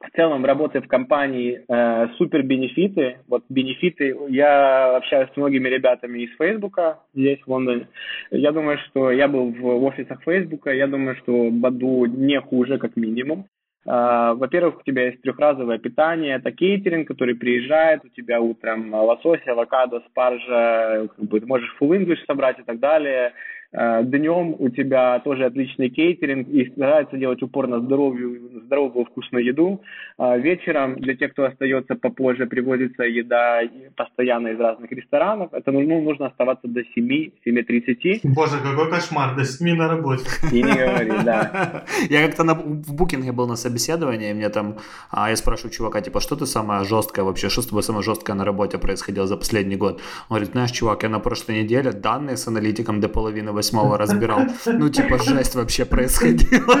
в 0.00 0.16
целом, 0.16 0.44
работая 0.44 0.82
в 0.82 0.88
компании, 0.88 1.64
э, 1.68 2.08
супер 2.16 2.42
бенефиты. 2.42 3.18
Вот 3.28 3.44
бенефиты, 3.48 4.16
я 4.28 4.96
общаюсь 4.96 5.30
с 5.32 5.36
многими 5.36 5.68
ребятами 5.68 6.20
из 6.20 6.36
Фейсбука 6.36 7.00
здесь, 7.14 7.40
в 7.44 7.50
Лондоне. 7.50 7.88
Я 8.30 8.52
думаю, 8.52 8.78
что 8.86 9.10
я 9.10 9.28
был 9.28 9.50
в 9.50 9.84
офисах 9.84 10.22
Фейсбука, 10.22 10.72
я 10.72 10.86
думаю, 10.86 11.16
что 11.16 11.50
Баду 11.50 12.06
не 12.06 12.40
хуже, 12.40 12.78
как 12.78 12.96
минимум. 12.96 13.46
Uh, 13.84 14.34
во-первых, 14.36 14.78
у 14.78 14.82
тебя 14.84 15.06
есть 15.06 15.22
трехразовое 15.22 15.78
питание, 15.78 16.36
это 16.36 16.52
кейтеринг, 16.52 17.08
который 17.08 17.34
приезжает, 17.34 18.04
у 18.04 18.08
тебя 18.10 18.40
утром 18.40 18.94
лосось, 18.94 19.44
авокадо, 19.44 20.04
спаржа, 20.08 21.08
как 21.16 21.24
бы, 21.28 21.40
ты 21.40 21.46
можешь 21.46 21.74
full 21.80 21.98
English 21.98 22.24
собрать 22.24 22.60
и 22.60 22.62
так 22.62 22.78
далее. 22.78 23.32
Э, 23.72 24.02
Днем 24.04 24.54
у 24.58 24.68
тебя 24.68 25.18
тоже 25.20 25.46
отличный 25.46 25.88
кейтеринг 25.88 26.48
и 26.48 26.70
стараются 26.70 27.16
делать 27.16 27.42
упор 27.42 27.66
на 27.66 27.80
здоровую, 27.80 28.62
здоровую 28.64 29.06
вкусную 29.06 29.44
еду. 29.44 29.80
А 30.18 30.36
вечером 30.36 30.96
для 30.96 31.16
тех, 31.16 31.32
кто 31.32 31.44
остается 31.44 31.94
попозже, 31.94 32.46
привозится 32.46 33.04
еда 33.04 33.62
постоянно 33.96 34.48
из 34.48 34.60
разных 34.60 34.92
ресторанов. 34.92 35.52
Это 35.52 35.72
ну, 35.72 36.02
нужно 36.02 36.26
оставаться 36.26 36.68
до 36.68 36.82
7, 36.94 37.30
7.30. 37.46 38.20
Боже, 38.24 38.56
какой 38.62 38.90
кошмар, 38.90 39.36
до 39.36 39.44
7 39.44 39.76
на 39.76 39.88
работе. 39.88 40.24
И 40.52 40.62
не 40.62 40.72
говори, 40.72 41.12
да. 41.24 41.84
Я 42.10 42.26
как-то 42.26 42.44
на, 42.44 42.54
в 42.54 42.94
букинге 42.94 43.32
был 43.32 43.48
на 43.48 43.56
собеседовании, 43.56 44.30
и 44.30 44.34
мне 44.34 44.48
там, 44.48 44.76
а 45.10 45.30
я 45.30 45.36
спрашиваю 45.36 45.72
чувака, 45.72 46.00
типа, 46.00 46.20
что 46.20 46.36
ты 46.36 46.46
самое 46.46 46.84
жесткое 46.84 47.24
вообще, 47.24 47.48
что 47.48 47.62
с 47.62 47.66
тобой 47.66 47.82
самое 47.82 48.02
жесткое 48.02 48.36
на 48.36 48.44
работе 48.44 48.78
происходило 48.78 49.26
за 49.26 49.36
последний 49.36 49.76
год? 49.76 50.00
Он 50.28 50.36
говорит, 50.36 50.50
знаешь, 50.52 50.70
чувак, 50.70 51.02
я 51.02 51.08
на 51.08 51.20
прошлой 51.20 51.62
неделе 51.62 51.92
данные 51.92 52.36
с 52.36 52.48
аналитиком 52.48 53.00
до 53.00 53.08
половины 53.08 53.52
восьмого 53.62 53.96
разбирал. 53.96 54.40
Ну, 54.66 54.88
типа, 54.88 55.18
жесть 55.18 55.54
вообще 55.54 55.84
происходила. 55.84 56.74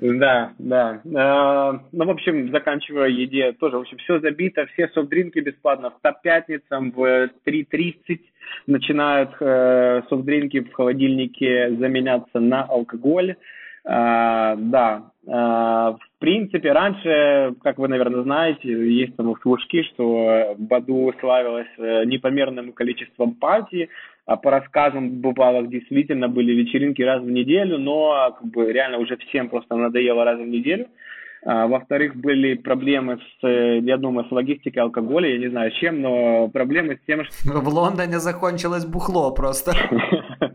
Да, 0.00 0.52
да. 0.58 1.00
Э, 1.04 1.78
ну, 1.92 2.04
в 2.04 2.10
общем, 2.10 2.50
заканчивая 2.50 3.08
еде, 3.08 3.52
тоже, 3.52 3.76
в 3.78 3.80
общем, 3.82 3.98
все 3.98 4.18
забито, 4.20 4.66
все 4.72 4.88
софт-дринки 4.88 5.38
бесплатно. 5.38 5.92
По 6.02 6.12
пятницам 6.12 6.90
в 6.90 7.30
3.30 7.46 8.20
начинают 8.66 9.30
э, 9.40 10.02
софт-дринки 10.08 10.60
в 10.60 10.72
холодильнике 10.72 11.76
заменяться 11.78 12.40
на 12.40 12.64
алкоголь. 12.64 13.36
А, 13.84 14.54
да, 14.56 15.12
а, 15.28 15.92
в 15.92 16.18
принципе, 16.18 16.72
раньше, 16.72 17.54
как 17.62 17.78
вы, 17.78 17.88
наверное, 17.88 18.22
знаете, 18.22 18.68
есть 18.68 19.16
там 19.16 19.34
служки, 19.42 19.82
что 19.84 20.54
Баду 20.58 21.12
славилась 21.20 21.68
э, 21.78 22.04
непомерным 22.04 22.72
количеством 22.72 23.34
пати, 23.34 23.88
а 24.26 24.36
по 24.36 24.50
рассказам 24.50 25.20
бывало, 25.20 25.66
действительно 25.66 26.28
были 26.28 26.52
вечеринки 26.52 27.02
раз 27.02 27.22
в 27.22 27.30
неделю, 27.30 27.78
но 27.78 28.36
как 28.38 28.50
бы 28.50 28.72
реально 28.72 28.98
уже 28.98 29.16
всем 29.16 29.48
просто 29.48 29.76
надоело 29.76 30.24
раз 30.24 30.38
в 30.38 30.46
неделю. 30.46 30.86
А, 31.44 31.66
во-вторых, 31.66 32.14
были 32.14 32.54
проблемы 32.54 33.18
с, 33.18 33.46
я 33.46 33.96
думаю, 33.96 34.28
с 34.28 34.32
логистикой 34.32 34.84
алкоголя, 34.84 35.28
я 35.28 35.38
не 35.38 35.48
знаю 35.48 35.72
чем, 35.72 36.00
но 36.00 36.48
проблемы 36.48 36.96
с 37.02 37.06
тем, 37.06 37.24
что... 37.24 37.60
В 37.60 37.68
Лондоне 37.68 38.20
закончилось 38.20 38.86
бухло 38.86 39.32
просто. 39.32 39.72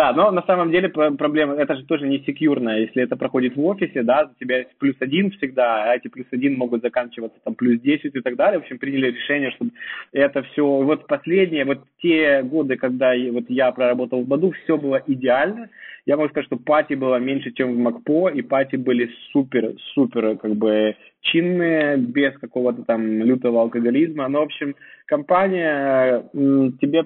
Да, 0.00 0.14
но 0.14 0.30
на 0.30 0.40
самом 0.46 0.70
деле 0.70 0.88
проблема, 0.88 1.56
это 1.56 1.76
же 1.76 1.84
тоже 1.84 2.08
не 2.08 2.20
секьюрно. 2.20 2.70
Если 2.70 3.02
это 3.02 3.16
проходит 3.16 3.54
в 3.54 3.62
офисе, 3.66 4.02
да, 4.02 4.30
у 4.32 4.34
тебя 4.42 4.60
есть 4.60 4.70
плюс 4.78 4.96
один 4.98 5.30
всегда, 5.32 5.84
а 5.84 5.94
эти 5.94 6.08
плюс 6.08 6.24
один 6.30 6.56
могут 6.56 6.80
заканчиваться 6.80 7.38
там 7.44 7.54
плюс 7.54 7.78
10 7.82 8.14
и 8.14 8.20
так 8.22 8.34
далее. 8.36 8.60
В 8.60 8.62
общем, 8.62 8.78
приняли 8.78 9.10
решение, 9.10 9.50
чтобы 9.50 9.72
это 10.12 10.42
все... 10.42 10.64
Вот 10.64 11.06
последние, 11.06 11.66
вот 11.66 11.80
те 12.00 12.42
годы, 12.42 12.76
когда 12.76 13.12
вот 13.30 13.44
я 13.50 13.70
проработал 13.72 14.22
в 14.22 14.26
Баду, 14.26 14.52
все 14.64 14.78
было 14.78 15.02
идеально. 15.06 15.68
Я 16.06 16.16
могу 16.16 16.30
сказать, 16.30 16.46
что 16.46 16.56
пати 16.56 16.94
было 16.94 17.16
меньше, 17.16 17.50
чем 17.52 17.74
в 17.74 17.78
Макпо, 17.78 18.30
и 18.30 18.40
пати 18.40 18.76
были 18.76 19.10
супер, 19.32 19.74
супер, 19.92 20.38
как 20.38 20.56
бы, 20.56 20.96
чинные, 21.20 21.98
без 21.98 22.38
какого-то 22.38 22.84
там 22.84 23.22
лютого 23.22 23.60
алкоголизма. 23.60 24.28
Но, 24.28 24.40
в 24.40 24.44
общем, 24.44 24.74
компания 25.04 26.24
тебе 26.32 27.04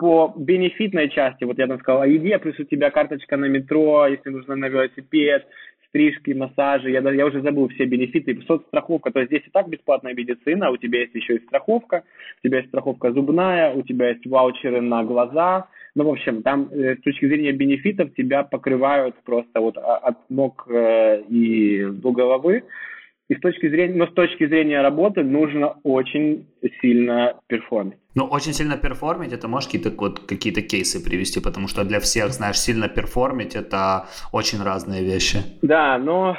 по 0.00 0.32
бенефитной 0.34 1.10
части, 1.10 1.44
вот 1.44 1.58
я 1.58 1.66
там 1.66 1.78
сказал 1.78 2.00
о 2.00 2.06
еде, 2.06 2.38
плюс 2.38 2.58
у 2.58 2.64
тебя 2.64 2.90
карточка 2.90 3.36
на 3.36 3.44
метро, 3.44 4.06
если 4.06 4.30
нужно 4.30 4.56
на 4.56 4.66
велосипед, 4.66 5.46
стрижки, 5.88 6.30
массажи, 6.32 6.90
я, 6.90 7.00
я 7.00 7.26
уже 7.26 7.42
забыл 7.42 7.68
все 7.68 7.84
бенефиты, 7.84 8.40
соцстраховка, 8.46 9.10
то 9.10 9.20
есть 9.20 9.30
здесь 9.30 9.46
и 9.46 9.50
так 9.50 9.68
бесплатная 9.68 10.14
медицина, 10.14 10.68
а 10.68 10.70
у 10.70 10.78
тебя 10.78 11.00
есть 11.00 11.14
еще 11.14 11.36
и 11.36 11.44
страховка, 11.44 12.04
у 12.42 12.48
тебя 12.48 12.58
есть 12.58 12.70
страховка 12.70 13.12
зубная, 13.12 13.74
у 13.74 13.82
тебя 13.82 14.08
есть 14.08 14.26
ваучеры 14.26 14.80
на 14.80 15.04
глаза, 15.04 15.68
ну, 15.94 16.04
в 16.04 16.08
общем, 16.08 16.42
там 16.42 16.70
э, 16.72 16.96
с 16.96 17.02
точки 17.02 17.26
зрения 17.26 17.52
бенефитов 17.52 18.14
тебя 18.14 18.42
покрывают 18.42 19.16
просто 19.24 19.60
вот 19.60 19.76
от 19.76 20.30
ног 20.30 20.66
э, 20.70 21.24
и 21.28 21.84
до 21.84 22.12
головы, 22.12 22.62
и 23.30 23.36
с 23.36 23.40
точки 23.40 23.68
зрения, 23.68 23.94
но 23.94 24.06
с 24.08 24.12
точки 24.12 24.44
зрения 24.44 24.82
работы 24.82 25.22
нужно 25.22 25.76
очень 25.84 26.48
сильно 26.80 27.34
перформить. 27.46 27.98
Ну, 28.16 28.24
очень 28.24 28.52
сильно 28.52 28.76
перформить, 28.76 29.32
это 29.32 29.46
можешь 29.46 29.68
какие-то 29.68 29.90
вот, 29.96 30.18
какие-то 30.26 30.62
кейсы 30.62 30.98
привести, 31.02 31.40
потому 31.40 31.68
что 31.68 31.84
для 31.84 32.00
всех, 32.00 32.30
знаешь, 32.30 32.58
сильно 32.58 32.88
перформить 32.88 33.54
это 33.54 34.06
очень 34.32 34.60
разные 34.60 35.04
вещи. 35.04 35.38
Да, 35.62 35.96
но 35.98 36.36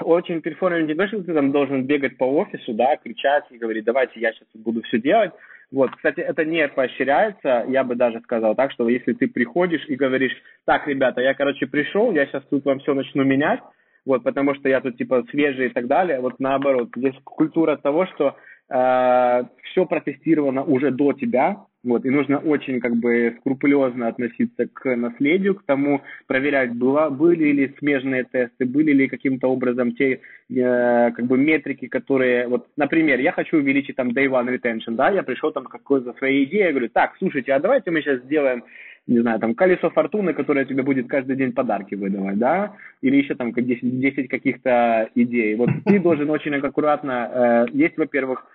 очень 0.00 0.40
перформить 0.40 0.88
не 0.88 0.94
то, 0.94 1.06
что 1.06 1.22
ты 1.22 1.32
там 1.32 1.52
должен 1.52 1.84
бегать 1.84 2.18
по 2.18 2.24
офису, 2.24 2.74
да, 2.74 2.96
кричать 2.96 3.44
и 3.50 3.58
говорить, 3.58 3.84
давайте 3.84 4.18
я 4.18 4.32
сейчас 4.32 4.48
буду 4.54 4.82
все 4.82 4.98
делать. 4.98 5.30
Вот, 5.70 5.94
кстати, 5.94 6.20
это 6.20 6.44
не 6.44 6.66
поощряется, 6.66 7.66
я 7.68 7.84
бы 7.84 7.94
даже 7.94 8.20
сказал 8.22 8.56
так, 8.56 8.72
что 8.72 8.88
если 8.88 9.12
ты 9.12 9.28
приходишь 9.28 9.84
и 9.86 9.94
говоришь, 9.94 10.34
так, 10.64 10.88
ребята, 10.88 11.20
я, 11.20 11.34
короче, 11.34 11.68
пришел, 11.68 12.10
я 12.10 12.26
сейчас 12.26 12.42
тут 12.50 12.64
вам 12.64 12.80
все 12.80 12.94
начну 12.94 13.22
менять, 13.22 13.60
вот, 14.06 14.22
потому 14.22 14.54
что 14.54 14.68
я 14.68 14.80
тут, 14.80 14.96
типа, 14.96 15.24
свежий 15.30 15.66
и 15.66 15.70
так 15.70 15.88
далее. 15.88 16.20
Вот 16.20 16.38
наоборот, 16.38 16.90
здесь 16.96 17.14
культура 17.24 17.76
того, 17.76 18.06
что 18.06 18.36
э, 18.70 19.44
все 19.64 19.84
протестировано 19.84 20.62
уже 20.62 20.92
до 20.92 21.12
тебя, 21.12 21.66
вот, 21.82 22.04
и 22.04 22.10
нужно 22.10 22.38
очень, 22.38 22.80
как 22.80 22.96
бы, 22.96 23.36
скрупулезно 23.40 24.08
относиться 24.08 24.66
к 24.72 24.96
наследию, 24.96 25.54
к 25.54 25.64
тому, 25.64 26.02
проверять, 26.26 26.72
было, 26.74 27.10
были 27.10 27.52
ли 27.52 27.74
смежные 27.78 28.24
тесты, 28.24 28.64
были 28.64 28.92
ли 28.92 29.08
каким-то 29.08 29.48
образом 29.48 29.92
те, 29.92 30.20
э, 30.50 31.10
как 31.10 31.26
бы, 31.26 31.36
метрики, 31.36 31.86
которые, 31.86 32.48
вот, 32.48 32.66
например, 32.76 33.20
я 33.20 33.32
хочу 33.32 33.58
увеличить 33.58 33.96
там 33.96 34.10
day 34.10 34.26
one 34.26 34.48
retention, 34.48 34.94
да, 34.94 35.10
я 35.10 35.22
пришел 35.22 35.52
там 35.52 35.64
какой-то 35.64 36.12
своей 36.14 36.44
идеей, 36.44 36.64
я 36.64 36.70
говорю, 36.70 36.88
так, 36.88 37.14
слушайте, 37.18 37.52
а 37.52 37.60
давайте 37.60 37.90
мы 37.90 38.02
сейчас 38.02 38.22
сделаем 38.22 38.64
не 39.06 39.20
знаю, 39.20 39.38
там, 39.38 39.54
колесо 39.54 39.90
фортуны, 39.90 40.32
которое 40.34 40.64
тебе 40.64 40.82
будет 40.82 41.08
каждый 41.08 41.36
день 41.36 41.52
подарки 41.52 41.94
выдавать, 41.94 42.38
да, 42.38 42.76
или 43.02 43.16
еще 43.16 43.34
там 43.34 43.52
10, 43.52 44.00
10 44.00 44.28
каких-то 44.28 45.08
идей. 45.14 45.54
Вот 45.56 45.70
ты 45.84 46.00
должен 46.00 46.28
очень 46.30 46.54
аккуратно, 46.54 47.30
э, 47.32 47.66
есть, 47.72 47.96
во-первых, 47.96 48.46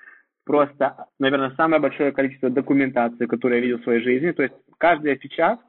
просто, 0.45 1.07
наверное, 1.19 1.53
самое 1.55 1.81
большое 1.81 2.11
количество 2.11 2.49
документации, 2.49 3.25
которую 3.25 3.59
я 3.59 3.63
видел 3.63 3.79
в 3.79 3.83
своей 3.83 4.01
жизни, 4.01 4.31
то 4.31 4.43
есть 4.43 4.55
каждая 4.77 5.17
сейчас 5.21 5.59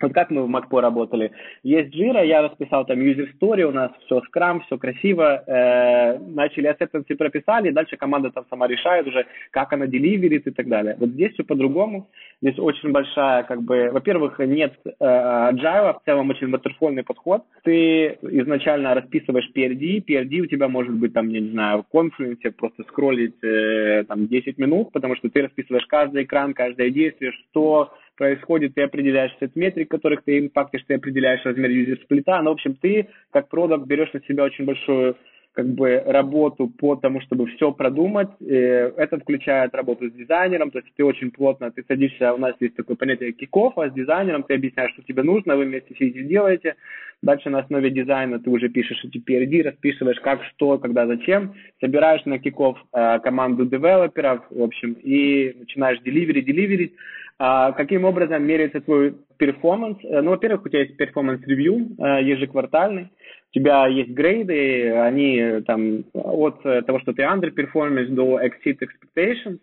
вот 0.00 0.12
как 0.12 0.30
мы 0.30 0.42
в 0.42 0.48
Макпо 0.48 0.80
работали. 0.80 1.32
Есть 1.62 1.94
Jira, 1.94 2.24
я 2.24 2.42
расписал 2.42 2.84
там 2.86 2.98
user 2.98 3.28
story, 3.40 3.62
у 3.62 3.72
нас 3.72 3.90
все 4.04 4.20
скрам, 4.22 4.60
все 4.62 4.78
красиво. 4.78 5.42
Э, 5.46 6.18
начали 6.18 6.70
acceptance 6.70 7.14
прописали, 7.16 7.68
и 7.68 7.72
дальше 7.72 7.96
команда 7.96 8.30
там 8.30 8.44
сама 8.48 8.66
решает 8.68 9.06
уже, 9.06 9.26
как 9.50 9.72
она 9.72 9.86
деливерит 9.86 10.46
и 10.46 10.50
так 10.50 10.68
далее. 10.68 10.96
Вот 10.98 11.10
здесь 11.10 11.32
все 11.32 11.44
по-другому. 11.44 12.08
Здесь 12.40 12.58
очень 12.58 12.92
большая, 12.92 13.42
как 13.42 13.62
бы, 13.62 13.90
во-первых, 13.92 14.38
нет 14.38 14.74
э, 14.84 14.90
agile, 15.00 15.94
в 15.94 16.02
целом 16.04 16.30
очень 16.30 16.50
ватерфольный 16.50 17.02
подход. 17.02 17.42
Ты 17.64 18.18
изначально 18.22 18.94
расписываешь 18.94 19.50
PRD, 19.54 20.04
PRD 20.04 20.40
у 20.40 20.46
тебя 20.46 20.68
может 20.68 20.94
быть 20.94 21.12
там, 21.12 21.28
я 21.28 21.40
не 21.40 21.50
знаю, 21.50 21.82
в 21.82 21.90
конфликте 21.90 22.50
просто 22.52 22.84
скроллить 22.84 23.42
э, 23.42 24.04
там 24.04 24.28
10 24.28 24.58
минут, 24.58 24.92
потому 24.92 25.16
что 25.16 25.28
ты 25.28 25.42
расписываешь 25.42 25.86
каждый 25.86 26.24
экран, 26.24 26.54
каждое 26.54 26.90
действие, 26.90 27.32
что 27.32 27.92
происходит, 28.18 28.74
ты 28.74 28.82
определяешь 28.82 29.34
сет 29.40 29.56
метрик, 29.56 29.90
которых 29.90 30.22
ты 30.24 30.38
импактишь, 30.40 30.84
ты 30.86 30.94
определяешь 30.94 31.44
размер 31.44 31.70
юзер-сплита. 31.70 32.42
Ну, 32.42 32.50
в 32.50 32.54
общем, 32.54 32.74
ты, 32.74 33.08
как 33.32 33.48
продукт, 33.48 33.86
берешь 33.86 34.12
на 34.12 34.20
себя 34.22 34.44
очень 34.44 34.64
большую 34.66 35.16
как 35.58 35.66
бы 35.66 36.00
работу 36.06 36.68
по 36.68 36.94
тому, 36.94 37.20
чтобы 37.20 37.46
все 37.48 37.72
продумать. 37.72 38.28
И 38.38 38.54
это 38.54 39.18
включает 39.18 39.74
работу 39.74 40.08
с 40.08 40.12
дизайнером, 40.12 40.70
то 40.70 40.78
есть 40.78 40.92
ты 40.96 41.04
очень 41.04 41.32
плотно, 41.32 41.72
ты 41.72 41.84
садишься, 41.88 42.32
у 42.32 42.38
нас 42.38 42.54
есть 42.60 42.76
такое 42.76 42.96
понятие 42.96 43.32
киков, 43.32 43.76
а 43.76 43.88
с 43.88 43.92
дизайнером 43.92 44.44
ты 44.44 44.54
объясняешь, 44.54 44.92
что 44.92 45.02
тебе 45.02 45.24
нужно, 45.24 45.56
вы 45.56 45.64
вместе 45.64 45.96
сидите 45.96 46.22
делаете. 46.22 46.76
Дальше 47.22 47.50
на 47.50 47.58
основе 47.58 47.90
дизайна 47.90 48.38
ты 48.38 48.50
уже 48.50 48.68
пишешь 48.68 49.04
эти 49.04 49.18
PRD, 49.18 49.64
расписываешь 49.64 50.20
как, 50.20 50.44
что, 50.44 50.78
когда, 50.78 51.08
зачем. 51.08 51.54
Собираешь 51.80 52.24
на 52.24 52.38
kick-off 52.38 52.78
э, 52.92 53.18
команду 53.18 53.66
девелоперов, 53.66 54.44
в 54.50 54.62
общем, 54.62 54.92
и 54.92 55.56
начинаешь 55.58 55.98
деливерить, 56.02 56.44
деливерить. 56.44 56.92
А 57.38 57.72
каким 57.72 58.04
образом 58.04 58.42
меряется 58.44 58.80
твой 58.80 59.16
performance? 59.36 59.98
Э, 60.02 60.20
ну, 60.20 60.30
во-первых, 60.30 60.64
у 60.64 60.68
тебя 60.68 60.80
есть 60.80 60.96
performance 60.96 61.61
review 61.61 61.96
э, 61.98 62.24
ежеквартальный, 62.24 63.04
у 63.04 63.52
тебя 63.52 63.86
есть 63.86 64.10
грейды, 64.10 64.90
они 64.92 65.62
там 65.66 66.04
от 66.12 66.62
того, 66.62 67.00
что 67.00 67.12
ты 67.12 67.22
underperformance 67.22 68.08
до 68.08 68.40
exceed 68.40 68.78
expectations, 68.80 69.58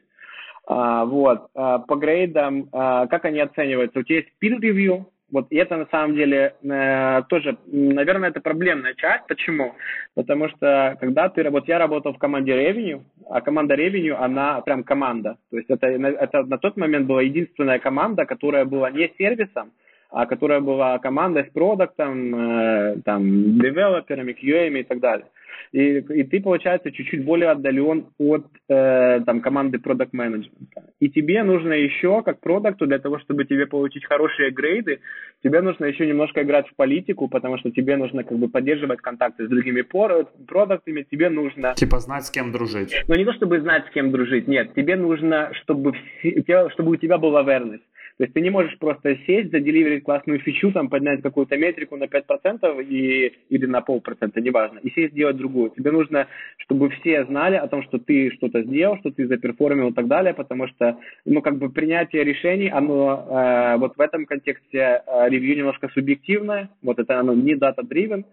а, 0.67 1.05
вот, 1.05 1.51
по 1.53 1.95
грейдам, 1.95 2.67
как 2.71 3.25
они 3.25 3.39
оцениваются? 3.39 3.99
У 3.99 4.01
тебя 4.01 4.21
есть 4.21 4.29
peer 4.41 4.59
review, 4.59 5.05
вот, 5.35 5.47
и 5.49 5.57
это 5.57 5.75
на 5.75 5.85
самом 5.87 6.15
деле 6.15 6.55
э, 6.63 7.23
тоже, 7.27 7.57
наверное, 7.67 8.29
это 8.29 8.39
проблемная 8.39 8.93
часть. 8.93 9.27
Почему? 9.27 9.75
Потому 10.15 10.47
что 10.47 10.95
когда 11.01 11.27
ты, 11.27 11.49
вот 11.49 11.67
я 11.67 11.77
работал 11.77 12.13
в 12.13 12.17
команде 12.17 12.53
Revenue, 12.53 13.01
а 13.29 13.41
команда 13.41 13.75
Revenue, 13.75 14.13
она 14.13 14.61
прям 14.61 14.85
команда. 14.85 15.35
То 15.51 15.57
есть 15.57 15.69
это, 15.69 15.87
это 15.87 16.43
на 16.43 16.57
тот 16.57 16.77
момент 16.77 17.05
была 17.07 17.21
единственная 17.21 17.79
команда, 17.79 18.25
которая 18.25 18.63
была 18.63 18.89
не 18.91 19.11
сервисом, 19.17 19.73
а 20.09 20.25
которая 20.25 20.61
была 20.61 20.99
командой 20.99 21.43
с 21.43 21.51
продуктом, 21.51 22.33
э, 22.33 23.01
там, 23.03 23.59
девелоперами, 23.59 24.31
QA 24.31 24.69
и 24.69 24.83
так 24.83 25.01
далее. 25.01 25.27
И, 25.71 25.97
и 25.97 26.23
ты, 26.23 26.41
получается, 26.41 26.91
чуть-чуть 26.91 27.25
более 27.25 27.49
отдален 27.49 28.07
от 28.17 28.45
э, 28.69 29.21
там, 29.25 29.41
команды 29.41 29.79
продукт 29.79 30.13
менеджмента 30.13 30.83
И 30.99 31.09
тебе 31.09 31.43
нужно 31.43 31.73
еще, 31.73 32.21
как 32.23 32.39
продукту, 32.39 32.87
для 32.87 32.99
того, 32.99 33.19
чтобы 33.19 33.45
тебе 33.45 33.67
получить 33.67 34.05
хорошие 34.05 34.51
грейды, 34.51 34.99
тебе 35.43 35.61
нужно 35.61 35.85
еще 35.85 36.07
немножко 36.07 36.43
играть 36.43 36.67
в 36.67 36.75
политику, 36.75 37.27
потому 37.27 37.57
что 37.57 37.71
тебе 37.71 37.97
нужно 37.97 38.23
как 38.23 38.37
бы 38.37 38.47
поддерживать 38.47 39.01
контакты 39.01 39.45
с 39.45 39.49
другими 39.49 39.81
продуктами, 39.81 41.05
тебе 41.09 41.29
нужно... 41.29 41.73
Типа 41.75 41.99
знать, 41.99 42.25
с 42.25 42.31
кем 42.31 42.51
дружить. 42.51 43.03
Ну, 43.07 43.15
не 43.15 43.25
то, 43.25 43.33
чтобы 43.33 43.59
знать, 43.59 43.85
с 43.87 43.91
кем 43.91 44.11
дружить, 44.11 44.47
нет. 44.47 44.73
Тебе 44.73 44.95
нужно, 44.95 45.51
чтобы, 45.61 45.93
все, 46.21 46.69
чтобы 46.69 46.91
у 46.91 46.95
тебя 46.95 47.17
был 47.17 47.37
awareness. 47.37 47.81
То 48.17 48.23
есть 48.23 48.33
ты 48.33 48.41
не 48.41 48.49
можешь 48.49 48.77
просто 48.79 49.17
сесть, 49.27 49.51
заделиверить 49.51 50.03
классную 50.03 50.39
фичу, 50.39 50.71
там, 50.71 50.89
поднять 50.89 51.21
какую-то 51.21 51.57
метрику 51.57 51.97
на 51.97 52.05
5% 52.05 52.83
и, 52.83 53.33
или 53.49 53.65
на 53.65 53.81
полпроцента, 53.81 54.39
неважно, 54.39 54.79
и 54.79 54.89
сесть 54.91 55.11
сделать 55.13 55.35
другую. 55.35 55.71
Тебе 55.71 55.91
нужно, 55.91 56.27
чтобы 56.57 56.89
все 56.91 57.25
знали 57.25 57.57
о 57.57 57.67
том, 57.67 57.83
что 57.83 57.97
ты 57.97 58.31
что-то 58.31 58.63
сделал, 58.63 58.97
что 58.99 59.11
ты 59.11 59.27
заперформил 59.27 59.89
и 59.89 59.93
так 59.93 60.07
далее, 60.07 60.33
потому 60.33 60.67
что, 60.67 60.97
ну, 61.25 61.41
как 61.41 61.57
бы 61.57 61.69
принятие 61.69 62.23
решений, 62.23 62.69
оно 62.69 63.27
э, 63.29 63.77
вот 63.79 63.97
в 63.97 64.01
этом 64.01 64.25
контексте 64.25 65.01
э, 65.05 65.29
ревью 65.29 65.57
немножко 65.57 65.89
субъективное, 65.89 66.69
вот 66.81 66.99
это 66.99 67.19
оно 67.19 67.33
не 67.33 67.55
data-driven, 67.55 68.23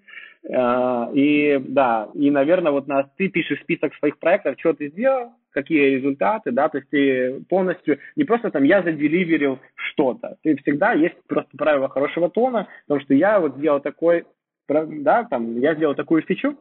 и 0.45 1.61
да, 1.69 2.09
и, 2.15 2.31
наверное, 2.31 2.73
вот 2.73 2.89
нас, 2.89 3.07
ты 3.17 3.29
пишешь 3.29 3.61
список 3.61 3.95
своих 3.95 4.19
проектов, 4.19 4.57
что 4.59 4.73
ты 4.73 4.89
сделал, 4.89 5.33
какие 5.51 5.97
результаты, 5.97 6.51
да, 6.51 6.69
то 6.69 6.79
есть 6.79 6.91
ты 6.91 7.41
полностью, 7.49 7.99
не 8.17 8.25
просто 8.25 8.51
там 8.51 8.65
я 8.65 8.83
заделиверил 8.83 9.61
что-то, 9.75 10.37
ты 10.43 10.57
всегда 10.57 10.93
есть 10.93 11.17
просто 11.29 11.57
правило 11.57 11.89
хорошего 11.89 12.29
тона, 12.29 12.67
потому 12.87 13.05
что 13.05 13.15
я 13.15 13.39
вот 13.39 13.57
сделал 13.57 13.81
такой, 13.81 14.25
да, 14.69 15.25
там, 15.25 15.61
я 15.61 15.75
сделал 15.75 15.95
такую 15.95 16.23
фичу, 16.23 16.59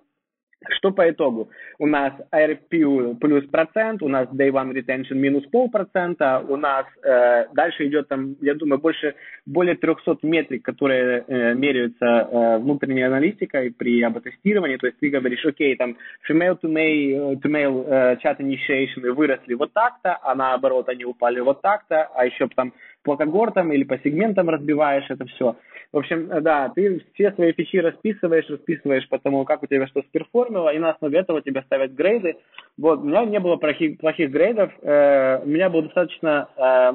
что 0.70 0.92
по 0.92 1.10
итогу? 1.10 1.50
У 1.80 1.88
нас 1.88 2.14
RPU 2.32 3.16
плюс 3.16 3.46
процент, 3.48 4.04
у 4.04 4.08
нас 4.08 4.28
Day 4.30 4.52
One 4.52 4.72
Retention 4.72 5.16
минус 5.16 5.44
полпроцента, 5.48 6.44
у 6.48 6.56
нас 6.56 6.86
э, 7.04 7.48
дальше 7.54 7.88
идет 7.88 8.08
там, 8.08 8.36
я 8.42 8.54
думаю, 8.54 8.80
больше, 8.80 9.16
более 9.46 9.76
300 9.76 10.18
метрик, 10.22 10.64
которые 10.64 11.24
э, 11.28 11.54
меряются 11.56 12.06
э, 12.06 12.58
внутренней 12.60 13.04
аналитикой 13.04 13.72
при 13.72 14.02
АБ-тестировании, 14.04 14.78
то 14.78 14.88
есть 14.88 15.00
ты 15.00 15.10
говоришь, 15.10 15.46
окей, 15.46 15.76
там 15.76 15.98
female 16.30 16.60
to 16.62 16.70
male, 16.72 17.42
to 17.42 17.50
male 17.50 17.86
э, 17.88 18.18
chat 18.24 18.38
initiation 18.40 19.10
выросли 19.12 19.56
вот 19.56 19.74
так-то, 19.74 20.20
а 20.22 20.36
наоборот 20.36 20.90
они 20.90 21.06
упали 21.06 21.40
вот 21.40 21.62
так-то, 21.62 22.04
а 22.14 22.26
еще 22.26 22.48
там 22.56 22.74
по 23.04 23.18
когортам 23.18 23.72
или 23.72 23.84
по 23.84 23.98
сегментам 24.00 24.50
разбиваешь 24.50 25.06
это 25.10 25.26
все. 25.26 25.56
В 25.92 25.98
общем, 25.98 26.30
да, 26.42 26.70
ты 26.70 27.02
все 27.14 27.32
свои 27.34 27.52
фичи 27.52 27.78
расписываешь, 27.78 28.50
расписываешь 28.50 29.08
по 29.10 29.20
тому, 29.20 29.44
как 29.44 29.62
у 29.64 29.68
тебя 29.68 29.88
что 29.88 30.02
сперформило, 30.04 30.74
и 30.74 30.80
на 30.80 30.92
основе 30.92 31.20
этого 31.20 31.42
тебе 31.42 31.64
ставят 31.64 31.94
грейды. 31.94 32.38
Вот, 32.78 33.00
у 33.00 33.04
меня 33.04 33.26
не 33.26 33.40
было 33.40 33.58
плохих, 33.58 33.98
плохих 33.98 34.32
грейдов, 34.32 34.72
э, 34.82 35.42
у 35.44 35.48
меня 35.48 35.70
был 35.70 35.82
достаточно, 35.84 36.48
э, 36.56 36.94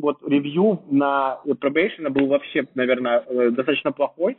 вот, 0.00 0.18
ревью 0.28 0.82
на 0.90 1.38
probation 1.46 2.08
был 2.10 2.26
вообще, 2.26 2.64
наверное, 2.74 3.22
э, 3.28 3.50
достаточно 3.50 3.92
плохой, 3.92 4.36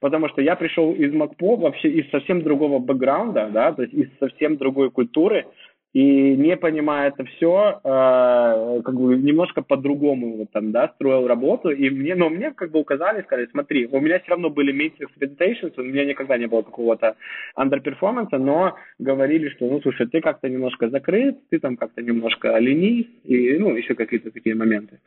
потому 0.00 0.28
что 0.28 0.42
я 0.42 0.56
пришел 0.56 0.92
из 0.92 1.12
МакПо 1.12 1.56
вообще 1.56 1.90
из 1.90 2.10
совсем 2.10 2.42
другого 2.42 2.80
бэкграунда, 2.80 3.50
да, 3.52 3.72
то 3.72 3.82
есть 3.82 3.94
из 3.94 4.08
совсем 4.18 4.56
другой 4.56 4.90
культуры, 4.90 5.46
и 5.94 6.36
не 6.36 6.56
понимая 6.56 7.10
это 7.10 7.24
все, 7.24 7.80
э, 7.84 8.82
как 8.82 8.94
бы 8.94 9.16
немножко 9.16 9.62
по-другому 9.62 10.38
вот 10.38 10.50
там, 10.50 10.72
да, 10.72 10.88
строил 10.96 11.28
работу, 11.28 11.70
и 11.70 11.88
мне, 11.88 12.16
но 12.16 12.28
мне 12.28 12.50
как 12.50 12.72
бы 12.72 12.80
указали, 12.80 13.22
сказали, 13.22 13.46
смотри, 13.52 13.86
у 13.86 14.00
меня 14.00 14.18
все 14.18 14.30
равно 14.32 14.50
были 14.50 14.74
meetings 14.74 15.08
presentations, 15.16 15.72
у 15.76 15.84
меня 15.84 16.04
никогда 16.04 16.36
не 16.36 16.46
было 16.46 16.62
какого-то 16.62 17.14
underperformance, 17.56 18.36
но 18.36 18.76
говорили, 18.98 19.48
что, 19.50 19.66
ну, 19.66 19.80
слушай, 19.82 20.08
ты 20.08 20.20
как-то 20.20 20.48
немножко 20.48 20.90
закрыт, 20.90 21.38
ты 21.48 21.60
там 21.60 21.76
как-то 21.76 22.02
немножко 22.02 22.58
ленив, 22.58 23.06
и, 23.22 23.56
ну, 23.58 23.76
еще 23.76 23.94
какие-то 23.94 24.32
такие 24.32 24.56
моменты. 24.56 24.98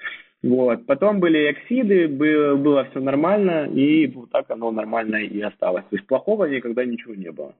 Вот. 0.41 0.85
Потом 0.85 1.19
были 1.19 1.51
эксиды, 1.51 2.07
было, 2.07 2.55
было 2.55 2.85
все 2.85 3.01
нормально, 3.01 3.65
и 3.65 4.07
вот 4.07 4.31
так 4.31 4.49
оно 4.51 4.71
нормально 4.71 5.17
и 5.17 5.41
осталось. 5.41 5.83
То 5.89 5.97
есть 5.97 6.07
плохого 6.07 6.45
никогда 6.45 6.85
ничего 6.85 7.13
не 7.13 7.31
было. 7.31 7.53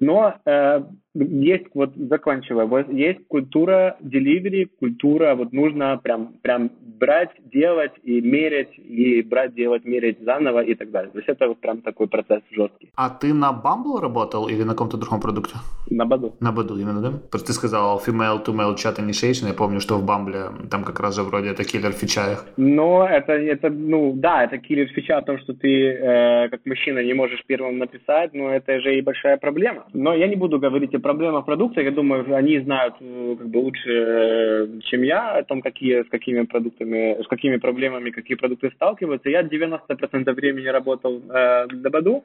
Но 0.00 0.34
э, 0.44 0.82
есть, 1.14 1.66
вот 1.74 1.94
заканчивая, 1.96 2.66
вот 2.66 2.88
есть 2.88 3.26
культура 3.28 3.96
delivery, 4.02 4.68
культура, 4.78 5.34
вот 5.34 5.52
нужно 5.52 5.98
прям, 6.02 6.34
прям 6.42 6.70
брать, 6.80 7.30
делать 7.52 7.92
и 8.02 8.20
мерять, 8.20 8.78
и 8.78 9.22
брать, 9.22 9.54
делать, 9.54 9.84
мерять 9.84 10.18
заново 10.20 10.60
и 10.60 10.74
так 10.74 10.90
далее. 10.90 11.10
То 11.10 11.18
есть 11.18 11.28
это 11.28 11.48
вот 11.48 11.60
прям 11.60 11.80
такой 11.80 12.06
процесс 12.08 12.42
жесткий. 12.50 12.90
А 12.96 13.10
ты 13.10 13.32
на 13.32 13.50
Bumble 13.52 14.00
работал 14.00 14.48
или 14.48 14.62
на 14.62 14.72
каком-то 14.72 14.96
другом 14.96 15.20
продукте? 15.20 15.56
На 15.90 16.04
Баду. 16.04 16.34
На 16.40 16.52
Баду 16.52 16.78
именно, 16.78 17.00
да? 17.00 17.12
Просто 17.30 17.48
ты 17.48 17.52
сказал 17.52 18.02
female 18.06 18.44
to 18.44 18.52
male 18.52 18.74
chat 18.74 18.98
initiation, 18.98 19.48
я 19.48 19.54
помню, 19.54 19.80
что 19.80 19.98
в 19.98 20.04
Bumble 20.04 20.68
там 20.68 20.84
как 20.84 21.00
раз 21.00 21.16
же 21.16 21.22
вроде 21.22 21.50
это 21.50 21.64
киллер 21.64 21.92
фича 21.92 22.38
Но 22.56 23.06
это, 23.06 23.32
это, 23.32 23.70
ну, 23.70 24.12
да, 24.14 24.44
это 24.44 24.58
киллер 24.58 24.88
фича 24.88 25.18
о 25.18 25.22
том, 25.22 25.38
что 25.38 25.54
ты 25.54 25.68
э, 25.68 26.48
как 26.50 26.60
мужчина 26.66 27.02
не 27.02 27.14
можешь 27.14 27.42
первым 27.46 27.78
написать, 27.78 28.34
но 28.34 28.50
это 28.50 28.80
же 28.80 28.98
и 28.98 29.02
большая 29.02 29.36
проблема. 29.36 29.85
Но 29.92 30.14
я 30.14 30.26
не 30.28 30.36
буду 30.36 30.58
говорить 30.58 30.94
о 30.94 31.00
проблемах 31.00 31.44
продукта, 31.44 31.80
я 31.80 31.90
думаю, 31.90 32.34
они 32.34 32.58
знают 32.60 32.94
э, 33.00 33.36
как 33.38 33.48
бы 33.48 33.58
лучше, 33.58 33.90
э, 33.90 34.68
чем 34.84 35.02
я, 35.02 35.38
о 35.38 35.44
том, 35.44 35.62
какие, 35.62 36.02
с 36.02 36.08
какими 36.08 36.42
продуктами, 36.42 37.22
с 37.22 37.26
какими 37.26 37.56
проблемами, 37.56 38.10
какие 38.10 38.36
продукты 38.36 38.70
сталкиваются. 38.74 39.30
Я 39.30 39.42
90% 39.42 40.32
времени 40.34 40.66
работал 40.66 41.22
э, 41.28 41.66
на 41.66 41.90
Баду. 41.90 42.24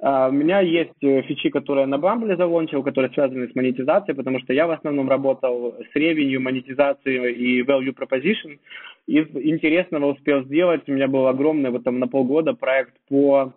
Uh, 0.00 0.28
у 0.28 0.32
меня 0.32 0.60
есть 0.60 1.02
э, 1.02 1.22
фичи, 1.22 1.50
которые 1.50 1.86
на 1.86 1.98
Бамбле 1.98 2.36
залончил, 2.36 2.84
которые 2.84 3.10
связаны 3.10 3.48
с 3.48 3.54
монетизацией, 3.56 4.14
потому 4.14 4.38
что 4.38 4.52
я 4.52 4.68
в 4.68 4.70
основном 4.70 5.10
работал 5.10 5.74
с 5.92 5.96
ревенью, 5.96 6.40
монетизацией 6.40 7.32
и 7.32 7.62
value 7.64 7.92
proposition. 7.92 8.60
Из 9.08 9.26
интересного 9.34 10.12
успел 10.12 10.44
сделать, 10.44 10.82
у 10.86 10.92
меня 10.92 11.08
был 11.08 11.26
огромный 11.26 11.70
вот 11.70 11.82
там 11.82 11.98
на 11.98 12.06
полгода 12.06 12.54
проект 12.54 12.92
по 13.08 13.52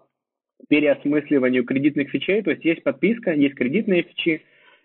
переосмысливанию 0.68 1.64
кредитных 1.66 2.10
фичей, 2.10 2.42
то 2.42 2.52
есть 2.52 2.66
есть 2.66 2.84
подписка, 2.84 3.34
есть 3.34 3.56
кредитные 3.56 4.04
фичи, 4.04 4.42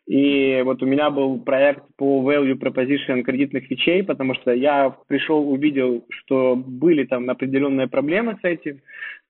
и 0.07 0.63
вот 0.65 0.83
у 0.83 0.87
меня 0.87 1.11
был 1.11 1.41
проект 1.41 1.83
по 1.97 2.23
value 2.23 2.55
proposition 2.55 3.23
кредитных 3.23 3.65
фичей, 3.65 4.05
потому 4.05 4.35
что 4.35 4.53
я 4.53 4.95
пришел, 5.09 5.51
увидел, 5.51 6.05
что 6.11 6.55
были 6.55 7.05
там 7.05 7.29
определенные 7.29 7.89
проблемы 7.89 8.39
с 8.41 8.45
этим, 8.45 8.81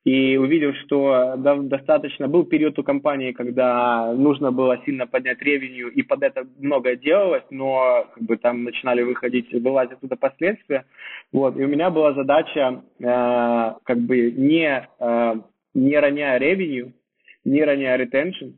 и 0.04 0.36
увидел, 0.36 0.72
что 0.84 1.34
достаточно 1.36 2.28
был 2.28 2.44
период 2.44 2.78
у 2.78 2.84
компании, 2.84 3.32
когда 3.32 4.12
нужно 4.12 4.52
было 4.52 4.80
сильно 4.84 5.06
поднять 5.06 5.42
ревенью, 5.42 5.88
и 5.88 6.02
под 6.02 6.22
это 6.22 6.46
многое 6.58 6.94
делалось, 6.94 7.42
но 7.50 8.06
как 8.14 8.22
бы 8.22 8.36
там 8.36 8.62
начинали 8.62 9.02
выходить, 9.02 9.52
вылазить 9.52 9.94
оттуда 9.94 10.14
последствия. 10.14 10.84
Вот, 11.32 11.58
и 11.58 11.64
у 11.64 11.66
меня 11.66 11.90
была 11.90 12.12
задача 12.12 12.84
э, 13.00 13.04
как 13.82 13.98
бы 13.98 14.30
не 14.30 14.88
э, 15.00 15.34
не 15.76 15.98
роняя 16.00 16.38
ревеню, 16.38 16.94
не 17.44 17.62
роняя 17.62 17.98
retention, 17.98 18.54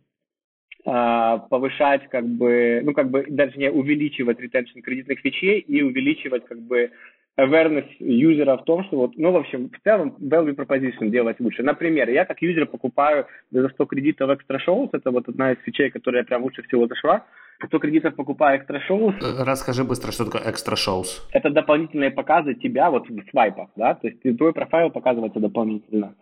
а, 0.87 1.39
повышать 1.39 2.09
как 2.09 2.25
бы, 2.25 2.81
ну 2.85 2.95
как 2.95 3.11
бы 3.11 3.27
даже 3.29 3.59
не 3.59 3.71
увеличивать 3.71 4.39
retention 4.39 4.81
кредитных 4.83 5.19
фичей 5.19 5.59
и 5.59 5.83
увеличивать 5.83 6.47
как 6.47 6.61
бы 6.61 6.93
awareness 7.37 7.87
юзера 7.99 8.57
в 8.57 8.65
том, 8.65 8.85
что 8.85 8.97
вот, 8.97 9.13
ну, 9.17 9.33
в 9.33 9.37
общем, 9.37 9.71
в 9.71 9.81
целом 9.83 10.17
value 10.21 10.55
proposition 10.55 11.09
делать 11.09 11.39
лучше. 11.41 11.63
Например, 11.63 12.09
я 12.09 12.25
как 12.25 12.41
юзер 12.41 12.67
покупаю 12.67 13.27
за 13.51 13.69
100 13.69 13.87
кредитов 13.87 14.31
extra 14.31 14.59
shows, 14.67 14.91
это 14.93 15.11
вот 15.11 15.29
одна 15.29 15.53
из 15.53 15.59
фичей, 15.65 15.91
которая 15.91 16.25
прям 16.25 16.43
лучше 16.43 16.63
всего 16.63 16.87
зашла. 16.87 17.27
100 17.67 17.79
кредитов 17.79 18.15
покупаю 18.15 18.61
extra 18.61 18.79
shows. 18.89 19.15
Расскажи 19.45 19.85
быстро, 19.85 20.13
что 20.13 20.25
такое 20.25 20.43
extra 20.43 20.75
shows. 20.75 21.21
Это 21.33 21.51
дополнительные 21.51 22.11
показы 22.11 22.55
тебя 22.55 22.91
вот 22.91 23.09
в 23.09 23.31
свайпах, 23.31 23.69
да, 23.77 23.95
то 23.95 24.09
есть 24.09 24.21
твой 24.39 24.53
профайл 24.53 24.91
показывается 24.91 25.41
дополнительно. 25.41 26.15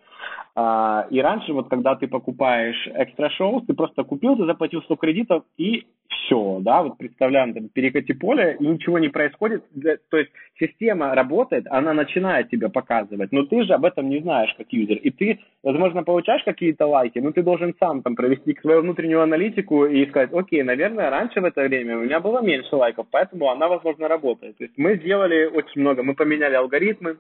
А, 0.54 1.06
и 1.10 1.20
раньше, 1.20 1.52
вот 1.52 1.68
когда 1.68 1.94
ты 1.96 2.08
покупаешь 2.08 2.88
экстра 2.94 3.28
шоу, 3.30 3.60
ты 3.60 3.74
просто 3.74 4.04
купил, 4.04 4.36
ты 4.36 4.46
заплатил 4.46 4.80
100 4.82 4.96
кредитов 4.96 5.44
и 5.58 5.86
все, 6.08 6.60
да, 6.62 6.82
вот 6.82 6.96
представляем, 6.96 7.52
там, 7.52 7.68
перекати 7.68 8.14
поле, 8.14 8.56
и 8.58 8.66
ничего 8.66 8.98
не 8.98 9.08
происходит, 9.08 9.64
то 10.10 10.16
есть 10.16 10.30
система 10.58 11.14
работает, 11.14 11.66
она 11.68 11.92
начинает 11.92 12.48
тебя 12.48 12.70
показывать, 12.70 13.32
но 13.32 13.44
ты 13.44 13.64
же 13.64 13.74
об 13.74 13.84
этом 13.84 14.08
не 14.08 14.20
знаешь 14.20 14.54
как 14.56 14.72
юзер, 14.72 14.96
и 14.96 15.10
ты, 15.10 15.40
возможно, 15.66 16.04
получаешь 16.04 16.44
какие-то 16.44 16.86
лайки, 16.86 17.18
но 17.18 17.32
ты 17.32 17.42
должен 17.42 17.74
сам 17.80 18.02
там 18.02 18.14
провести 18.14 18.56
свою 18.60 18.82
внутреннюю 18.82 19.20
аналитику 19.20 19.84
и 19.84 20.06
сказать, 20.08 20.32
окей, 20.32 20.62
наверное, 20.62 21.10
раньше 21.10 21.40
в 21.40 21.44
это 21.44 21.62
время 21.62 21.98
у 21.98 22.02
меня 22.02 22.20
было 22.20 22.40
меньше 22.40 22.76
лайков, 22.76 23.08
поэтому 23.10 23.50
она, 23.50 23.66
возможно, 23.66 24.06
работает. 24.06 24.56
То 24.58 24.64
есть 24.64 24.78
мы 24.78 24.94
сделали 24.96 25.46
очень 25.46 25.80
много, 25.80 26.04
мы 26.04 26.14
поменяли 26.14 26.54
алгоритмы, 26.54 27.16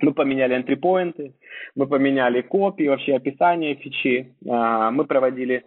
мы 0.00 0.14
поменяли 0.14 0.56
энтрипоинты, 0.56 1.34
мы 1.76 1.86
поменяли 1.86 2.40
копии, 2.40 2.88
вообще 2.88 3.16
описание 3.16 3.74
фичи, 3.74 4.34
а, 4.48 4.90
мы 4.90 5.04
проводили 5.04 5.64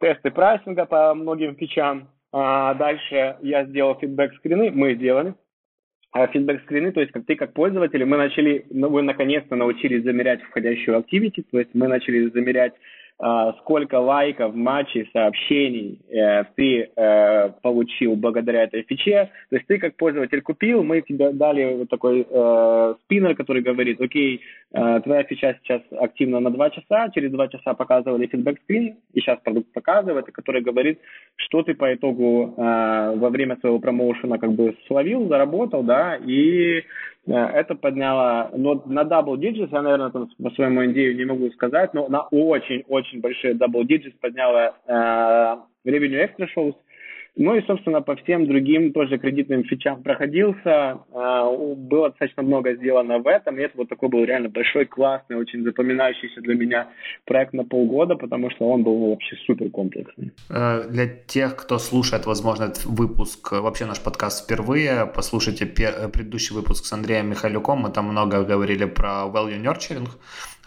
тесты 0.00 0.32
прайсинга 0.32 0.84
по 0.84 1.14
многим 1.14 1.54
фичам. 1.54 2.08
А 2.32 2.74
дальше 2.74 3.36
я 3.40 3.64
сделал 3.64 3.94
фидбэк 3.94 4.34
скрины, 4.34 4.70
мы 4.72 4.94
сделали. 4.94 5.34
А 6.12 6.26
фидбэк-скрины, 6.26 6.92
то 6.92 7.00
есть 7.00 7.12
как 7.12 7.24
ты 7.24 7.36
как 7.36 7.52
пользователь, 7.52 8.04
мы 8.04 8.16
начали, 8.16 8.66
ну, 8.70 8.88
вы 8.88 9.02
наконец-то 9.02 9.54
научились 9.54 10.02
замерять 10.02 10.42
входящую 10.42 10.98
activity, 10.98 11.44
то 11.50 11.58
есть 11.58 11.70
мы 11.74 11.86
начали 11.86 12.28
замерять 12.30 12.74
сколько 13.60 13.96
лайков, 13.96 14.54
матчей, 14.54 15.08
сообщений 15.12 16.00
э, 16.08 16.44
ты 16.56 16.90
э, 16.96 17.48
получил 17.62 18.16
благодаря 18.16 18.64
этой 18.64 18.82
фиче. 18.82 19.30
То 19.50 19.56
есть 19.56 19.66
ты 19.66 19.78
как 19.78 19.96
пользователь 19.96 20.40
купил, 20.40 20.82
мы 20.82 21.02
тебе 21.02 21.30
дали 21.32 21.74
вот 21.74 21.88
такой 21.90 22.26
э, 22.28 22.94
спиннер, 23.04 23.34
который 23.34 23.62
говорит, 23.62 24.00
окей, 24.00 24.40
э, 24.72 25.00
твоя 25.04 25.22
фича 25.24 25.58
сейчас 25.62 25.82
активна 25.98 26.40
на 26.40 26.50
2 26.50 26.70
часа, 26.70 27.10
через 27.10 27.30
2 27.30 27.48
часа 27.48 27.74
показывали 27.74 28.26
фидбэк-скрин, 28.26 28.96
и 29.12 29.20
сейчас 29.20 29.38
продукт 29.44 29.70
показывает, 29.72 30.26
который 30.32 30.62
говорит, 30.62 30.98
что 31.36 31.62
ты 31.62 31.74
по 31.74 31.92
итогу 31.92 32.54
э, 32.56 33.16
во 33.16 33.28
время 33.28 33.56
своего 33.60 33.78
промоушена 33.78 34.38
как 34.38 34.52
бы 34.52 34.76
словил, 34.86 35.28
заработал, 35.28 35.82
да, 35.82 36.16
и 36.16 36.84
Э, 37.19 37.19
это 37.26 37.74
подняло, 37.74 38.50
но 38.56 38.82
на 38.86 39.02
double 39.02 39.36
digits, 39.36 39.68
я, 39.70 39.82
наверное, 39.82 40.10
там 40.10 40.28
по 40.42 40.50
своему 40.50 40.84
идею 40.86 41.16
не 41.16 41.24
могу 41.24 41.50
сказать, 41.50 41.92
но 41.94 42.08
на 42.08 42.22
очень-очень 42.22 43.20
большие 43.20 43.54
double 43.54 43.82
digits 43.82 44.14
подняло 44.20 44.74
э, 44.86 45.56
revenue 45.84 46.26
extra 46.26 46.46
shows, 46.56 46.74
ну 47.36 47.54
и, 47.54 47.62
собственно, 47.66 48.02
по 48.02 48.16
всем 48.16 48.46
другим 48.46 48.92
тоже 48.92 49.18
кредитным 49.18 49.64
фичам 49.64 50.02
проходился. 50.02 50.98
А, 51.12 51.50
было 51.50 52.10
достаточно 52.10 52.42
много 52.42 52.74
сделано 52.74 53.18
в 53.18 53.26
этом. 53.26 53.58
И 53.58 53.62
это 53.62 53.76
вот 53.76 53.88
такой 53.88 54.08
был 54.08 54.24
реально 54.24 54.48
большой, 54.48 54.84
классный, 54.84 55.36
очень 55.36 55.62
запоминающийся 55.62 56.40
для 56.40 56.54
меня 56.54 56.88
проект 57.24 57.52
на 57.52 57.64
полгода, 57.64 58.16
потому 58.16 58.50
что 58.50 58.68
он 58.68 58.82
был 58.82 59.10
вообще 59.10 59.36
супер 59.46 59.70
комплексный. 59.70 60.32
Э, 60.48 60.88
для 60.90 61.06
тех, 61.06 61.56
кто 61.56 61.78
слушает, 61.78 62.26
возможно, 62.26 62.64
этот 62.64 62.84
выпуск, 62.84 63.52
вообще 63.52 63.86
наш 63.86 64.00
подкаст 64.00 64.44
впервые, 64.44 65.06
послушайте 65.14 65.66
предыдущий 65.66 66.54
выпуск 66.54 66.84
с 66.84 66.92
Андреем 66.92 67.30
Михайлюком. 67.30 67.80
Мы 67.80 67.90
там 67.90 68.06
много 68.06 68.42
говорили 68.42 68.84
про 68.86 69.26
value 69.32 69.62
nurturing, 69.62 70.08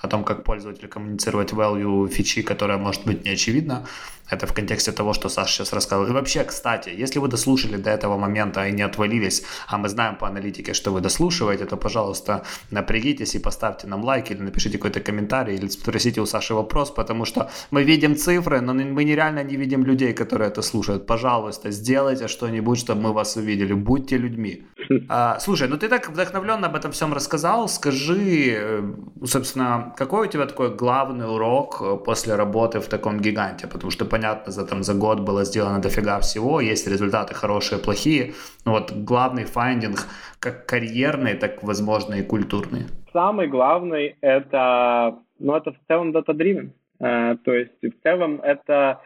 о 0.03 0.07
том, 0.07 0.23
как 0.25 0.43
пользователю 0.43 0.89
коммуницировать 0.89 1.53
value 1.53 2.07
фичи, 2.09 2.41
которая 2.41 2.77
может 2.77 3.05
быть 3.05 3.23
не 3.23 3.31
очевидна. 3.31 3.85
Это 4.33 4.47
в 4.47 4.53
контексте 4.53 4.91
того, 4.91 5.13
что 5.13 5.29
Саша 5.29 5.53
сейчас 5.53 5.73
рассказал. 5.73 6.07
И 6.07 6.11
вообще, 6.11 6.43
кстати, 6.43 6.89
если 6.89 7.19
вы 7.19 7.27
дослушали 7.27 7.77
до 7.77 7.89
этого 7.91 8.17
момента 8.17 8.67
и 8.67 8.71
не 8.71 8.81
отвалились, 8.81 9.43
а 9.67 9.77
мы 9.77 9.89
знаем 9.89 10.15
по 10.15 10.27
аналитике, 10.27 10.73
что 10.73 10.91
вы 10.91 11.01
дослушиваете, 11.01 11.65
то, 11.65 11.77
пожалуйста, 11.77 12.43
напрягитесь 12.71 13.35
и 13.35 13.39
поставьте 13.39 13.87
нам 13.87 14.03
лайк 14.03 14.31
или 14.31 14.41
напишите 14.41 14.77
какой-то 14.77 15.01
комментарий 15.01 15.55
или 15.55 15.67
спросите 15.69 16.21
у 16.21 16.25
Саши 16.25 16.53
вопрос, 16.53 16.91
потому 16.91 17.25
что 17.25 17.49
мы 17.71 17.83
видим 17.83 18.15
цифры, 18.15 18.61
но 18.61 18.73
мы 18.73 19.03
нереально 19.03 19.43
не 19.43 19.55
видим 19.55 19.85
людей, 19.85 20.13
которые 20.13 20.49
это 20.49 20.61
слушают. 20.61 21.05
Пожалуйста, 21.05 21.71
сделайте 21.71 22.27
что-нибудь, 22.27 22.79
чтобы 22.79 23.01
мы 23.01 23.13
вас 23.13 23.37
увидели. 23.37 23.73
Будьте 23.73 24.17
людьми. 24.17 24.63
А, 25.09 25.39
слушай, 25.39 25.67
ну 25.67 25.77
ты 25.77 25.89
так 25.89 26.09
вдохновленно 26.09 26.67
об 26.67 26.75
этом 26.75 26.91
всем 26.91 27.13
рассказал. 27.13 27.67
Скажи, 27.67 28.55
э, 28.57 28.93
собственно, 29.25 29.93
какой 29.97 30.27
у 30.27 30.31
тебя 30.31 30.45
такой 30.45 30.75
главный 30.75 31.25
урок 31.25 31.81
э, 31.81 31.97
после 32.05 32.35
работы 32.35 32.79
в 32.79 32.87
таком 32.87 33.19
гиганте? 33.19 33.67
Потому 33.67 33.91
что 33.91 34.05
понятно, 34.05 34.22
за, 34.45 34.65
там, 34.65 34.83
за 34.83 34.93
год 34.93 35.19
было 35.19 35.43
сделано 35.43 35.81
дофига 35.81 36.19
всего, 36.19 36.61
есть 36.61 36.87
результаты 36.87 37.33
хорошие, 37.33 37.79
плохие. 37.79 38.33
Но 38.65 38.71
вот 38.71 38.91
главный 38.91 39.45
finding, 39.45 39.97
как 40.39 40.65
карьерный, 40.65 41.35
так, 41.35 41.63
возможно, 41.63 42.15
и 42.15 42.23
культурный. 42.23 42.83
Самый 43.11 43.47
главный 43.47 44.15
это, 44.21 45.15
ну, 45.39 45.55
это 45.55 45.71
в 45.71 45.77
целом 45.87 46.11
data-driven. 46.11 46.71
Uh, 46.99 47.37
то 47.43 47.53
есть 47.53 47.81
в 47.81 48.03
целом 48.03 48.39
это 48.41 49.01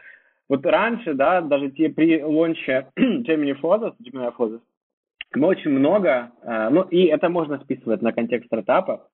вот 0.48 0.64
раньше, 0.64 1.14
да, 1.14 1.40
даже 1.40 1.70
те 1.70 1.88
при 1.88 2.22
лонче 2.22 2.86
Gemini 2.98 3.54
Flozos, 3.60 3.94
Gemini 4.00 4.32
Flozos, 4.36 4.60
мы 5.34 5.48
очень 5.48 5.70
много, 5.70 6.30
uh, 6.44 6.70
ну 6.70 6.82
и 6.82 7.06
это 7.06 7.28
можно 7.28 7.58
списывать 7.58 8.02
на 8.02 8.12
контекст 8.12 8.46
стартапа, 8.46 9.08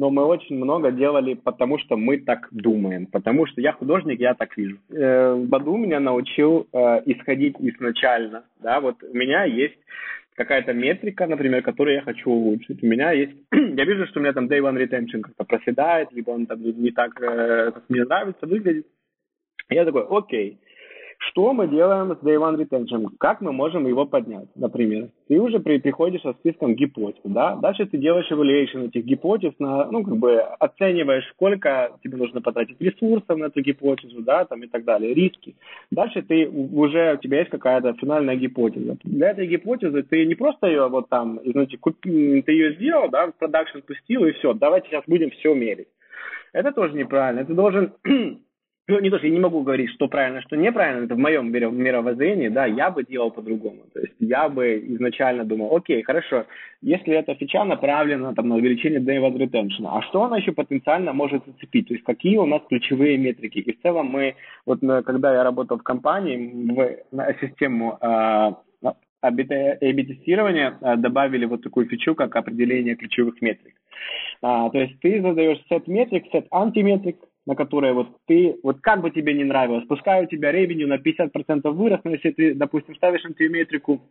но 0.00 0.08
мы 0.08 0.24
очень 0.24 0.56
много 0.56 0.90
делали, 0.90 1.34
потому 1.34 1.78
что 1.78 1.98
мы 1.98 2.16
так 2.16 2.48
думаем, 2.52 3.04
потому 3.04 3.46
что 3.46 3.60
я 3.60 3.72
художник, 3.72 4.18
я 4.18 4.32
так 4.32 4.56
вижу. 4.56 4.78
Э, 4.88 5.36
Badoo 5.36 5.76
меня 5.76 6.00
научил 6.00 6.66
э, 6.72 7.02
исходить 7.04 7.56
изначально, 7.58 8.44
да, 8.62 8.80
вот 8.80 8.96
у 9.02 9.14
меня 9.14 9.44
есть 9.44 9.76
какая-то 10.36 10.72
метрика, 10.72 11.26
например, 11.26 11.62
которую 11.62 11.96
я 11.96 12.00
хочу 12.00 12.30
улучшить. 12.30 12.82
У 12.82 12.86
меня 12.86 13.12
есть, 13.12 13.36
я 13.52 13.84
вижу, 13.84 14.06
что 14.06 14.20
у 14.20 14.22
меня 14.22 14.32
там 14.32 14.46
day 14.46 14.60
one 14.60 14.78
retention 14.82 15.20
как-то 15.20 15.44
проседает, 15.44 16.08
либо 16.12 16.30
он 16.30 16.46
там 16.46 16.62
не 16.62 16.92
так, 16.92 17.20
э, 17.20 17.72
как 17.72 17.84
мне 17.90 18.04
нравится, 18.04 18.46
выглядит. 18.46 18.86
Я 19.68 19.84
такой, 19.84 20.06
окей, 20.08 20.60
что 21.20 21.52
мы 21.52 21.68
делаем 21.68 22.16
с 22.16 22.24
Day 22.24 22.36
One 22.36 22.56
Retention? 22.56 23.08
Как 23.18 23.40
мы 23.40 23.52
можем 23.52 23.86
его 23.86 24.06
поднять, 24.06 24.48
например? 24.54 25.10
Ты 25.28 25.38
уже 25.40 25.60
при, 25.60 25.78
приходишь 25.78 26.22
со 26.22 26.32
списком 26.32 26.74
гипотез, 26.74 27.20
да? 27.24 27.56
Дальше 27.56 27.86
ты 27.86 27.98
делаешь 27.98 28.30
evaluation 28.30 28.86
этих 28.86 29.04
гипотез, 29.04 29.52
на, 29.58 29.84
ну, 29.90 30.02
как 30.02 30.16
бы 30.16 30.40
оцениваешь, 30.58 31.28
сколько 31.34 31.92
тебе 32.02 32.16
нужно 32.16 32.40
потратить 32.40 32.80
ресурсов 32.80 33.36
на 33.36 33.44
эту 33.44 33.60
гипотезу, 33.60 34.22
да, 34.22 34.46
там 34.46 34.62
и 34.62 34.66
так 34.66 34.84
далее, 34.84 35.12
риски. 35.12 35.54
Дальше 35.90 36.22
ты 36.22 36.48
уже, 36.48 37.14
у 37.14 37.18
тебя 37.18 37.40
есть 37.40 37.50
какая-то 37.50 37.92
финальная 37.94 38.36
гипотеза. 38.36 38.96
Для 39.04 39.30
этой 39.30 39.46
гипотезы 39.46 40.02
ты 40.02 40.24
не 40.24 40.34
просто 40.34 40.68
ее 40.68 40.88
вот 40.88 41.10
там, 41.10 41.38
знаете, 41.44 41.76
купи, 41.76 42.42
ты 42.42 42.52
ее 42.52 42.74
сделал, 42.76 43.10
да, 43.10 43.26
в 43.26 43.34
продакшн 43.34 43.80
пустил 43.80 44.24
и 44.24 44.32
все, 44.32 44.54
давайте 44.54 44.88
сейчас 44.88 45.04
будем 45.06 45.30
все 45.30 45.54
мерить. 45.54 45.88
Это 46.52 46.72
тоже 46.72 46.94
неправильно. 46.94 47.44
Ты 47.44 47.54
должен 47.54 47.92
ну, 48.90 49.00
не 49.00 49.10
то, 49.10 49.18
что 49.18 49.26
я 49.26 49.32
не 49.32 49.40
могу 49.40 49.62
говорить, 49.62 49.90
что 49.90 50.08
правильно, 50.08 50.42
что 50.42 50.56
неправильно, 50.56 51.04
это 51.04 51.14
в 51.14 51.18
моем 51.18 51.50
мировоззрении, 51.50 52.48
да, 52.48 52.66
я 52.66 52.90
бы 52.90 53.04
делал 53.04 53.30
по-другому. 53.30 53.82
То 53.92 54.00
есть 54.00 54.14
я 54.18 54.48
бы 54.48 54.78
изначально 54.94 55.44
думал, 55.44 55.74
окей, 55.74 56.02
хорошо, 56.02 56.46
если 56.82 57.14
эта 57.14 57.34
фича 57.34 57.64
направлена 57.64 58.34
там, 58.34 58.48
на 58.48 58.56
увеличение 58.56 59.00
one 59.00 59.36
retention, 59.36 59.86
а 59.86 60.02
что 60.02 60.24
она 60.24 60.38
еще 60.38 60.52
потенциально 60.52 61.12
может 61.12 61.44
зацепить? 61.46 61.88
То 61.88 61.94
есть 61.94 62.04
какие 62.04 62.36
у 62.36 62.46
нас 62.46 62.62
ключевые 62.68 63.16
метрики? 63.18 63.58
И 63.58 63.72
в 63.72 63.80
целом 63.82 64.06
мы, 64.06 64.34
вот 64.66 64.80
когда 64.80 65.32
я 65.34 65.44
работал 65.44 65.78
в 65.78 65.82
компании, 65.82 66.36
в 66.72 67.16
на 67.16 67.34
систему 67.40 67.98
э, 68.00 68.52
AB-тестирования 69.22 70.78
э, 70.80 70.96
добавили 70.96 71.44
вот 71.44 71.62
такую 71.62 71.86
фичу, 71.86 72.14
как 72.14 72.34
определение 72.36 72.96
ключевых 72.96 73.40
метрик. 73.42 73.74
А, 74.42 74.70
то 74.70 74.78
есть 74.78 74.98
ты 75.00 75.20
задаешь 75.20 75.58
сет 75.68 75.86
метрик, 75.86 76.24
сет 76.32 76.46
антиметрик, 76.50 77.16
на 77.50 77.56
которые 77.56 77.92
вот 77.92 78.06
ты, 78.28 78.56
вот 78.62 78.80
как 78.80 79.00
бы 79.00 79.10
тебе 79.10 79.34
не 79.34 79.42
нравилось, 79.42 79.84
пускай 79.88 80.22
у 80.22 80.26
тебя 80.26 80.52
ревеню 80.52 80.86
на 80.86 80.98
50% 80.98 81.68
вырос, 81.70 82.00
но 82.04 82.12
если 82.12 82.30
ты, 82.30 82.54
допустим, 82.54 82.94
ставишь 82.94 83.24
антиметрику, 83.24 84.02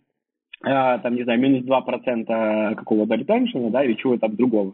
э, 0.61 0.67
там, 0.67 1.15
не 1.15 1.23
знаю, 1.23 1.39
минус 1.39 1.63
2% 1.63 2.75
какого-то 2.75 3.15
ретеншена, 3.15 3.69
да, 3.69 3.85
или 3.85 3.93
чего-то 3.93 4.27
там 4.27 4.35
другого, 4.35 4.73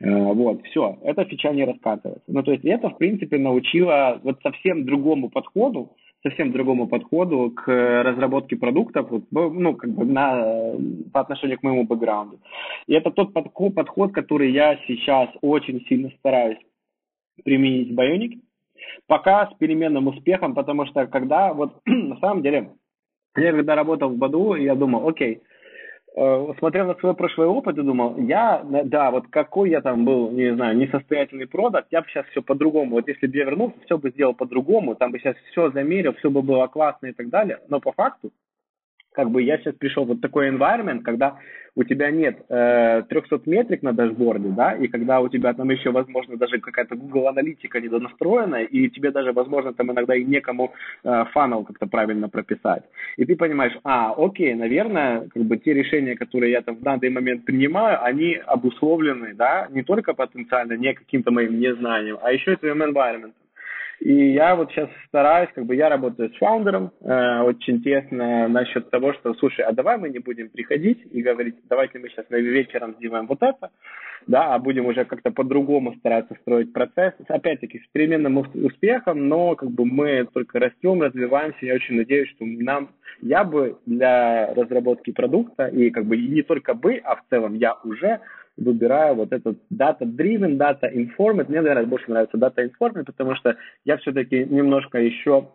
э, 0.00 0.10
вот, 0.10 0.60
все, 0.64 0.98
эта 1.04 1.24
фича 1.24 1.52
не 1.52 1.64
раскатывается. 1.64 2.24
Ну, 2.26 2.42
то 2.42 2.50
есть 2.50 2.64
это, 2.64 2.90
в 2.90 2.98
принципе, 2.98 3.38
научило 3.38 4.20
вот 4.24 4.40
совсем 4.42 4.84
другому 4.84 5.30
подходу, 5.30 5.92
совсем 6.24 6.50
другому 6.50 6.88
подходу 6.88 7.52
к 7.52 7.68
разработке 8.02 8.56
продуктов, 8.56 9.08
ну, 9.30 9.74
как 9.74 9.90
бы 9.90 10.04
на, 10.04 10.74
по 11.12 11.20
отношению 11.20 11.60
к 11.60 11.62
моему 11.62 11.84
бэкграунду. 11.84 12.40
И 12.88 12.92
это 12.92 13.12
тот 13.12 13.32
подход, 13.32 14.12
который 14.12 14.50
я 14.50 14.76
сейчас 14.88 15.28
очень 15.42 15.80
сильно 15.86 16.10
стараюсь 16.18 16.58
применить 17.42 17.92
Bionic. 17.92 18.40
Пока 19.06 19.46
с 19.46 19.54
переменным 19.58 20.08
успехом, 20.08 20.54
потому 20.54 20.86
что 20.86 21.06
когда, 21.06 21.52
вот 21.52 21.74
на 21.86 22.16
самом 22.18 22.42
деле, 22.42 22.70
я 23.36 23.52
когда 23.52 23.74
работал 23.74 24.10
в 24.10 24.16
Баду, 24.16 24.54
я 24.54 24.74
думал, 24.74 25.08
окей, 25.08 25.42
э, 26.16 26.52
смотрел 26.58 26.86
на 26.86 26.94
свой 26.94 27.14
прошлый 27.14 27.48
опыт 27.48 27.78
и 27.78 27.82
думал, 27.82 28.16
я, 28.18 28.64
да, 28.84 29.10
вот 29.10 29.28
какой 29.28 29.70
я 29.70 29.80
там 29.80 30.04
был, 30.04 30.30
не 30.30 30.54
знаю, 30.54 30.76
несостоятельный 30.76 31.46
продукт, 31.46 31.86
я 31.90 32.02
бы 32.02 32.08
сейчас 32.08 32.26
все 32.26 32.42
по-другому, 32.42 32.92
вот 32.92 33.08
если 33.08 33.26
бы 33.26 33.36
я 33.36 33.44
вернулся, 33.44 33.76
все 33.84 33.98
бы 33.98 34.10
сделал 34.10 34.34
по-другому, 34.34 34.94
там 34.94 35.12
бы 35.12 35.18
сейчас 35.18 35.36
все 35.50 35.70
замерил, 35.70 36.14
все 36.14 36.30
бы 36.30 36.42
было 36.42 36.66
классно 36.66 37.06
и 37.06 37.12
так 37.12 37.28
далее, 37.28 37.58
но 37.68 37.80
по 37.80 37.92
факту 37.92 38.30
как 39.12 39.30
бы 39.30 39.42
я 39.42 39.58
сейчас 39.58 39.74
пришел 39.74 40.04
вот 40.04 40.20
такой 40.20 40.50
environment, 40.50 41.02
когда 41.02 41.38
у 41.76 41.84
тебя 41.84 42.10
нет 42.10 42.38
э, 42.48 43.02
300 43.08 43.42
метрик 43.46 43.82
на 43.82 43.92
дашборде, 43.92 44.48
да, 44.48 44.72
и 44.72 44.88
когда 44.88 45.20
у 45.20 45.28
тебя 45.28 45.52
там 45.54 45.70
еще, 45.70 45.90
возможно, 45.90 46.36
даже 46.36 46.58
какая-то 46.58 46.96
Google 46.96 47.28
аналитика 47.28 47.80
недонастроена, 47.80 48.62
и 48.62 48.88
тебе 48.88 49.10
даже, 49.10 49.32
возможно, 49.32 49.72
там 49.72 49.92
иногда 49.92 50.14
и 50.14 50.24
некому 50.24 50.72
э, 51.04 51.24
как-то 51.32 51.86
правильно 51.86 52.28
прописать. 52.28 52.82
И 53.16 53.24
ты 53.24 53.36
понимаешь, 53.36 53.76
а, 53.84 54.12
окей, 54.12 54.54
наверное, 54.54 55.28
как 55.32 55.42
бы 55.44 55.56
те 55.58 55.72
решения, 55.72 56.16
которые 56.16 56.52
я 56.52 56.62
там 56.62 56.76
в 56.76 56.82
данный 56.82 57.10
момент 57.10 57.44
принимаю, 57.44 58.02
они 58.04 58.34
обусловлены, 58.34 59.34
да, 59.34 59.68
не 59.70 59.82
только 59.82 60.14
потенциально 60.14 60.74
не 60.74 60.94
каким-то 60.94 61.30
моим 61.30 61.60
незнанием, 61.60 62.18
а 62.22 62.32
еще 62.32 62.52
и 62.52 62.56
твоим 62.56 62.82
environment. 62.82 63.32
И 64.00 64.32
я 64.32 64.56
вот 64.56 64.70
сейчас 64.70 64.88
стараюсь, 65.08 65.50
как 65.54 65.66
бы 65.66 65.76
я 65.76 65.90
работаю 65.90 66.30
с 66.30 66.38
фаундером, 66.38 66.90
э, 67.02 67.40
очень 67.42 67.82
тесно 67.82 68.48
насчет 68.48 68.88
того, 68.90 69.12
что, 69.12 69.34
слушай, 69.34 69.62
а 69.62 69.72
давай 69.72 69.98
мы 69.98 70.08
не 70.08 70.20
будем 70.20 70.48
приходить 70.48 71.00
и 71.12 71.20
говорить, 71.20 71.56
давайте 71.68 71.98
мы 71.98 72.08
сейчас 72.08 72.24
вечером 72.30 72.94
сделаем 72.98 73.26
вот 73.26 73.42
это, 73.42 73.70
да, 74.26 74.54
а 74.54 74.58
будем 74.58 74.86
уже 74.86 75.04
как-то 75.04 75.30
по-другому 75.30 75.94
стараться 75.96 76.34
строить 76.40 76.72
процесс. 76.72 77.12
Опять-таки, 77.28 77.80
с 77.80 77.86
переменным 77.92 78.38
успехом, 78.38 79.28
но 79.28 79.54
как 79.54 79.70
бы 79.70 79.84
мы 79.84 80.26
только 80.32 80.58
растем, 80.58 81.02
развиваемся. 81.02 81.66
Я 81.66 81.74
очень 81.74 81.96
надеюсь, 81.96 82.30
что 82.30 82.46
нам, 82.46 82.90
я 83.20 83.44
бы 83.44 83.78
для 83.84 84.54
разработки 84.54 85.12
продукта, 85.12 85.66
и 85.66 85.90
как 85.90 86.06
бы 86.06 86.16
и 86.16 86.26
не 86.28 86.42
только 86.42 86.72
бы, 86.72 87.00
а 87.04 87.16
в 87.16 87.22
целом 87.28 87.54
я 87.54 87.76
уже 87.84 88.20
выбираю 88.56 89.14
вот 89.14 89.32
этот 89.32 89.58
data-driven, 89.72 90.56
data-informed. 90.56 91.48
Мне, 91.48 91.60
наверное, 91.60 91.86
больше 91.86 92.10
нравится 92.10 92.36
data-informed, 92.36 93.04
потому 93.04 93.34
что 93.36 93.56
я 93.84 93.96
все-таки 93.98 94.44
немножко 94.44 94.98
еще 94.98 95.48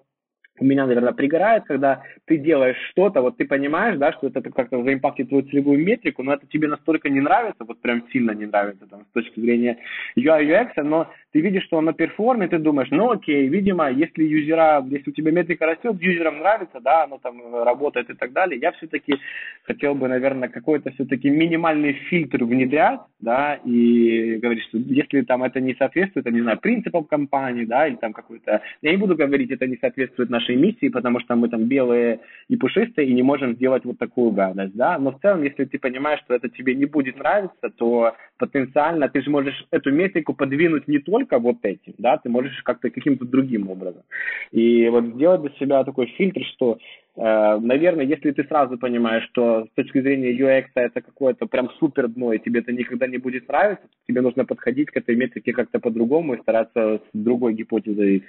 у 0.59 0.65
меня, 0.65 0.85
наверное, 0.85 1.13
пригорает, 1.13 1.63
когда 1.65 2.01
ты 2.25 2.37
делаешь 2.37 2.77
что-то, 2.91 3.21
вот 3.21 3.37
ты 3.37 3.45
понимаешь, 3.45 3.97
да, 3.97 4.13
что 4.13 4.27
это 4.27 4.41
как-то 4.41 4.83
заимпактит 4.83 5.29
твою 5.29 5.43
целевую 5.43 5.79
метрику, 5.79 6.23
но 6.23 6.33
это 6.33 6.47
тебе 6.47 6.67
настолько 6.67 7.09
не 7.09 7.19
нравится, 7.19 7.65
вот 7.65 7.81
прям 7.81 8.03
сильно 8.11 8.31
не 8.31 8.45
нравится 8.45 8.85
там, 8.87 9.05
с 9.09 9.13
точки 9.13 9.39
зрения 9.39 9.77
UI, 10.17 10.47
UX, 10.47 10.81
но 10.83 11.09
ты 11.33 11.41
видишь, 11.41 11.63
что 11.65 11.77
оно 11.77 11.91
перформит, 11.91 12.51
ты 12.51 12.59
думаешь, 12.59 12.87
ну 12.91 13.11
окей, 13.11 13.47
видимо, 13.47 13.91
если 13.91 14.23
юзера, 14.23 14.85
если 14.87 15.09
у 15.09 15.13
тебя 15.13 15.31
метрика 15.31 15.65
растет, 15.65 16.01
юзерам 16.01 16.39
нравится, 16.39 16.79
да, 16.79 17.03
оно 17.03 17.17
там 17.17 17.63
работает 17.63 18.09
и 18.09 18.13
так 18.13 18.31
далее, 18.31 18.59
я 18.59 18.71
все-таки 18.71 19.15
хотел 19.63 19.95
бы, 19.95 20.07
наверное, 20.07 20.47
какой-то 20.47 20.91
все-таки 20.91 21.29
минимальный 21.29 21.93
фильтр 22.09 22.45
внедрять, 22.45 23.01
да, 23.19 23.59
и 23.65 24.37
говорить, 24.37 24.63
что 24.65 24.77
если 24.77 25.21
там 25.23 25.43
это 25.43 25.59
не 25.59 25.75
соответствует, 25.75 26.25
не 26.31 26.41
знаю, 26.41 26.59
принципам 26.59 27.03
компании, 27.03 27.65
да, 27.65 27.87
или 27.87 27.95
там 27.95 28.13
какой-то, 28.13 28.61
я 28.81 28.91
не 28.91 28.97
буду 28.97 29.15
говорить, 29.15 29.51
это 29.51 29.67
не 29.67 29.77
соответствует 29.77 30.29
нашей 30.29 30.44
миссии, 30.53 30.89
потому 30.89 31.19
что 31.19 31.35
мы 31.35 31.49
там 31.49 31.65
белые 31.65 32.19
и 32.47 32.55
пушистые 32.55 33.07
и 33.07 33.13
не 33.13 33.23
можем 33.23 33.55
сделать 33.55 33.85
вот 33.85 33.97
такую 33.97 34.31
гадость, 34.31 34.75
да, 34.75 34.99
но 34.99 35.11
в 35.11 35.19
целом, 35.21 35.43
если 35.43 35.65
ты 35.65 35.79
понимаешь, 35.79 36.19
что 36.25 36.35
это 36.35 36.49
тебе 36.49 36.75
не 36.75 36.85
будет 36.85 37.17
нравиться, 37.17 37.69
то 37.77 38.15
потенциально 38.37 39.09
ты 39.09 39.21
же 39.21 39.29
можешь 39.29 39.65
эту 39.71 39.91
метрику 39.91 40.33
подвинуть 40.33 40.87
не 40.87 40.99
только 40.99 41.39
вот 41.39 41.57
этим, 41.63 41.93
да, 41.97 42.17
ты 42.17 42.29
можешь 42.29 42.61
как-то 42.63 42.89
каким-то 42.89 43.25
другим 43.25 43.69
образом. 43.69 44.03
И 44.51 44.87
вот 44.89 45.05
сделать 45.15 45.41
для 45.41 45.51
себя 45.59 45.83
такой 45.83 46.07
фильтр, 46.17 46.41
что, 46.55 46.77
наверное, 47.17 48.05
если 48.05 48.31
ты 48.31 48.43
сразу 48.43 48.77
понимаешь, 48.77 49.23
что 49.31 49.65
с 49.65 49.75
точки 49.75 50.01
зрения 50.01 50.37
UX 50.37 50.65
это 50.75 51.01
какое-то 51.01 51.45
прям 51.45 51.69
супер 51.79 52.07
дно, 52.07 52.33
и 52.33 52.39
тебе 52.39 52.59
это 52.59 52.71
никогда 52.71 53.07
не 53.07 53.17
будет 53.17 53.47
нравиться, 53.47 53.85
тебе 54.07 54.21
нужно 54.21 54.45
подходить 54.45 54.91
к 54.91 54.97
этой 54.97 55.15
метрике 55.15 55.53
как-то 55.53 55.79
по-другому 55.79 56.33
и 56.33 56.41
стараться 56.41 56.95
с 56.97 57.01
другой 57.13 57.53
гипотезой 57.53 58.23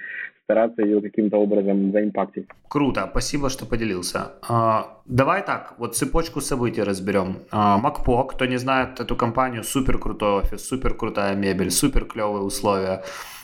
стараться 0.47 0.81
ее 0.81 1.01
каким-то 1.01 1.37
образом 1.37 1.91
заимпактить. 1.91 2.47
Круто, 2.69 3.07
спасибо, 3.11 3.49
что 3.49 3.65
поделился. 3.65 4.31
А, 4.47 5.01
давай 5.05 5.43
так, 5.45 5.75
вот 5.77 5.97
цепочку 5.97 6.39
событий 6.39 6.83
разберем. 6.83 7.39
А, 7.51 7.77
Макпо, 7.77 8.23
кто 8.23 8.45
не 8.45 8.57
знает 8.57 9.01
эту 9.01 9.17
компанию, 9.17 9.63
супер 9.63 9.97
крутой 9.97 10.39
офис, 10.39 10.65
супер 10.65 10.93
крутая 10.93 11.35
мебель, 11.35 11.69
супер 11.69 12.05
клевые 12.05 12.43
условия. 12.43 13.03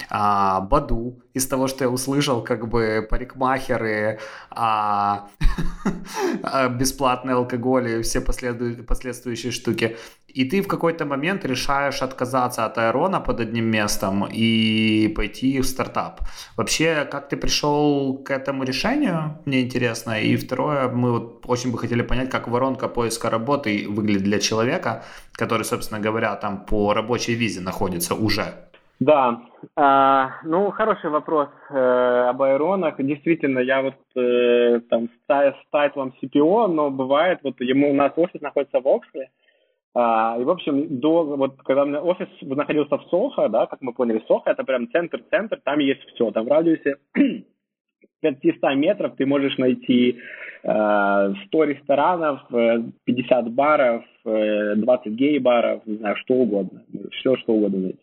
А, 0.10 0.62
Баду, 0.62 1.23
из 1.34 1.48
того, 1.48 1.68
что 1.68 1.84
я 1.84 1.90
услышал, 1.90 2.44
как 2.44 2.68
бы 2.68 3.06
парикмахеры, 3.10 4.20
а, 4.52 5.30
бесплатный 6.70 7.34
алкоголь 7.34 7.90
и 7.90 8.02
все 8.02 8.22
последующие 8.22 9.52
штуки. 9.52 9.98
И 10.28 10.46
ты 10.46 10.62
в 10.62 10.68
какой-то 10.68 11.06
момент 11.06 11.46
решаешь 11.46 12.02
отказаться 12.02 12.66
от 12.66 12.78
Аэрона 12.78 13.20
под 13.20 13.40
одним 13.40 13.66
местом 13.66 14.28
и 14.34 15.08
пойти 15.16 15.60
в 15.60 15.66
стартап. 15.66 16.22
Вообще, 16.58 17.08
как 17.12 17.30
ты 17.30 17.38
пришел 17.38 18.18
к 18.18 18.32
этому 18.32 18.64
решению, 18.64 19.38
мне 19.46 19.62
интересно. 19.62 20.20
И 20.20 20.36
второе, 20.36 20.90
мы 20.90 21.12
вот 21.12 21.46
очень 21.46 21.72
бы 21.72 21.78
хотели 21.78 22.02
понять, 22.02 22.30
как 22.30 22.48
воронка 22.48 22.88
поиска 22.88 23.30
работы 23.30 23.86
выглядит 23.88 24.24
для 24.24 24.40
человека, 24.40 25.04
который, 25.34 25.66
собственно 25.66 26.00
говоря, 26.00 26.36
там 26.36 26.66
по 26.66 26.94
рабочей 26.94 27.36
визе 27.36 27.62
находится 27.62 28.16
уже. 28.16 28.54
Да, 29.06 29.42
а, 29.76 30.30
ну 30.46 30.72
хороший 30.72 31.10
вопрос 31.10 31.50
э, 31.70 32.30
об 32.30 32.42
аэронах. 32.42 32.96
Действительно, 33.00 33.60
я 33.60 33.82
вот 33.82 33.96
э, 34.16 34.80
там 34.90 35.10
с 35.28 35.70
тайтлом 35.72 36.14
CPO, 36.22 36.68
но 36.68 36.90
бывает, 36.90 37.40
вот 37.44 37.60
ему 37.60 37.92
у 37.92 37.94
нас 37.94 38.14
офис 38.16 38.40
находится 38.40 38.80
в 38.80 38.88
Оксле, 38.88 39.30
а, 39.94 40.38
и, 40.40 40.44
в 40.46 40.50
общем, 40.50 41.00
до, 41.00 41.26
вот, 41.36 41.62
когда 41.64 41.84
у 41.84 41.86
меня 41.86 42.02
офис 42.02 42.30
находился 42.42 42.98
в 42.98 43.04
Сохо, 43.10 43.50
да, 43.50 43.66
как 43.66 43.82
мы 43.82 43.94
поняли, 43.94 44.24
Сохо 44.26 44.52
это 44.52 44.64
прям 44.64 44.90
центр-центр, 44.90 45.60
там 45.66 45.80
есть 45.80 46.02
все. 46.14 46.32
Там 46.32 46.46
в 46.46 46.50
радиусе 46.50 46.96
500 48.22 48.76
метров 48.76 49.18
ты 49.18 49.26
можешь 49.26 49.58
найти 49.58 50.18
э, 50.64 51.34
100 51.48 51.64
ресторанов, 51.66 52.40
50 53.04 53.52
баров, 53.52 54.06
20 54.24 55.12
гей-баров, 55.12 55.86
не 55.86 55.98
знаю, 55.98 56.16
что 56.24 56.36
угодно. 56.36 56.84
Все, 57.12 57.36
что 57.36 57.52
угодно 57.52 57.80
найти. 57.80 58.03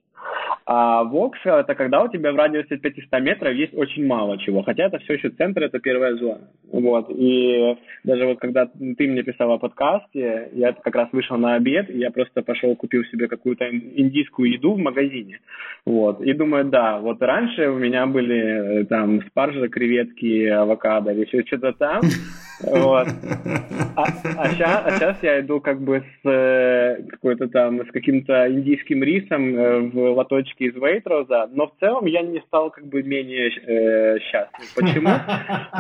А 0.73 1.03
Воксел 1.03 1.57
это 1.57 1.75
когда 1.75 2.01
у 2.01 2.09
тебя 2.09 2.33
в 2.33 2.37
радиусе 2.37 2.77
500 2.77 3.21
метров 3.21 3.55
есть 3.55 3.75
очень 3.75 4.07
мало 4.07 4.39
чего, 4.39 4.63
хотя 4.63 4.85
это 4.85 4.99
все 4.99 5.15
еще 5.15 5.31
центр, 5.31 5.65
это 5.65 5.81
первая 5.81 6.15
зона. 6.15 6.49
Вот. 6.71 7.07
И 7.11 7.77
даже 8.05 8.25
вот 8.27 8.39
когда 8.39 8.67
ты 8.67 9.09
мне 9.09 9.25
писал 9.25 9.51
о 9.51 9.59
подкасте, 9.59 10.51
я 10.53 10.73
как 10.73 10.95
раз 10.95 11.09
вышел 11.11 11.37
на 11.39 11.55
обед, 11.55 11.91
и 11.91 11.99
я 11.99 12.13
просто 12.13 12.43
пошел 12.43 12.77
купил 12.77 13.03
себе 13.07 13.27
какую-то 13.27 13.69
индийскую 13.69 14.53
еду 14.53 14.75
в 14.75 14.79
магазине. 14.79 15.41
Вот. 15.85 16.21
И 16.21 16.33
думаю, 16.35 16.67
да, 16.67 17.01
вот 17.01 17.21
раньше 17.21 17.69
у 17.69 17.79
меня 17.79 18.07
были 18.07 18.83
э, 18.83 18.85
там 18.85 19.23
спаржа, 19.27 19.69
креветки, 19.69 20.47
авокадо 20.47 21.11
или 21.11 21.27
еще 21.27 21.43
что-то 21.45 21.73
там. 21.73 22.01
Вот. 22.63 23.09
А, 23.97 24.05
а, 24.37 24.49
сейчас, 24.53 24.83
а 24.85 24.91
сейчас 24.93 25.17
я 25.23 25.41
иду 25.41 25.61
как 25.61 25.81
бы 25.81 26.03
с 26.23 26.29
э, 26.29 27.03
какой-то 27.09 27.49
там, 27.49 27.87
с 27.87 27.91
каким-то 27.91 28.51
индийским 28.51 29.03
рисом 29.03 29.57
э, 29.57 29.81
в 29.81 29.99
лоточке 30.13 30.67
из 30.67 30.75
Вейтроза, 30.75 31.49
но 31.53 31.67
в 31.67 31.73
целом 31.81 32.07
я 32.07 32.23
не 32.23 32.41
стал 32.41 32.71
как 32.71 32.87
бы 32.87 33.03
менее 33.03 33.51
э, 33.51 34.19
счастлив. 34.21 34.75
Почему? 34.75 35.11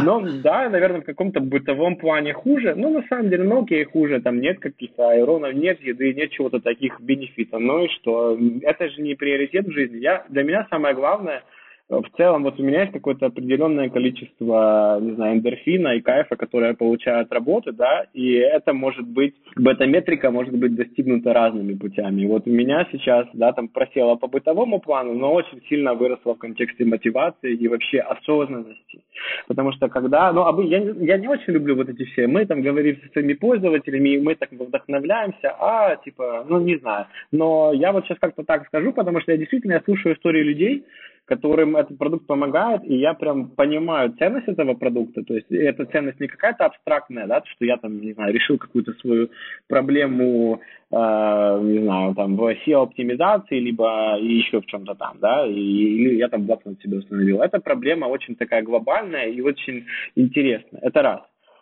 Ну, 0.02 0.24
да, 0.42 0.68
наверное, 0.68 1.02
в 1.02 1.04
каком-то 1.04 1.40
бытовом 1.40 1.96
плане 1.96 2.32
хуже, 2.32 2.74
но 2.74 2.90
на 2.90 3.02
самом 3.08 3.28
деле, 3.28 3.44
ну 3.44 3.62
окей, 3.62 3.84
хуже, 3.84 4.20
там 4.20 4.40
нет 4.40 4.58
каких-то 4.58 5.10
аэронов, 5.10 5.52
нет 5.54 5.80
еды, 5.82 6.14
нет 6.14 6.30
чего-то 6.30 6.60
таких 6.60 7.00
бенефитов, 7.00 7.60
ну 7.60 7.84
и 7.84 7.88
что? 7.88 8.38
Это 8.62 8.88
же 8.88 9.02
не 9.02 9.14
приоритет 9.14 9.66
в 9.66 9.72
жизни. 9.72 9.98
Я, 9.98 10.24
для 10.28 10.42
меня 10.42 10.66
самое 10.70 10.94
главное– 10.94 11.42
в 11.90 12.16
целом 12.16 12.44
вот 12.44 12.60
у 12.60 12.62
меня 12.62 12.82
есть 12.82 12.92
какое-то 12.92 13.26
определенное 13.26 13.90
количество, 13.90 14.98
не 15.00 15.12
знаю, 15.14 15.38
эндорфина 15.38 15.96
и 15.96 16.00
кайфа, 16.00 16.36
которое 16.36 16.68
я 16.68 16.74
получаю 16.74 17.22
от 17.22 17.32
работы, 17.32 17.72
да, 17.72 18.06
и 18.14 18.34
это 18.34 18.72
может 18.72 19.06
быть, 19.06 19.34
эта 19.58 19.86
метрика 19.86 20.30
может 20.30 20.54
быть 20.54 20.76
достигнута 20.76 21.32
разными 21.32 21.74
путями. 21.74 22.26
Вот 22.26 22.46
у 22.46 22.50
меня 22.50 22.86
сейчас, 22.92 23.26
да, 23.32 23.52
там 23.52 23.66
просела 23.68 24.14
по 24.14 24.28
бытовому 24.28 24.78
плану, 24.78 25.14
но 25.14 25.32
очень 25.32 25.60
сильно 25.68 25.94
выросла 25.94 26.34
в 26.34 26.38
контексте 26.38 26.84
мотивации 26.84 27.54
и 27.54 27.66
вообще 27.66 27.98
осознанности. 27.98 29.02
Потому 29.48 29.72
что 29.72 29.88
когда, 29.88 30.32
ну, 30.32 30.60
я, 30.62 30.78
я 30.78 31.18
не 31.18 31.26
очень 31.26 31.52
люблю 31.52 31.74
вот 31.74 31.88
эти 31.88 32.04
все, 32.04 32.28
мы 32.28 32.46
там 32.46 32.62
говорим 32.62 32.98
со 33.02 33.12
своими 33.12 33.32
пользователями, 33.32 34.10
и 34.10 34.20
мы 34.20 34.36
так 34.36 34.52
вдохновляемся, 34.52 35.56
а, 35.58 35.96
типа, 35.96 36.46
ну, 36.48 36.60
не 36.60 36.76
знаю. 36.76 37.06
Но 37.32 37.72
я 37.72 37.90
вот 37.90 38.04
сейчас 38.04 38.18
как-то 38.20 38.44
так 38.44 38.66
скажу, 38.68 38.92
потому 38.92 39.20
что 39.20 39.32
я 39.32 39.38
действительно 39.38 39.72
я 39.72 39.80
слушаю 39.80 40.14
истории 40.14 40.42
людей, 40.42 40.84
которым 41.30 41.76
этот 41.76 41.96
продукт 41.96 42.26
помогает, 42.26 42.82
и 42.84 42.96
я 42.96 43.14
прям 43.14 43.50
понимаю 43.50 44.12
ценность 44.18 44.48
этого 44.48 44.74
продукта, 44.74 45.22
то 45.22 45.34
есть 45.34 45.46
эта 45.50 45.86
ценность 45.86 46.18
не 46.18 46.26
какая-то 46.26 46.64
абстрактная, 46.66 47.28
да, 47.28 47.40
что 47.46 47.64
я 47.64 47.76
там, 47.76 48.00
не 48.00 48.14
знаю, 48.14 48.34
решил 48.34 48.58
какую-то 48.58 48.92
свою 48.94 49.28
проблему, 49.68 50.60
э, 50.90 51.60
не 51.62 51.84
знаю, 51.84 52.14
там, 52.16 52.36
в 52.36 52.42
SEO-оптимизации, 52.42 53.60
либо 53.60 54.18
еще 54.20 54.60
в 54.60 54.66
чем-то 54.66 54.94
там, 54.96 55.18
да, 55.20 55.46
или 55.46 56.16
я 56.16 56.28
там 56.28 56.46
блокнот 56.46 56.80
себе 56.80 56.98
установил. 56.98 57.42
Эта 57.42 57.60
проблема 57.60 58.06
очень 58.06 58.34
такая 58.34 58.62
глобальная 58.62 59.26
и 59.26 59.40
очень 59.40 59.86
интересная. 60.16 60.80
Это 60.82 61.02
раз. 61.02 61.20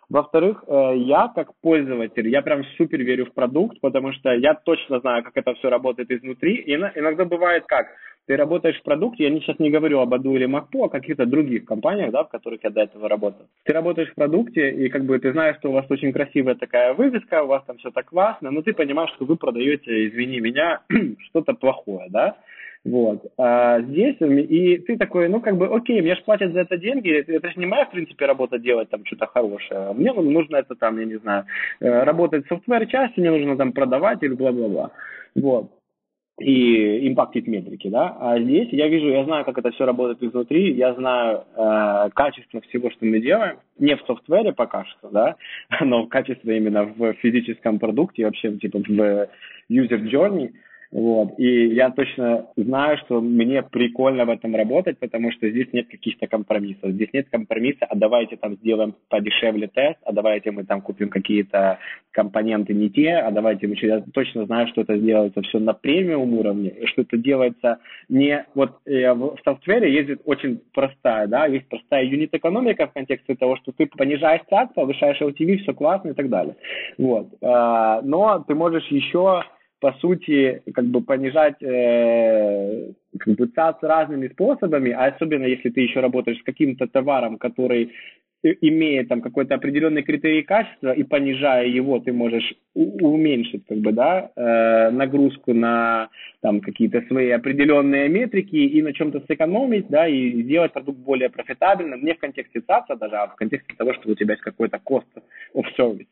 Во-вторых, 0.09 0.63
э, 0.67 0.93
я 0.97 1.27
как 1.35 1.49
пользователь, 1.61 2.27
я 2.27 2.41
прям 2.41 2.63
супер 2.77 3.03
верю 3.03 3.27
в 3.27 3.33
продукт, 3.33 3.79
потому 3.81 4.11
что 4.13 4.31
я 4.33 4.55
точно 4.55 4.99
знаю, 4.99 5.23
как 5.23 5.33
это 5.37 5.53
все 5.53 5.69
работает 5.69 6.09
изнутри. 6.09 6.55
И 6.55 6.73
иногда 6.73 7.25
бывает 7.25 7.65
как, 7.67 7.85
ты 8.29 8.35
работаешь 8.37 8.79
в 8.79 8.83
продукте, 8.83 9.27
я 9.27 9.39
сейчас 9.39 9.57
не 9.57 9.71
говорю 9.71 10.01
об 10.01 10.13
Аду 10.13 10.35
или 10.35 10.45
Макпо, 10.45 10.85
а 10.85 10.89
каких-то 10.89 11.25
других 11.25 11.65
компаниях, 11.65 12.11
да, 12.11 12.23
в 12.23 12.29
которых 12.29 12.63
я 12.63 12.69
до 12.69 12.81
этого 12.81 13.09
работал. 13.09 13.47
Ты 13.63 13.73
работаешь 13.73 14.11
в 14.11 14.13
продукте, 14.13 14.69
и 14.69 14.87
как 14.89 15.03
бы 15.05 15.17
ты 15.17 15.31
знаешь, 15.31 15.57
что 15.57 15.69
у 15.69 15.71
вас 15.71 15.85
очень 15.89 16.13
красивая 16.13 16.53
такая 16.53 16.93
вывеска, 16.93 17.41
у 17.41 17.47
вас 17.47 17.63
там 17.65 17.79
все 17.79 17.89
так 17.89 18.05
классно, 18.05 18.51
но 18.51 18.61
ты 18.61 18.73
понимаешь, 18.73 19.09
что 19.15 19.25
вы 19.25 19.35
продаете, 19.35 20.07
извини 20.07 20.41
меня, 20.41 20.81
что-то 21.29 21.53
плохое, 21.53 22.05
да, 22.11 22.35
вот. 22.85 23.25
А 23.39 23.81
здесь, 23.81 24.17
и 24.21 24.77
ты 24.77 24.97
такой, 24.97 25.27
ну, 25.27 25.41
как 25.41 25.57
бы, 25.57 25.65
окей, 25.65 25.99
мне 25.99 26.13
же 26.13 26.21
платят 26.21 26.53
за 26.53 26.59
это 26.59 26.77
деньги, 26.77 27.09
это 27.11 27.49
же 27.49 27.59
не 27.59 27.65
моя, 27.65 27.85
в 27.85 27.91
принципе, 27.91 28.27
работа 28.27 28.59
делать 28.59 28.91
там 28.91 29.03
что-то 29.05 29.25
хорошее. 29.25 29.91
Мне 29.93 30.13
нужно 30.13 30.57
это 30.57 30.75
там, 30.75 30.99
я 30.99 31.05
не 31.05 31.15
знзнаю, 31.15 31.45
э, 31.79 32.03
работать 32.03 32.45
в 32.45 32.49
софтвер 32.49 32.85
части, 32.85 33.19
мне 33.19 33.31
нужно 33.31 33.57
там 33.57 33.71
продавать 33.71 34.21
или 34.21 34.35
бла-бла-бла. 34.35 34.91
Вот. 35.33 35.71
И 36.39 37.07
импактить 37.07 37.47
метрики, 37.47 37.87
да, 37.89 38.15
а 38.19 38.39
здесь 38.39 38.69
я 38.71 38.87
вижу, 38.87 39.07
я 39.09 39.25
знаю, 39.25 39.45
как 39.45 39.57
это 39.57 39.71
все 39.71 39.85
работает 39.85 40.23
изнутри, 40.23 40.73
я 40.73 40.93
знаю 40.93 41.43
э, 41.55 42.09
качество 42.13 42.61
всего, 42.61 42.89
что 42.91 43.05
мы 43.05 43.19
делаем, 43.19 43.57
не 43.77 43.95
в 43.95 44.01
софтвере 44.05 44.53
пока 44.53 44.85
что, 44.85 45.09
да, 45.09 45.35
но 45.81 46.07
качество 46.07 46.51
именно 46.51 46.83
в 46.83 47.13
физическом 47.13 47.79
продукте, 47.79 48.25
вообще 48.25 48.51
типа 48.57 48.79
в 48.79 49.27
user 49.69 50.03
journey, 50.09 50.51
вот. 50.91 51.37
И 51.37 51.67
я 51.67 51.91
точно 51.91 52.47
знаю, 52.55 52.97
что 52.97 53.21
мне 53.21 53.61
прикольно 53.61 54.25
в 54.25 54.29
этом 54.29 54.55
работать, 54.55 54.97
потому 54.97 55.31
что 55.31 55.47
здесь 55.47 55.67
нет 55.71 55.87
каких-то 55.87 56.25
компромиссов. 56.25 56.91
Здесь 56.91 57.09
нет 57.13 57.29
компромисса, 57.29 57.85
а 57.85 57.95
давайте 57.95 58.37
там 58.37 58.55
сделаем 58.55 58.95
подешевле 59.07 59.67
тест, 59.67 59.99
а 60.03 60.11
давайте 60.13 60.49
мы 60.49 60.63
там 60.63 60.81
купим 60.81 61.09
какие-то 61.09 61.77
компоненты 62.11 62.73
не 62.73 62.89
те, 62.89 63.17
а 63.17 63.29
давайте 63.29 63.67
мы... 63.67 63.75
Я 63.79 64.01
точно 64.13 64.45
знаю, 64.45 64.67
что 64.69 64.81
это 64.81 64.97
делается 64.97 65.43
все 65.43 65.59
на 65.59 65.73
премиум 65.73 66.33
уровне, 66.33 66.73
что 66.85 67.03
это 67.03 67.17
делается 67.17 67.77
не... 68.09 68.45
Вот 68.55 68.79
э, 68.87 69.13
в 69.13 69.37
софтвере 69.45 69.93
есть 69.93 70.21
очень 70.25 70.59
простая, 70.73 71.27
да, 71.27 71.45
есть 71.45 71.67
простая 71.67 72.03
юнит-экономика 72.05 72.87
в 72.87 72.93
контексте 72.93 73.35
того, 73.35 73.57
что 73.57 73.71
ты 73.71 73.85
понижаешь 73.85 74.41
цак, 74.49 74.73
повышаешь 74.73 75.21
LTV, 75.21 75.57
все 75.57 75.73
классно 75.73 76.09
и 76.09 76.13
так 76.13 76.29
далее. 76.29 76.55
Вот. 76.97 77.27
А, 77.43 78.01
но 78.01 78.43
ты 78.47 78.55
можешь 78.55 78.87
еще 78.87 79.43
по 79.79 79.93
сути, 79.93 80.61
как 80.73 80.85
бы 80.85 81.01
понижать 81.01 81.61
э, 81.61 82.91
как 83.17 83.35
бы 83.35 83.47
ЦАЦ 83.47 83.77
разными 83.81 84.27
способами, 84.27 84.91
а 84.91 85.05
особенно 85.05 85.45
если 85.45 85.69
ты 85.69 85.81
еще 85.81 86.01
работаешь 86.01 86.39
с 86.39 86.43
каким-то 86.43 86.87
товаром, 86.87 87.37
который 87.37 87.91
имеет 88.41 89.09
там 89.09 89.21
какой-то 89.21 89.55
определенный 89.55 90.03
критерий 90.03 90.43
качества, 90.43 90.93
и 90.93 91.03
понижая 91.03 91.65
его, 91.67 91.99
ты 91.99 92.13
можешь 92.13 92.53
уменьшить 92.73 93.65
как 93.67 93.79
бы, 93.79 93.91
да, 93.91 94.31
э, 94.35 94.91
нагрузку 94.91 95.53
на 95.53 96.09
там 96.41 96.61
какие-то 96.61 97.01
свои 97.07 97.31
определенные 97.31 98.07
метрики 98.07 98.55
и 98.55 98.81
на 98.81 98.93
чем-то 98.93 99.23
сэкономить, 99.27 99.89
да, 99.89 100.07
и 100.07 100.41
сделать 100.43 100.71
продукт 100.71 100.99
более 100.99 101.29
профитабельным, 101.29 102.03
не 102.03 102.13
в 102.13 102.19
контексте 102.19 102.61
ЦАЦа 102.61 102.95
даже, 102.95 103.15
а 103.17 103.27
в 103.27 103.35
контексте 103.35 103.73
того, 103.77 103.93
что 103.93 104.09
у 104.09 104.15
тебя 104.15 104.33
есть 104.33 104.43
какой-то 104.43 104.79
cost 104.85 105.07
of 105.53 105.65
service. 105.77 106.07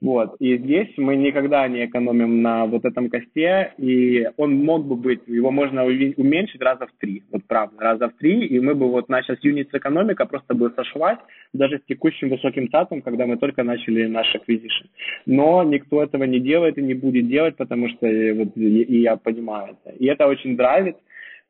Вот. 0.00 0.36
И 0.38 0.56
здесь 0.56 0.88
мы 0.96 1.16
никогда 1.16 1.68
не 1.68 1.84
экономим 1.84 2.40
на 2.40 2.64
вот 2.64 2.86
этом 2.86 3.10
косте, 3.10 3.74
и 3.76 4.26
он 4.38 4.54
мог 4.64 4.86
бы 4.86 4.96
быть, 4.96 5.20
его 5.26 5.50
можно 5.50 5.84
уменьшить 5.84 6.62
раза 6.62 6.86
в 6.86 6.92
три, 6.98 7.22
вот 7.30 7.42
правда, 7.46 7.76
раза 7.78 8.08
в 8.08 8.14
три, 8.14 8.46
и 8.46 8.58
мы 8.60 8.74
бы 8.74 8.90
вот 8.90 9.10
наша 9.10 9.36
юнит 9.42 9.74
экономика 9.74 10.24
просто 10.24 10.54
бы 10.54 10.72
сошлась 10.74 11.18
даже 11.52 11.78
с 11.78 11.82
текущим 11.86 12.30
высоким 12.30 12.70
цатом, 12.70 13.02
когда 13.02 13.26
мы 13.26 13.36
только 13.36 13.62
начали 13.62 14.06
наш 14.06 14.34
acquisition. 14.34 14.88
Но 15.26 15.62
никто 15.64 16.02
этого 16.02 16.24
не 16.24 16.40
делает 16.40 16.78
и 16.78 16.82
не 16.82 16.94
будет 16.94 17.28
делать, 17.28 17.56
потому 17.56 17.88
что 17.88 18.06
э, 18.06 18.32
вот, 18.32 18.56
и 18.56 19.00
я 19.00 19.16
понимаю 19.16 19.76
это. 19.84 19.94
И 19.96 20.06
это 20.06 20.26
очень 20.26 20.56
драйвит, 20.56 20.96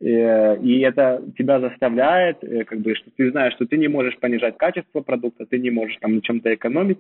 и 0.01 0.81
это 0.81 1.23
тебя 1.37 1.61
заставляет, 1.61 2.43
э, 2.43 2.65
как 2.65 2.81
бы, 2.81 2.95
что 2.95 3.11
ты 3.17 3.31
знаешь, 3.31 3.55
что 3.55 3.67
ты 3.67 3.77
не 3.77 3.89
можешь 3.89 4.19
понижать 4.19 4.57
качество 4.57 5.01
продукта, 5.01 5.45
ты 5.45 5.59
не 5.59 5.71
можешь 5.71 5.97
там 6.01 6.15
на 6.15 6.23
чем-то 6.23 6.55
экономить, 6.55 6.99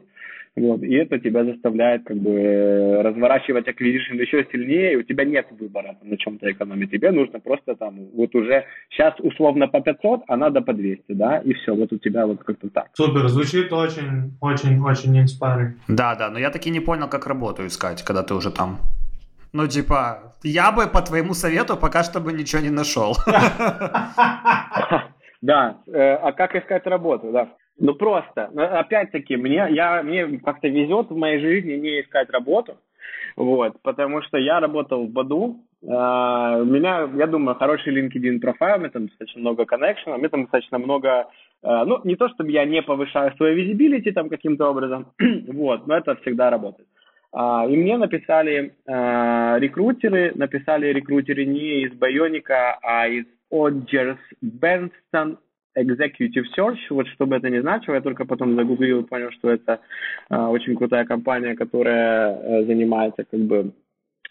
вот, 0.56 0.82
и 0.82 0.94
это 0.94 1.18
тебя 1.18 1.44
заставляет 1.44 2.04
как 2.04 2.18
бы 2.18 2.30
э, 2.30 3.02
разворачивать 3.02 3.68
acquisition 3.68 4.20
еще 4.20 4.46
сильнее, 4.52 4.92
и 4.92 4.96
у 4.96 5.02
тебя 5.02 5.24
нет 5.24 5.46
выбора 5.58 5.96
там, 5.98 6.10
на 6.10 6.18
чем-то 6.18 6.50
экономить, 6.50 6.90
тебе 6.90 7.10
нужно 7.10 7.40
просто 7.40 7.74
там, 7.74 8.08
вот 8.14 8.34
уже 8.34 8.64
сейчас 8.90 9.14
условно 9.20 9.68
по 9.68 9.80
500, 9.80 10.24
а 10.26 10.36
надо 10.36 10.60
по 10.60 10.74
200, 10.74 11.04
да, 11.08 11.38
и 11.38 11.54
все, 11.54 11.74
вот 11.74 11.92
у 11.92 11.98
тебя 11.98 12.26
вот 12.26 12.42
как-то 12.44 12.68
так. 12.68 12.88
Супер, 12.94 13.28
звучит 13.28 13.72
очень, 13.72 14.32
очень, 14.40 14.78
очень 14.80 15.18
inspiring. 15.18 15.72
Да, 15.88 16.16
да, 16.16 16.30
но 16.30 16.38
я 16.38 16.50
таки 16.50 16.70
не 16.70 16.80
понял, 16.80 17.08
как 17.08 17.26
работу 17.26 17.64
искать, 17.66 18.02
когда 18.02 18.22
ты 18.22 18.34
уже 18.34 18.50
там. 18.50 18.80
Ну, 19.52 19.66
типа, 19.66 20.34
я 20.42 20.72
бы 20.72 20.86
по 20.86 21.02
твоему 21.02 21.34
совету 21.34 21.76
пока 21.76 22.02
что 22.04 22.20
бы 22.20 22.32
ничего 22.32 22.62
не 22.62 22.70
нашел. 22.70 23.16
Да, 25.42 25.78
э, 25.86 26.16
а 26.16 26.32
как 26.32 26.54
искать 26.54 26.86
работу, 26.86 27.32
да. 27.32 27.48
Ну 27.78 27.94
просто, 27.94 28.50
опять-таки, 28.54 29.36
мне, 29.36 29.66
я, 29.70 30.02
мне 30.02 30.38
как-то 30.38 30.68
везет 30.68 31.08
в 31.08 31.16
моей 31.16 31.40
жизни 31.40 31.76
не 31.76 32.02
искать 32.02 32.28
работу, 32.28 32.76
вот, 33.36 33.80
потому 33.80 34.20
что 34.20 34.36
я 34.36 34.60
работал 34.60 35.06
в 35.06 35.10
Баду, 35.10 35.56
а, 35.88 36.58
у 36.58 36.64
меня, 36.66 37.08
я 37.16 37.26
думаю, 37.26 37.56
хороший 37.56 37.96
LinkedIn 37.96 38.40
профайл, 38.40 38.76
у 38.76 38.80
меня 38.80 38.90
там 38.90 39.06
достаточно 39.06 39.40
много 39.40 39.64
коннекшенов, 39.64 40.16
у 40.16 40.18
меня 40.18 40.28
там 40.28 40.42
достаточно 40.42 40.78
много, 40.78 41.28
а, 41.62 41.86
ну, 41.86 42.00
не 42.04 42.16
то 42.16 42.28
чтобы 42.28 42.50
я 42.50 42.66
не 42.66 42.82
повышаю 42.82 43.34
свою 43.36 43.56
визибилити 43.56 44.12
там 44.12 44.28
каким-то 44.28 44.68
образом, 44.68 45.06
вот, 45.48 45.86
но 45.86 45.96
это 45.96 46.16
всегда 46.16 46.50
работает. 46.50 46.86
А, 47.32 47.66
и 47.68 47.76
мне 47.76 47.96
написали 47.96 48.74
а, 48.86 49.58
рекрутеры, 49.58 50.32
написали 50.34 50.88
рекрутеры 50.88 51.44
не 51.44 51.82
из 51.82 51.92
Байоника, 51.92 52.78
а 52.82 53.06
из 53.08 53.24
Odgers 53.52 54.18
Benson 54.42 55.38
Executive 55.78 56.44
Search, 56.56 56.78
вот 56.90 57.06
что 57.08 57.26
бы 57.26 57.36
это 57.36 57.48
ни 57.48 57.60
значило, 57.60 57.94
я 57.94 58.00
только 58.00 58.24
потом 58.24 58.56
загуглил 58.56 59.00
и 59.00 59.06
понял, 59.06 59.30
что 59.32 59.50
это 59.50 59.80
а, 60.28 60.50
очень 60.50 60.76
крутая 60.76 61.04
компания, 61.04 61.54
которая 61.54 62.34
а, 62.34 62.64
занимается 62.64 63.24
как 63.24 63.40
бы 63.40 63.72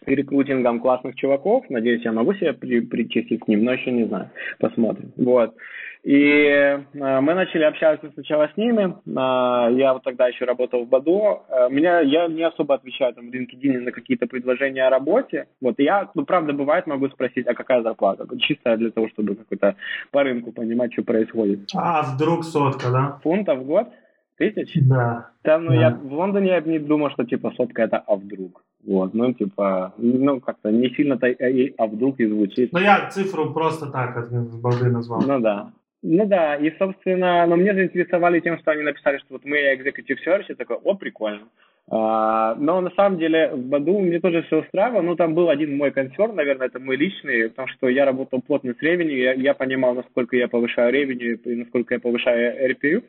рекрутингом 0.06 0.80
классных 0.80 1.16
чуваков. 1.16 1.70
Надеюсь, 1.70 2.04
я 2.04 2.12
могу 2.12 2.34
себя 2.34 2.54
при, 2.54 2.82
причислить 2.82 3.41
к 3.41 3.47
ним, 3.47 3.64
но 3.64 3.74
еще 3.74 3.91
не 3.91 4.06
знаю. 4.06 4.30
Посмотрим. 4.60 5.12
Вот. 5.18 5.56
И 6.04 6.14
э, 6.14 6.80
мы 6.93 7.34
начали 7.34 7.64
общаться 7.64 8.10
сначала 8.14 8.50
с 8.54 8.58
ними. 8.58 8.95
Э, 9.06 9.74
я 9.76 9.93
вот 9.93 10.04
тогда 10.04 10.28
еще 10.28 10.45
работал 10.45 10.86
в 10.86 10.88
БАДО. 10.88 11.43
Э, 11.50 11.70
меня, 11.70 12.00
я 12.00 12.28
не 12.28 12.43
особо 12.43 12.76
отвечаю 12.76 13.14
там 13.14 13.30
в 13.30 13.34
LinkedIn 13.34 13.80
на 13.80 13.91
какие-то 13.91 14.26
предложения 14.26 14.88
о 14.88 14.89
работе. 14.89 15.47
Вот 15.62 15.76
я, 15.78 16.10
ну, 16.16 16.24
правда, 16.24 16.54
бывает, 16.54 16.88
могу 16.88 17.10
спросить, 17.10 17.47
а 17.47 17.54
какая 17.54 17.84
зарплата? 17.84 18.26
Чисто 18.39 18.78
для 18.78 18.91
того, 18.91 19.10
чтобы 19.10 19.36
какой-то 19.36 19.76
по 20.12 20.24
рынку 20.24 20.54
понимать, 20.54 20.93
что 20.93 21.04
происходит. 21.04 21.68
А 21.76 22.04
вдруг 22.04 22.45
сотка, 22.45 22.91
да? 22.91 23.20
Фунтов 23.24 23.60
в 23.60 23.66
год? 23.66 23.89
Тысяч? 24.38 24.72
Да. 24.88 25.32
Там, 25.41 25.66
ну, 25.66 25.72
да. 25.72 25.82
я 25.82 25.89
в 25.91 26.14
Лондоне 26.14 26.47
я 26.47 26.62
не 26.62 26.80
думал, 26.80 27.10
что, 27.12 27.26
типа, 27.26 27.52
сотка 27.58 27.82
это 27.82 27.97
а 27.97 28.16
вдруг. 28.16 28.64
Вот, 28.86 29.14
ну, 29.14 29.34
типа, 29.34 29.93
ну, 29.97 30.39
как-то 30.39 30.72
не 30.72 30.89
сильно-то 30.91 31.28
и 31.28 31.74
а 31.78 31.88
вдруг 31.88 32.22
и 32.22 32.26
звучит. 32.26 32.72
Ну, 32.72 32.80
я 32.80 33.10
цифру 33.10 33.54
просто 33.54 33.91
так 33.91 34.16
от 34.16 34.32
балды 34.62 34.89
назвал. 34.89 35.22
Ну, 35.28 35.41
да. 35.41 35.74
Ну 36.02 36.26
да, 36.26 36.56
и, 36.56 36.72
собственно, 36.78 37.45
но 37.45 37.58
мне 37.58 37.74
заинтересовали 37.74 38.39
тем, 38.39 38.58
что 38.60 38.72
они 38.72 38.84
написали, 38.84 39.18
что 39.18 39.28
вот 39.32 39.43
мы 39.43 39.58
executive 39.58 40.18
search, 40.26 40.45
и 40.47 40.54
такой, 40.54 40.78
о, 40.78 40.95
прикольно. 40.95 41.50
А, 41.91 42.56
но 42.56 42.82
на 42.82 42.91
самом 42.91 43.18
деле 43.18 43.50
в 43.50 43.66
Баду 43.66 44.00
мне 44.00 44.20
тоже 44.20 44.43
все 44.43 44.62
устраивало, 44.62 45.02
ну 45.02 45.16
там 45.16 45.34
был 45.34 45.50
один 45.50 45.76
мой 45.76 45.91
консерн, 45.91 46.36
наверное, 46.36 46.68
это 46.68 46.80
мой 46.80 46.95
личный, 46.95 47.50
потому 47.50 47.68
что 47.70 47.89
я 47.89 48.06
работал 48.06 48.41
плотно 48.41 48.76
с 48.78 48.82
ревенью, 48.82 49.18
я, 49.18 49.34
я 49.34 49.54
понимал, 49.56 49.95
насколько 49.95 50.38
я 50.38 50.47
повышаю 50.47 50.93
ревенью 50.93 51.39
и 51.43 51.56
насколько 51.56 51.95
я 51.95 52.00
повышаю 52.00 52.72
RPU, 52.72 53.04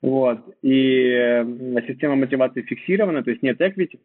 вот, 0.00 0.38
и 0.62 1.10
э, 1.10 1.44
система 1.86 2.16
мотивации 2.16 2.62
фиксирована, 2.62 3.22
то 3.22 3.30
есть 3.30 3.42
нет 3.42 3.60
equity, 3.60 3.98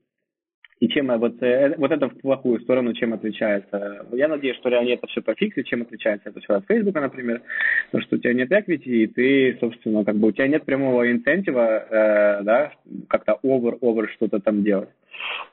и 0.80 0.88
чем 0.90 1.08
вот, 1.20 1.42
э, 1.42 1.76
вот 1.78 1.92
это 1.92 2.08
в 2.10 2.18
плохую 2.20 2.60
сторону, 2.62 2.94
чем 2.94 3.14
отличается. 3.14 4.06
Я 4.12 4.28
надеюсь, 4.28 4.58
что 4.58 4.70
они 4.70 4.92
это 4.92 5.08
все 5.08 5.22
пофиксят, 5.22 5.66
чем 5.66 5.82
отличается 5.82 6.30
это 6.30 6.40
все 6.40 6.54
от 6.56 6.66
Фейсбука, 6.68 7.02
например, 7.02 7.42
потому 7.88 8.04
что 8.04 8.16
у 8.16 8.20
тебя 8.20 8.34
нет 8.34 8.52
equity, 8.52 8.84
и 8.84 9.08
ты, 9.08 9.58
собственно, 9.60 10.06
как 10.06 10.16
бы 10.16 10.28
у 10.28 10.32
тебя 10.32 10.48
нет 10.48 10.66
прямого 10.66 11.12
инцентива, 11.12 11.86
э, 11.90 12.44
да, 12.44 12.72
как-то 13.08 13.40
over-over 13.44 14.08
что-то 14.16 14.40
там 14.40 14.64
делать. 14.64 14.90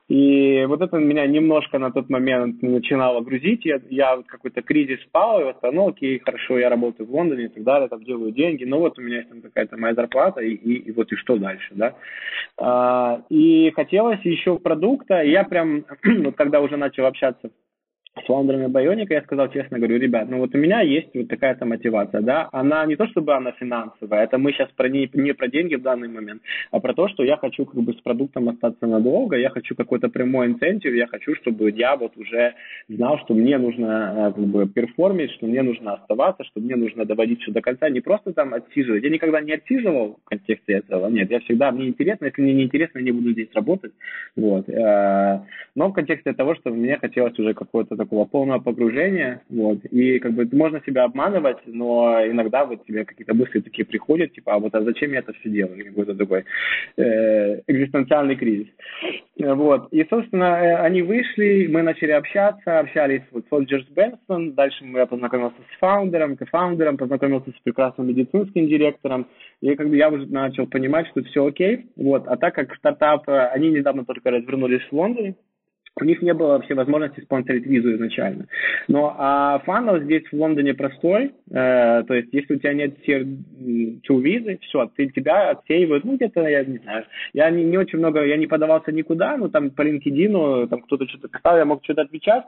И 0.09 0.67
вот 0.67 0.83
это 0.83 0.99
меня 0.99 1.27
немножко 1.27 1.79
на 1.79 1.91
тот 1.91 2.11
момент 2.11 2.61
начинало 2.63 3.23
грузить. 3.23 3.65
Я, 3.65 3.81
я 3.89 4.17
вот 4.17 4.27
какой-то 4.27 4.61
кризис 4.61 5.01
спал, 5.05 5.41
и 5.41 5.45
вот, 5.45 5.57
ну 5.63 5.89
окей, 5.89 6.19
хорошо, 6.19 6.59
я 6.59 6.69
работаю 6.69 7.07
в 7.07 7.15
Лондоне 7.15 7.47
и 7.47 7.49
так 7.49 7.63
далее, 7.63 7.89
там 7.89 8.05
делаю 8.05 8.31
деньги, 8.31 8.65
но 8.65 8.81
вот 8.81 8.99
у 8.99 9.03
меня 9.03 9.19
есть 9.19 9.31
там 9.31 9.41
какая-то 9.41 9.79
моя 9.79 9.95
зарплата, 9.95 10.43
и, 10.43 10.53
и, 10.53 10.75
и 10.75 10.93
вот 10.93 11.11
и 11.11 11.17
что 11.17 11.37
дальше, 11.37 11.73
да. 11.75 11.95
А, 12.59 13.23
и 13.31 13.71
хотелось 13.75 14.21
еще 14.25 14.59
продукта, 14.59 15.23
и 15.23 15.31
я 15.31 15.45
прям, 15.45 15.85
вот 16.05 16.37
когда 16.37 16.61
уже 16.61 16.77
начал 16.77 17.07
общаться 17.07 17.51
с 18.21 18.27
фаундерами 18.27 18.69
Байоника, 18.69 19.15
я 19.15 19.23
сказал 19.23 19.51
честно, 19.51 19.79
говорю, 19.79 19.99
ребят, 19.99 20.29
ну 20.29 20.39
вот 20.39 20.55
у 20.55 20.59
меня 20.59 20.81
есть 20.83 21.09
вот 21.15 21.29
такая-то 21.29 21.67
мотивация, 21.67 22.21
да, 22.21 22.49
она 22.53 22.87
не 22.87 22.95
то 22.95 23.09
чтобы 23.09 23.35
она 23.35 23.51
финансовая, 23.53 24.25
это 24.25 24.39
мы 24.39 24.53
сейчас 24.53 24.71
про 24.77 24.89
не, 24.89 25.11
не 25.15 25.35
про 25.35 25.49
деньги 25.49 25.75
в 25.75 25.83
данный 25.83 26.09
момент, 26.09 26.41
а 26.71 26.79
про 26.79 26.95
то, 26.95 27.09
что 27.09 27.25
я 27.25 27.37
хочу 27.37 27.65
как 27.65 27.83
бы 27.83 27.93
с 27.93 28.01
продуктом 28.01 28.49
остаться 28.49 28.87
надолго, 28.87 29.37
я 29.37 29.51
хочу 29.51 29.75
какой-то 29.75 30.09
прямой 30.09 30.47
инцентив, 30.47 30.95
я 30.95 31.09
хочу, 31.09 31.35
чтобы 31.35 31.71
я 31.71 31.97
вот 31.97 32.17
уже 32.17 32.55
знал, 32.89 33.19
что 33.19 33.35
мне 33.35 33.59
нужно 33.59 34.15
э, 34.17 34.33
как 34.33 34.47
бы 34.47 34.69
перформить, 34.69 35.33
что 35.33 35.47
мне 35.47 35.63
нужно 35.63 35.95
оставаться, 35.95 36.45
что 36.45 36.61
мне 36.61 36.77
нужно 36.77 37.05
доводить 37.05 37.43
все 37.43 37.51
до 37.51 37.63
конца, 37.63 37.89
не 37.89 38.01
просто 38.01 38.33
там 38.33 38.55
отсиживать. 38.55 39.03
Я 39.03 39.11
никогда 39.11 39.41
не 39.41 39.53
отсиживал 39.53 40.21
в 40.25 40.29
контексте 40.29 40.75
этого, 40.75 41.09
нет, 41.09 41.31
я 41.33 41.41
всегда, 41.41 41.73
мне 41.73 41.89
интересно, 41.89 42.27
если 42.27 42.43
мне 42.43 42.55
не 42.55 42.63
интересно, 42.65 42.99
я 42.99 43.05
не 43.05 43.13
буду 43.13 43.33
здесь 43.33 43.49
работать, 43.55 43.93
вот. 44.37 44.69
Э, 44.69 45.41
но 45.75 45.89
в 45.89 45.93
контексте 45.93 46.33
того, 46.33 46.55
что 46.55 46.71
мне 46.71 46.97
хотелось 46.99 47.37
уже 47.41 47.55
какое-то 47.55 47.97
такого 48.05 48.27
полного 48.27 48.61
погружения, 48.61 49.43
вот, 49.49 49.85
и 49.87 50.19
как 50.19 50.33
бы 50.33 50.49
можно 50.53 50.81
себя 50.87 51.05
обманывать, 51.05 51.59
но 51.67 52.25
иногда 52.27 52.65
вот 52.65 52.85
тебе 52.87 53.05
какие-то 53.05 53.35
мысли 53.35 53.61
такие 53.61 53.85
приходят, 53.85 54.33
типа, 54.33 54.55
а 54.55 54.59
вот 54.59 54.75
а 54.75 54.83
зачем 54.83 55.13
я 55.13 55.21
это 55.21 55.33
все 55.33 55.51
делаю, 55.51 55.85
какой-то 55.85 56.15
такой 56.15 56.45
э, 56.97 57.61
экзистенциальный 57.67 58.37
кризис, 58.37 58.69
вот, 59.39 59.89
и, 59.93 60.05
собственно, 60.09 60.59
э, 60.61 60.77
они 60.77 61.03
вышли, 61.03 61.67
мы 61.67 61.83
начали 61.83 62.13
общаться, 62.13 62.79
общались 62.79 63.23
вот 63.33 63.45
с 63.49 63.53
Олджерс 63.53 63.87
Бенсон, 63.89 64.53
дальше 64.53 64.85
я 64.85 65.07
познакомился 65.07 65.57
с 65.75 65.79
фаундером, 65.79 66.37
кофаундером, 66.37 66.97
познакомился 66.97 67.51
с 67.51 67.63
прекрасным 67.63 68.09
медицинским 68.09 68.69
директором, 68.69 69.27
и 69.61 69.75
как 69.75 69.89
бы 69.89 69.97
я 69.97 70.11
уже 70.11 70.27
начал 70.27 70.67
понимать, 70.67 71.07
что 71.09 71.23
все 71.25 71.47
окей, 71.47 71.87
вот, 71.97 72.27
а 72.27 72.37
так 72.37 72.55
как 72.55 72.75
стартап, 72.77 73.29
э, 73.29 73.47
они 73.49 73.71
недавно 73.71 74.05
только 74.05 74.31
развернулись 74.31 74.83
в 74.91 74.93
Лондоне, 74.93 75.35
у 76.01 76.05
них 76.05 76.23
не 76.23 76.35
было 76.35 76.49
вообще 76.49 76.75
возможности 76.75 77.21
спонсорить 77.21 77.67
визу 77.67 77.95
изначально. 77.95 78.47
Но 78.89 79.15
а 79.17 79.61
фанал 79.61 80.01
здесь 80.01 80.25
в 80.31 80.33
Лондоне 80.33 80.75
простой, 80.75 81.33
э, 81.51 82.03
то 82.07 82.15
есть 82.15 82.33
если 82.33 82.55
у 82.55 82.59
тебя 82.59 82.75
нет 82.75 82.97
tier 83.07 83.25
визы, 84.21 84.59
все, 84.63 84.91
ты 84.97 85.09
тебя 85.09 85.51
отсеивают, 85.51 86.05
ну 86.05 86.17
где-то, 86.17 86.41
я 86.49 86.65
не 86.65 86.79
знаю, 86.79 87.05
я 87.33 87.51
не, 87.51 87.65
не 87.65 87.79
очень 87.79 87.99
много, 87.99 88.25
я 88.25 88.37
не 88.37 88.47
подавался 88.47 88.93
никуда, 88.93 89.37
ну 89.37 89.49
там 89.49 89.71
по 89.71 89.83
LinkedIn, 89.83 90.69
там 90.69 90.83
кто-то 90.83 91.07
что-то 91.07 91.29
писал, 91.29 91.57
я 91.57 91.65
мог 91.65 91.85
что-то 91.85 92.03
отвечать, 92.03 92.45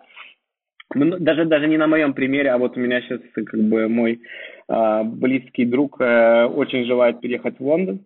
даже, 0.94 1.44
даже 1.44 1.68
не 1.68 1.76
на 1.76 1.86
моем 1.86 2.14
примере, 2.14 2.50
а 2.50 2.58
вот 2.58 2.76
у 2.76 2.80
меня 2.80 3.00
сейчас 3.02 3.20
как 3.32 3.60
бы 3.60 3.88
мой 3.88 4.20
э, 4.68 5.02
близкий 5.04 5.64
друг 5.64 6.00
э, 6.00 6.44
очень 6.46 6.84
желает 6.84 7.20
переехать 7.20 7.58
в 7.58 7.64
Лондон, 7.64 8.00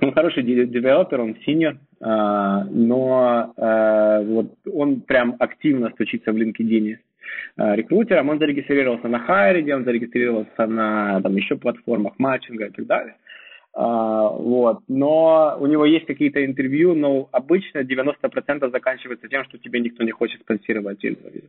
он 0.00 0.12
хороший 0.12 0.42
девелопер, 0.42 1.20
он 1.20 1.36
синьор, 1.44 1.76
а, 2.00 2.64
но 2.64 3.52
а, 3.56 4.20
вот 4.22 4.52
он 4.72 5.00
прям 5.00 5.36
активно 5.38 5.90
стучится 5.90 6.32
в 6.32 6.36
LinkedIn 6.36 6.96
а, 7.56 7.74
рекрутером. 7.74 8.28
Он 8.28 8.38
зарегистрировался 8.38 9.08
на 9.08 9.20
Хайриде, 9.20 9.74
он 9.74 9.84
зарегистрировался 9.84 10.66
на 10.66 11.20
там, 11.22 11.34
еще 11.36 11.56
платформах 11.56 12.18
матчинга 12.18 12.66
и 12.66 12.70
так 12.70 12.86
далее. 12.86 13.16
А, 13.78 14.30
вот. 14.30 14.80
Но 14.88 15.54
у 15.60 15.66
него 15.66 15.84
есть 15.84 16.06
какие-то 16.06 16.42
интервью, 16.42 16.94
но 16.94 17.28
обычно 17.30 17.80
90% 17.80 18.70
заканчивается 18.70 19.28
тем, 19.28 19.44
что 19.44 19.58
тебе 19.58 19.80
никто 19.80 20.02
не 20.02 20.12
хочет 20.12 20.40
спонсировать 20.40 21.04
интервью. 21.04 21.42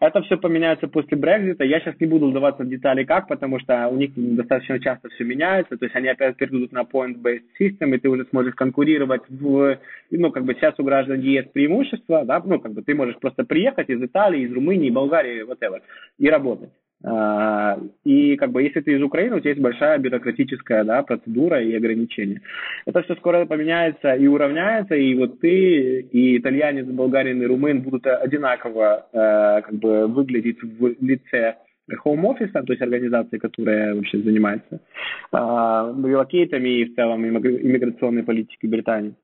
Это 0.00 0.22
все 0.22 0.38
поменяется 0.38 0.88
после 0.88 1.18
Брекзита. 1.18 1.64
Я 1.64 1.80
сейчас 1.80 2.00
не 2.00 2.06
буду 2.06 2.30
вдаваться 2.30 2.64
в 2.64 2.68
детали 2.70 3.04
как, 3.04 3.28
потому 3.28 3.60
что 3.60 3.86
у 3.88 3.96
них 3.96 4.12
достаточно 4.14 4.80
часто 4.80 5.10
все 5.10 5.24
меняется. 5.24 5.76
То 5.76 5.84
есть 5.84 5.94
они 5.94 6.08
опять 6.08 6.38
перейдут 6.38 6.72
на 6.72 6.84
point-based 6.84 7.44
system, 7.60 7.94
и 7.94 7.98
ты 7.98 8.08
уже 8.08 8.24
сможешь 8.30 8.54
конкурировать 8.54 9.22
в... 9.28 9.78
Ну, 10.10 10.30
как 10.30 10.44
бы 10.44 10.54
сейчас 10.54 10.74
у 10.78 10.84
граждан 10.84 11.20
есть 11.20 11.52
преимущество, 11.52 12.24
да, 12.24 12.40
ну, 12.46 12.60
как 12.60 12.72
бы 12.72 12.80
ты 12.80 12.94
можешь 12.94 13.18
просто 13.18 13.44
приехать 13.44 13.90
из 13.90 14.02
Италии, 14.02 14.44
из 14.44 14.52
Румынии, 14.54 14.88
Болгарии, 14.88 15.44
whatever, 15.44 15.82
и 16.18 16.30
работать. 16.30 16.70
А, 17.04 17.78
и 18.04 18.36
как 18.36 18.50
бы 18.50 18.62
если 18.62 18.80
ты 18.80 18.94
из 18.94 19.02
Украины, 19.02 19.36
у 19.36 19.40
тебя 19.40 19.50
есть 19.50 19.62
большая 19.62 19.98
бюрократическая 19.98 20.82
да, 20.84 21.02
процедура 21.02 21.62
и 21.62 21.74
ограничения. 21.74 22.40
Это 22.86 23.02
все 23.02 23.14
скоро 23.16 23.46
поменяется 23.46 24.14
и 24.14 24.26
уравняется, 24.26 24.94
и 24.96 25.14
вот 25.14 25.40
ты, 25.40 26.00
и 26.00 26.38
итальянец, 26.38 26.86
болгарин, 26.86 27.40
и 27.40 27.46
румын 27.46 27.82
будут 27.82 28.06
одинаково 28.06 29.06
э, 29.12 29.62
как 29.62 29.74
бы 29.74 30.08
выглядеть 30.08 30.60
в 30.62 30.96
лице 31.00 31.56
home 32.04 32.22
office, 32.22 32.52
то 32.52 32.72
есть 32.72 32.82
организации, 32.82 33.38
которая 33.38 33.94
вообще 33.94 34.18
занимается 34.18 34.80
э, 35.32 35.36
релокейтами 35.36 36.80
и 36.80 36.84
в 36.86 36.94
целом 36.96 37.24
иммиграционной 37.24 38.24
политикой 38.24 38.66
Британии. 38.66 39.14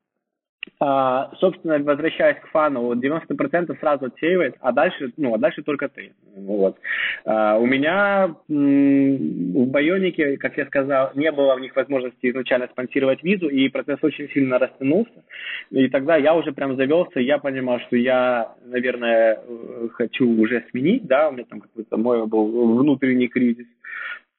А, 0.79 1.31
собственно, 1.39 1.79
возвращаясь 1.79 2.37
к 2.39 2.47
фану, 2.49 2.81
вот 2.81 2.97
90% 2.97 3.77
сразу 3.79 4.05
отсеивает, 4.05 4.55
а 4.59 4.71
дальше, 4.73 5.11
ну, 5.15 5.33
а 5.33 5.37
дальше 5.37 5.63
только 5.63 5.87
ты. 5.87 6.11
Вот. 6.35 6.77
А, 7.23 7.57
у 7.57 7.65
меня 7.65 8.35
м- 8.49 9.53
в 9.53 9.67
Байонике, 9.71 10.37
как 10.37 10.57
я 10.57 10.65
сказал, 10.65 11.11
не 11.15 11.31
было 11.31 11.55
у 11.55 11.59
них 11.59 11.75
возможности 11.75 12.29
изначально 12.29 12.67
спонсировать 12.67 13.23
визу, 13.23 13.47
и 13.47 13.69
процесс 13.69 13.99
очень 14.01 14.29
сильно 14.29 14.59
растянулся. 14.59 15.23
И 15.71 15.87
тогда 15.87 16.17
я 16.17 16.33
уже 16.35 16.51
прям 16.51 16.75
завелся, 16.75 17.19
я 17.19 17.37
понимал, 17.37 17.79
что 17.87 17.95
я, 17.95 18.53
наверное, 18.65 19.39
э, 19.47 19.87
хочу 19.93 20.27
уже 20.27 20.65
сменить, 20.71 21.05
да, 21.05 21.29
у 21.29 21.31
меня 21.31 21.45
там 21.49 21.61
какой-то 21.61 21.95
мой 21.97 22.25
был 22.27 22.77
внутренний 22.79 23.27
кризис. 23.29 23.67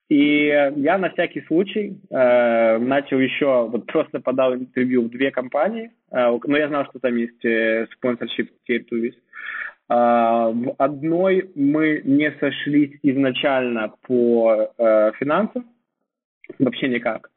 И 0.08 0.46
я 0.46 0.98
на 0.98 1.10
всякий 1.10 1.40
случай 1.42 1.98
э, 2.10 2.78
начал 2.78 3.18
еще, 3.18 3.66
вот 3.68 3.86
просто 3.86 4.20
подал 4.20 4.54
интервью 4.54 5.02
в 5.02 5.10
две 5.10 5.32
компании, 5.32 5.90
э, 6.12 6.38
но 6.44 6.56
я 6.56 6.68
знал, 6.68 6.84
что 6.86 7.00
там 7.00 7.16
есть 7.16 7.44
э, 7.44 7.86
спонсорship 7.96 8.48
Tier 8.68 8.84
2 8.88 8.98
Viz. 8.98 9.14
Э, 9.88 10.52
в 10.52 10.74
одной 10.78 11.50
мы 11.56 12.02
не 12.04 12.30
сошлись 12.38 12.96
изначально 13.02 13.94
по 14.06 14.70
э, 14.78 15.12
финансам, 15.18 15.66
вообще 16.60 16.88
никак. 16.88 17.30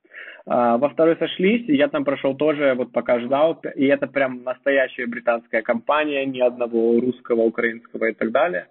Uh, 0.47 0.79
во 0.79 0.89
второй 0.89 1.15
сошлись, 1.17 1.65
я 1.67 1.89
там 1.89 2.03
прошел 2.03 2.35
тоже, 2.35 2.73
вот 2.73 2.91
пока 2.91 3.19
ждал, 3.19 3.61
и 3.75 3.85
это 3.85 4.07
прям 4.07 4.43
настоящая 4.43 5.05
британская 5.05 5.61
компания, 5.61 6.25
ни 6.25 6.39
одного 6.39 6.99
русского, 6.99 7.41
украинского 7.41 8.05
и 8.05 8.13
так 8.13 8.31
далее. 8.31 8.65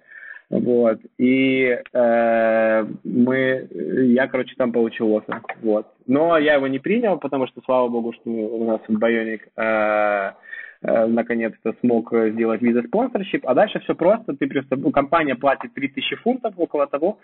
Вот. 0.51 0.99
И 1.19 1.79
э, 1.93 2.87
мы, 3.05 3.69
я, 3.71 4.29
короче, 4.29 4.55
там 4.57 4.73
получил 4.73 5.17
оффер. 5.17 5.43
Вот. 5.63 5.87
Но 6.07 6.39
я 6.39 6.55
его 6.55 6.67
не 6.69 6.79
принял, 6.79 7.19
потому 7.19 7.47
что, 7.47 7.61
слава 7.65 7.89
богу, 7.89 8.15
что 8.15 8.31
у 8.31 8.65
нас 8.65 8.81
Байоник 8.89 9.47
э, 9.57 10.33
э, 10.83 11.07
наконец-то 11.07 11.75
смог 11.81 12.15
сделать 12.31 12.63
виза 12.63 12.83
спонсорщип. 12.83 13.47
А 13.47 13.53
дальше 13.53 13.81
все 13.81 13.95
просто. 13.95 14.35
Ты 14.37 14.47
просто, 14.47 14.77
ну, 14.77 14.91
компания 14.91 15.35
платит 15.35 15.75
3000 15.75 16.17
фунтов, 16.17 16.55
около 16.57 16.87
того, 16.87 17.19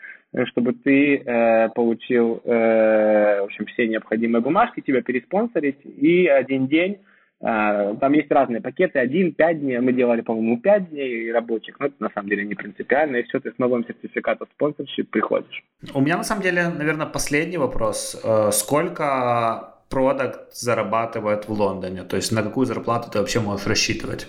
чтобы 0.44 0.74
ты 0.74 1.16
э, 1.16 1.70
получил, 1.70 2.42
э, 2.44 3.40
в 3.40 3.44
общем, 3.44 3.64
все 3.66 3.88
необходимые 3.88 4.42
бумажки, 4.42 4.82
тебя 4.82 5.00
переспонсорить. 5.00 5.78
И 5.82 6.26
один 6.26 6.66
день 6.66 6.98
там 7.44 8.12
есть 8.14 8.30
разные 8.30 8.62
пакеты, 8.62 8.98
один, 8.98 9.34
пять 9.34 9.60
дней, 9.60 9.78
мы 9.78 9.92
делали, 9.92 10.22
по-моему, 10.22 10.58
пять 10.58 10.88
дней 10.88 11.30
рабочих, 11.30 11.78
но 11.78 11.86
это 11.86 11.94
на 11.98 12.10
самом 12.14 12.30
деле 12.30 12.44
не 12.44 12.54
принципиально, 12.54 13.16
и 13.16 13.22
все, 13.24 13.38
ты 13.38 13.50
с 13.50 13.58
новым 13.58 13.84
сертификатом 13.86 14.48
спонсорщип 14.54 15.10
приходишь. 15.10 15.62
У 15.92 16.00
меня 16.00 16.16
на 16.16 16.24
самом 16.24 16.42
деле, 16.42 16.68
наверное, 16.68 17.06
последний 17.06 17.58
вопрос. 17.58 18.18
Э, 18.24 18.50
сколько 18.50 19.74
продукт 19.90 20.54
зарабатывает 20.54 21.46
в 21.46 21.52
Лондоне? 21.52 22.02
То 22.04 22.16
есть 22.16 22.32
на 22.32 22.42
какую 22.42 22.66
зарплату 22.66 23.10
ты 23.10 23.18
вообще 23.18 23.40
можешь 23.40 23.66
рассчитывать? 23.66 24.26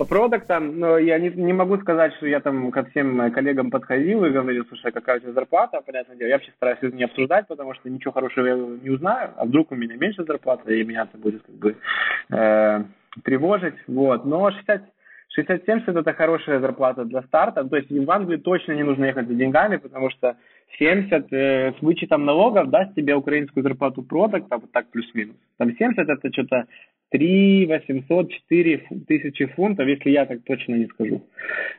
По 0.00 0.06
продуктам, 0.06 0.80
но 0.80 0.96
я 0.96 1.18
не, 1.18 1.28
не 1.28 1.52
могу 1.52 1.76
сказать, 1.76 2.14
что 2.14 2.26
я 2.26 2.40
там 2.40 2.70
ко 2.70 2.84
всем 2.84 3.30
коллегам 3.32 3.70
подходил 3.70 4.24
и 4.24 4.30
говорил, 4.30 4.64
слушай, 4.66 4.92
какая 4.92 5.18
у 5.18 5.20
тебя 5.20 5.32
зарплата, 5.32 5.82
понятное 5.84 6.16
дело. 6.16 6.28
Я 6.28 6.36
вообще 6.36 6.52
стараюсь 6.52 6.78
это 6.80 6.96
не 6.96 7.04
обсуждать, 7.04 7.46
потому 7.48 7.74
что 7.74 7.90
ничего 7.90 8.12
хорошего 8.12 8.46
я 8.46 8.54
не 8.54 8.88
узнаю, 8.88 9.32
а 9.36 9.44
вдруг 9.44 9.72
у 9.72 9.74
меня 9.74 9.96
меньше 9.96 10.24
зарплаты, 10.24 10.80
и 10.80 10.84
меня 10.84 11.02
это 11.02 11.18
будет 11.18 11.42
как 11.42 11.54
бы 11.54 11.76
э, 12.30 12.84
тревожить. 13.24 13.74
Вот. 13.88 14.24
Но 14.24 14.50
60, 14.50 14.82
60-70 15.38 16.00
это 16.00 16.14
хорошая 16.14 16.60
зарплата 16.60 17.04
для 17.04 17.20
старта. 17.24 17.62
То 17.64 17.76
есть 17.76 17.90
в 17.90 18.10
Англию 18.10 18.40
точно 18.40 18.72
не 18.72 18.84
нужно 18.84 19.04
ехать 19.04 19.28
за 19.28 19.34
деньгами, 19.34 19.76
потому 19.76 20.08
что 20.08 20.34
70 20.78 21.30
э, 21.30 21.72
с 21.78 21.82
вычетом 21.82 22.24
налогов 22.24 22.70
даст 22.70 22.94
тебе 22.94 23.14
украинскую 23.14 23.62
зарплату 23.62 24.02
продукта, 24.02 24.56
вот 24.56 24.72
так 24.72 24.88
плюс-минус. 24.90 25.36
Там 25.58 25.76
70 25.76 26.08
это 26.08 26.32
что-то 26.32 26.64
3 27.10 27.66
800, 27.66 28.30
4 28.30 28.82
тысячи 29.06 29.46
фунтов, 29.46 29.86
если 29.86 30.10
я 30.10 30.26
так 30.26 30.40
точно 30.44 30.74
не 30.76 30.86
скажу. 30.86 31.22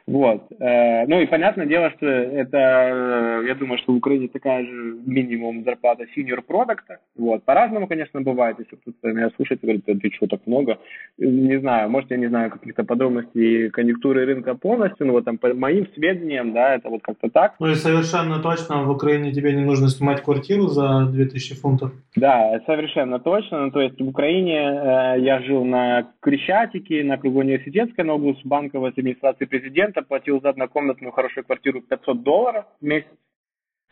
Вот. 0.07 0.43
Э, 0.59 1.05
ну 1.07 1.21
и 1.21 1.25
понятное 1.25 1.65
дело, 1.65 1.91
что 1.91 2.05
это, 2.05 2.57
э, 2.57 3.47
я 3.47 3.55
думаю, 3.55 3.77
что 3.79 3.93
в 3.93 3.97
Украине 3.97 4.27
такая 4.27 4.65
же 4.65 4.97
минимум 5.05 5.63
зарплата 5.63 6.05
senior 6.15 6.41
продукта. 6.41 6.97
Вот. 7.17 7.43
По-разному, 7.43 7.87
конечно, 7.87 8.21
бывает. 8.21 8.57
Если 8.59 8.75
кто-то 8.75 9.07
меня 9.13 9.29
слушает 9.35 9.63
и 9.63 9.65
говорит, 9.65 9.85
ты 9.85 10.11
что, 10.13 10.27
так 10.27 10.41
много? 10.45 10.79
Не 11.17 11.59
знаю, 11.59 11.89
может, 11.89 12.11
я 12.11 12.17
не 12.17 12.27
знаю 12.27 12.51
каких-то 12.51 12.83
подробностей 12.83 13.69
конъюнктуры 13.69 14.25
рынка 14.25 14.55
полностью, 14.55 15.07
но 15.07 15.13
вот 15.13 15.25
там 15.25 15.37
по 15.37 15.53
моим 15.53 15.87
сведениям, 15.93 16.53
да, 16.53 16.75
это 16.75 16.89
вот 16.89 17.01
как-то 17.03 17.29
так. 17.29 17.55
Ну 17.59 17.67
и 17.67 17.75
совершенно 17.75 18.39
точно 18.39 18.83
в 18.83 18.91
Украине 18.91 19.31
тебе 19.31 19.53
не 19.53 19.63
нужно 19.63 19.87
снимать 19.87 20.21
квартиру 20.21 20.67
за 20.67 21.05
2000 21.05 21.55
фунтов. 21.55 21.91
Да, 22.15 22.59
совершенно 22.65 23.19
точно. 23.19 23.65
Ну, 23.65 23.71
то 23.71 23.81
есть 23.81 23.99
в 23.99 24.07
Украине 24.07 24.59
э, 24.59 25.20
я 25.21 25.41
жил 25.41 25.63
на 25.63 26.11
Крещатике, 26.19 27.03
на 27.03 27.17
кругу 27.17 27.39
университетской, 27.39 28.03
на 28.03 28.15
углу 28.15 28.35
с 28.35 28.45
банковой 28.45 28.89
администрации 28.89 29.45
президента, 29.45 30.01
платил 30.01 30.41
за 30.41 30.49
однокомнатную 30.49 31.11
хорошую 31.11 31.45
квартиру 31.45 31.81
500 31.81 32.23
долларов 32.23 32.65
в 32.79 32.85
месяц. 32.85 33.07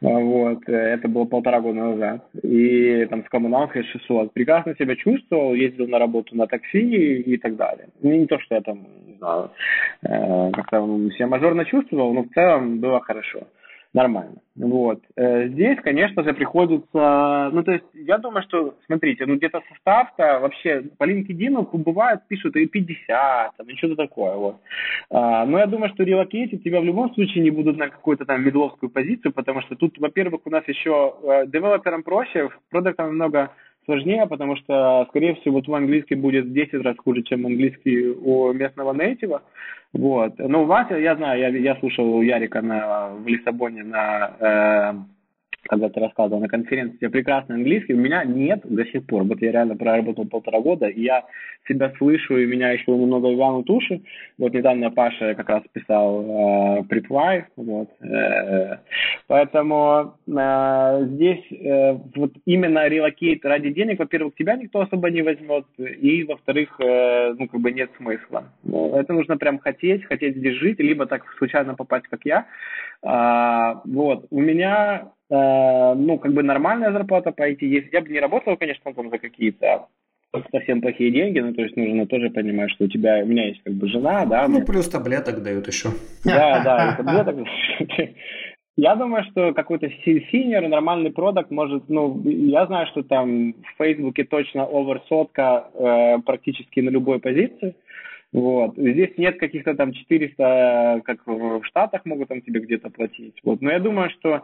А, 0.01 0.07
вот, 0.07 0.67
э, 0.67 0.73
это 0.73 1.07
было 1.07 1.25
полтора 1.25 1.59
года 1.59 1.79
назад. 1.79 2.29
И 2.41 3.05
там 3.09 3.25
с 3.25 3.29
коммуналкой 3.29 3.83
600. 3.83 4.33
Прекрасно 4.33 4.75
себя 4.75 4.95
чувствовал, 4.95 5.53
ездил 5.53 5.87
на 5.87 5.99
работу 5.99 6.35
на 6.35 6.47
такси 6.47 6.79
и, 6.79 7.33
и 7.33 7.37
так 7.37 7.55
далее. 7.55 7.89
Ну, 8.01 8.11
не 8.11 8.25
то, 8.25 8.39
что 8.39 8.55
я 8.55 8.61
там, 8.61 8.87
не 9.05 9.17
знаю, 9.17 9.51
э, 10.03 10.51
как-то 10.51 10.77
себя 11.11 11.27
мажорно 11.27 11.65
чувствовал, 11.65 12.13
но 12.13 12.23
в 12.23 12.29
целом 12.29 12.79
было 12.79 13.01
хорошо. 13.01 13.47
Нормально. 13.93 14.37
Вот. 14.55 15.01
Э, 15.15 15.47
здесь, 15.47 15.79
конечно 15.81 16.23
же, 16.23 16.33
приходится... 16.33 17.49
Ну, 17.51 17.63
то 17.63 17.71
есть, 17.71 17.85
я 17.93 18.17
думаю, 18.17 18.43
что, 18.43 18.75
смотрите, 18.85 19.25
ну, 19.25 19.35
где-то 19.37 19.61
состав-то 19.69 20.39
вообще 20.39 20.83
по 20.97 21.09
LinkedIn 21.09 21.77
бывает, 21.77 22.21
пишут 22.27 22.55
и 22.55 22.65
50, 22.65 23.57
там, 23.57 23.67
и 23.67 23.75
что-то 23.75 23.95
такое, 23.95 24.35
вот. 24.35 24.57
А, 25.09 25.45
но 25.45 25.59
я 25.59 25.65
думаю, 25.65 25.89
что 25.93 26.03
релокейтить 26.03 26.63
тебя 26.63 26.81
в 26.81 26.85
любом 26.85 27.13
случае 27.13 27.43
не 27.43 27.51
будут 27.51 27.77
на 27.77 27.89
какую-то 27.89 28.25
там 28.25 28.43
медловскую 28.43 28.89
позицию, 28.89 29.33
потому 29.33 29.61
что 29.61 29.75
тут, 29.75 29.97
во-первых, 29.97 30.41
у 30.45 30.49
нас 30.49 30.67
еще 30.67 31.15
э, 31.23 31.47
девелоперам 31.47 32.03
проще, 32.03 32.49
продуктам 32.69 33.07
намного 33.07 33.51
сложнее, 33.89 34.27
потому 34.27 34.55
что, 34.55 35.05
скорее 35.09 35.33
всего, 35.35 35.61
твой 35.61 35.79
английский 35.79 36.15
будет 36.15 36.45
в 36.45 36.53
10 36.53 36.73
раз 36.83 36.95
хуже, 36.97 37.23
чем 37.23 37.47
английский 37.47 38.09
у 38.09 38.53
местного 38.53 38.93
нейтива. 38.93 39.41
Вот. 39.93 40.37
Но 40.37 40.63
у 40.63 40.65
вас, 40.65 40.87
я 40.91 41.15
знаю, 41.15 41.39
я, 41.39 41.47
я 41.49 41.75
слушал 41.77 42.21
Ярика 42.21 42.61
на, 42.61 43.09
в 43.09 43.27
Лиссабоне 43.27 43.83
на 43.83 44.31
э, 44.39 44.93
когда 45.67 45.89
ты 45.89 45.99
рассказывал 45.99 46.39
на 46.39 46.47
конференции, 46.47 46.95
у 46.95 46.99
тебя 46.99 47.09
прекрасный 47.09 47.55
английский, 47.55 47.93
у 47.93 47.97
меня 47.97 48.23
нет 48.23 48.61
до 48.63 48.85
сих 48.85 49.05
пор. 49.05 49.23
Вот 49.23 49.41
я 49.41 49.51
реально 49.51 49.75
проработал 49.75 50.25
полтора 50.25 50.59
года, 50.61 50.87
и 50.87 51.01
я 51.01 51.25
себя 51.67 51.91
слышу, 51.97 52.37
и 52.37 52.45
меня 52.45 52.71
еще 52.71 52.91
немного 52.91 53.29
вянут 53.29 53.69
уши. 53.69 54.01
Вот 54.37 54.53
недавно 54.53 54.89
Паша 54.91 55.35
как 55.35 55.49
раз 55.49 55.63
писал 55.71 56.79
э, 56.79 56.83
припвай, 56.83 57.45
вот. 57.55 57.89
Э, 58.01 58.77
поэтому 59.27 60.15
э, 60.27 61.05
здесь 61.07 61.51
э, 61.51 61.97
вот 62.15 62.31
именно 62.45 62.87
relocate 62.87 63.45
ради 63.45 63.71
денег, 63.71 63.99
во-первых, 63.99 64.35
тебя 64.35 64.55
никто 64.55 64.81
особо 64.81 65.09
не 65.11 65.21
возьмет, 65.21 65.65
и, 65.77 66.23
во-вторых, 66.23 66.79
э, 66.79 67.33
ну, 67.37 67.47
как 67.47 67.61
бы 67.61 67.71
нет 67.71 67.91
смысла. 67.97 68.45
Ну, 68.63 68.95
это 68.95 69.13
нужно 69.13 69.37
прям 69.37 69.59
хотеть, 69.59 70.05
хотеть 70.05 70.37
здесь 70.37 70.55
жить, 70.55 70.79
либо 70.79 71.05
так 71.05 71.23
случайно 71.37 71.75
попасть, 71.75 72.07
как 72.07 72.21
я. 72.25 72.47
А, 73.01 73.81
вот, 73.85 74.27
у 74.29 74.41
меня 74.41 75.09
Э, 75.09 75.18
ну, 75.29 76.17
как 76.17 76.33
бы 76.33 76.43
нормальная 76.43 76.91
зарплата 76.91 77.31
по 77.31 77.49
IT 77.49 77.59
есть. 77.61 77.93
Я 77.93 78.01
бы 78.01 78.09
не 78.09 78.19
работал, 78.19 78.57
конечно, 78.57 78.93
там 78.93 79.09
за 79.09 79.19
какие-то 79.19 79.87
совсем 80.51 80.81
плохие 80.81 81.11
деньги, 81.11 81.39
ну, 81.39 81.53
то 81.53 81.61
есть 81.61 81.75
нужно 81.75 82.05
тоже 82.05 82.29
понимать, 82.29 82.71
что 82.71 82.85
у 82.85 82.87
тебя, 82.87 83.21
у 83.23 83.25
меня 83.25 83.47
есть 83.47 83.61
как 83.63 83.73
бы 83.73 83.87
жена, 83.87 84.25
да. 84.25 84.47
Ну, 84.47 84.57
мне... 84.57 84.65
плюс 84.65 84.87
таблеток 84.87 85.41
дают 85.41 85.67
еще. 85.67 85.89
Да, 86.23 86.63
да, 86.63 86.95
таблеток. 86.97 87.47
Я 88.77 88.95
думаю, 88.95 89.25
что 89.31 89.53
какой-то 89.53 89.89
синер, 90.05 90.67
нормальный 90.67 91.11
продукт 91.11 91.51
может, 91.51 91.89
ну, 91.89 92.21
я 92.23 92.65
знаю, 92.67 92.87
что 92.87 93.03
там 93.03 93.53
в 93.53 93.77
Фейсбуке 93.77 94.23
точно 94.23 94.63
оверсотка 94.63 95.67
э, 95.73 96.19
практически 96.25 96.79
на 96.79 96.89
любой 96.89 97.19
позиции. 97.19 97.75
Вот. 98.31 98.75
Здесь 98.77 99.17
нет 99.17 99.37
каких-то 99.39 99.73
там 99.73 99.91
400, 99.91 101.01
как 101.03 101.25
в 101.25 101.63
Штатах 101.63 102.05
могут 102.05 102.29
там 102.29 102.41
тебе 102.41 102.61
где-то 102.61 102.89
платить. 102.89 103.35
Вот. 103.43 103.61
Но 103.61 103.71
я 103.71 103.79
думаю, 103.79 104.11
что 104.11 104.43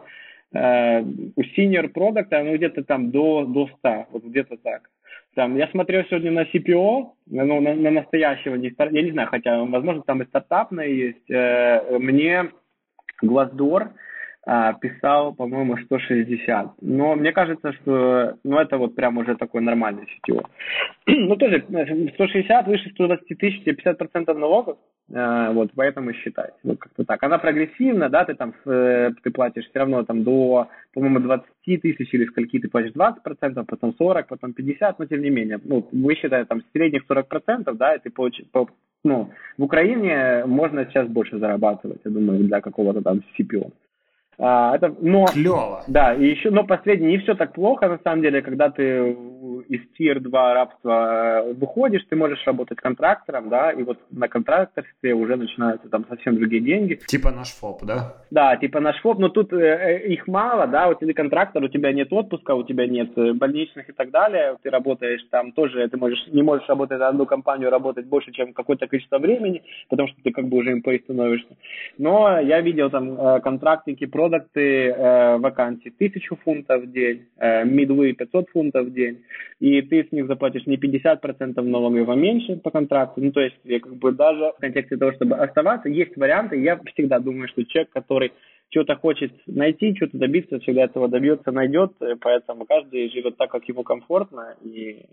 у 1.36 1.42
senior 1.42 1.88
продукта, 1.88 2.42
ну, 2.42 2.54
где-то 2.54 2.84
там 2.84 3.10
до, 3.10 3.44
до 3.44 3.68
100, 3.78 4.06
вот 4.10 4.24
где-то 4.24 4.56
так. 4.56 4.90
Там, 5.34 5.56
я 5.56 5.68
смотрел 5.68 6.02
сегодня 6.08 6.30
на 6.30 6.44
CPO, 6.44 7.12
ну, 7.26 7.60
на, 7.60 7.74
на 7.74 7.90
настоящего, 7.90 8.54
не 8.54 8.70
стар... 8.70 8.90
я 8.90 9.02
не 9.02 9.12
знаю, 9.12 9.28
хотя, 9.28 9.62
возможно, 9.64 10.02
там 10.02 10.22
и 10.22 10.26
стартапное 10.26 10.88
есть. 10.88 11.30
Э, 11.30 11.98
мне 11.98 12.50
а, 13.22 14.05
писал, 14.80 15.34
по-моему, 15.34 15.76
160. 15.76 16.74
Но 16.80 17.16
мне 17.16 17.32
кажется, 17.32 17.72
что 17.72 18.36
ну, 18.44 18.58
это 18.58 18.78
вот 18.78 18.94
прям 18.94 19.18
уже 19.18 19.34
такой 19.36 19.60
нормальный 19.60 20.04
CTO. 20.04 20.46
ну, 21.06 21.36
тоже 21.36 21.64
160 22.14 22.66
выше 22.68 22.90
120 22.90 23.38
тысяч, 23.38 23.66
50% 23.66 24.32
налогов. 24.34 24.78
А, 25.12 25.52
вот, 25.52 25.70
поэтому 25.74 26.12
считать. 26.12 26.54
Вот 26.64 26.78
как-то 26.78 27.04
так. 27.04 27.22
Она 27.22 27.38
прогрессивна, 27.38 28.08
да, 28.08 28.24
ты 28.24 28.34
там 28.34 28.54
э, 28.66 29.10
ты 29.22 29.30
платишь 29.30 29.68
все 29.68 29.80
равно 29.80 30.04
там 30.04 30.24
до, 30.24 30.68
по-моему, 30.94 31.20
20 31.20 31.46
тысяч 31.64 32.12
или 32.12 32.26
скольки 32.26 32.58
ты 32.58 32.68
платишь 32.68 32.92
20%, 32.92 33.64
потом 33.66 33.94
40, 33.98 34.26
потом 34.28 34.52
50, 34.52 34.98
но 34.98 35.06
тем 35.06 35.22
не 35.22 35.30
менее, 35.30 35.60
ну, 35.64 35.88
вы 35.92 36.14
считаете 36.16 36.48
там 36.48 36.62
средних 36.72 37.04
40%, 37.08 37.72
да, 37.74 37.94
и 37.94 38.00
ты 38.00 38.10
получишь, 38.10 38.46
ну, 39.04 39.30
в 39.58 39.62
Украине 39.62 40.44
можно 40.46 40.84
сейчас 40.86 41.08
больше 41.08 41.38
зарабатывать, 41.38 42.00
я 42.04 42.10
думаю, 42.10 42.44
для 42.44 42.60
какого-то 42.60 43.02
там 43.02 43.22
CPO. 43.38 43.70
А, 44.38 44.76
это, 44.76 44.94
но, 45.00 45.26
Клево. 45.26 45.82
Да, 45.86 46.14
и 46.14 46.26
еще, 46.26 46.50
но 46.50 46.64
последний, 46.64 47.08
не 47.08 47.18
все 47.18 47.34
так 47.34 47.54
плохо, 47.54 47.88
на 47.88 47.98
самом 48.04 48.22
деле, 48.22 48.42
когда 48.42 48.70
ты 48.70 49.16
из 49.68 49.80
тир 49.96 50.20
2 50.20 50.54
рабства 50.54 51.42
э, 51.44 51.52
выходишь, 51.54 52.04
ты 52.08 52.16
можешь 52.16 52.44
работать 52.46 52.78
контрактором, 52.78 53.48
да, 53.48 53.70
и 53.70 53.82
вот 53.82 53.98
на 54.10 54.28
контракторстве 54.28 55.14
уже 55.14 55.36
начинаются 55.36 55.88
там 55.88 56.04
совсем 56.08 56.36
другие 56.36 56.62
деньги. 56.62 57.00
Типа 57.06 57.30
наш 57.30 57.48
ФОП, 57.48 57.84
да? 57.84 58.16
Да, 58.30 58.56
типа 58.56 58.80
наш 58.80 59.00
ФОП, 59.00 59.18
но 59.18 59.28
тут 59.28 59.52
э, 59.52 59.56
э 59.56 60.06
их 60.06 60.26
мало, 60.26 60.66
да, 60.66 60.88
вот 60.88 61.00
ты 61.00 61.12
контрактор, 61.14 61.62
у 61.62 61.68
тебя 61.68 61.92
нет 61.92 62.12
отпуска, 62.12 62.54
у 62.54 62.62
тебя 62.62 62.86
нет 62.86 63.16
э, 63.16 63.32
больничных 63.32 63.88
и 63.88 63.92
так 63.92 64.10
далее, 64.10 64.56
ты 64.62 64.70
работаешь 64.70 65.24
там 65.30 65.52
тоже, 65.52 65.88
ты 65.88 65.96
можешь, 65.96 66.26
не 66.28 66.42
можешь 66.42 66.68
работать 66.68 66.98
на 66.98 67.08
одну 67.08 67.24
компанию, 67.26 67.70
работать 67.70 68.06
больше, 68.06 68.32
чем 68.32 68.52
какое-то 68.52 68.86
количество 68.86 69.18
времени, 69.18 69.62
потому 69.88 70.08
что 70.08 70.18
ты 70.22 70.30
как 70.30 70.46
бы 70.46 70.58
уже 70.58 70.72
им 70.72 70.82
становишься. 71.04 71.56
Но 71.98 72.38
я 72.40 72.60
видел 72.60 72.90
там 72.90 73.40
контрактники 73.40 74.06
про 74.06 74.25
продукты 74.28 74.88
э, 74.88 75.38
вакансий 75.38 75.92
1000 75.94 76.36
фунтов 76.44 76.82
в 76.82 76.92
день, 76.92 77.26
э, 77.38 77.64
мидвы 77.64 78.12
500 78.12 78.50
фунтов 78.50 78.86
в 78.86 78.92
день, 78.92 79.18
и 79.60 79.82
ты 79.82 80.04
с 80.04 80.12
них 80.12 80.26
заплатишь 80.26 80.66
не 80.66 80.76
50% 80.76 81.62
налогов, 81.62 82.08
а 82.08 82.14
меньше 82.14 82.56
по 82.56 82.70
контракту. 82.70 83.20
Ну, 83.20 83.32
то 83.32 83.40
есть, 83.40 83.56
как 83.64 83.96
бы 83.96 84.12
даже 84.12 84.52
в 84.56 84.60
контексте 84.60 84.96
того, 84.96 85.12
чтобы 85.12 85.36
оставаться, 85.36 85.88
есть 85.88 86.16
варианты. 86.16 86.60
Я 86.60 86.78
всегда 86.94 87.18
думаю, 87.18 87.48
что 87.48 87.64
человек, 87.64 87.90
который 87.90 88.32
что-то 88.70 88.96
хочет 88.96 89.32
найти, 89.46 89.94
что-то 89.96 90.18
добиться, 90.18 90.58
всегда 90.60 90.84
этого 90.84 91.08
добьется, 91.08 91.50
найдет, 91.52 91.92
поэтому 92.20 92.66
каждый 92.66 93.10
живет 93.10 93.36
так, 93.36 93.50
как 93.50 93.64
ему 93.68 93.82
комфортно. 93.82 94.56
И 94.62 95.06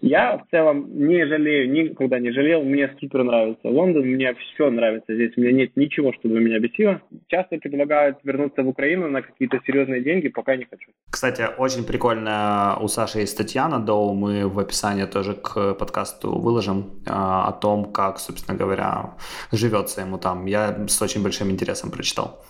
я 0.00 0.38
в 0.38 0.50
целом 0.50 0.86
не 0.92 1.26
жалею, 1.26 1.70
никогда 1.70 2.18
не 2.18 2.32
жалел, 2.32 2.62
мне 2.62 2.94
супер 3.00 3.22
нравится 3.22 3.68
Лондон, 3.68 4.06
мне 4.06 4.34
все 4.34 4.70
нравится 4.70 5.14
здесь, 5.14 5.32
у 5.36 5.40
меня 5.40 5.52
нет 5.52 5.70
ничего, 5.76 6.12
чтобы 6.14 6.40
меня 6.40 6.58
бесило. 6.58 7.00
Часто 7.28 7.58
предлагают 7.58 8.18
вернуться 8.24 8.62
в 8.62 8.68
Украину 8.68 9.08
на 9.08 9.22
какие-то 9.22 9.60
серьезные 9.66 10.02
деньги, 10.02 10.28
пока 10.28 10.56
не 10.56 10.64
хочу. 10.64 10.90
Кстати, 11.10 11.42
очень 11.58 11.84
прикольно, 11.84 12.76
у 12.80 12.88
Саши 12.88 13.20
есть 13.20 13.32
статья 13.32 13.68
на 13.68 13.78
Доу, 13.78 14.14
мы 14.14 14.48
в 14.48 14.58
описании 14.58 15.06
тоже 15.06 15.34
к 15.34 15.74
подкасту 15.74 16.38
выложим 16.38 16.90
а, 17.06 17.48
о 17.48 17.52
том, 17.52 17.92
как, 17.92 18.18
собственно 18.18 18.58
говоря, 18.58 19.14
живется 19.52 20.00
ему 20.00 20.18
там. 20.18 20.46
Я 20.46 20.86
с 20.88 21.00
очень 21.02 21.22
большим 21.22 21.50
интересом 21.50 21.90
прочитал. 21.90 22.44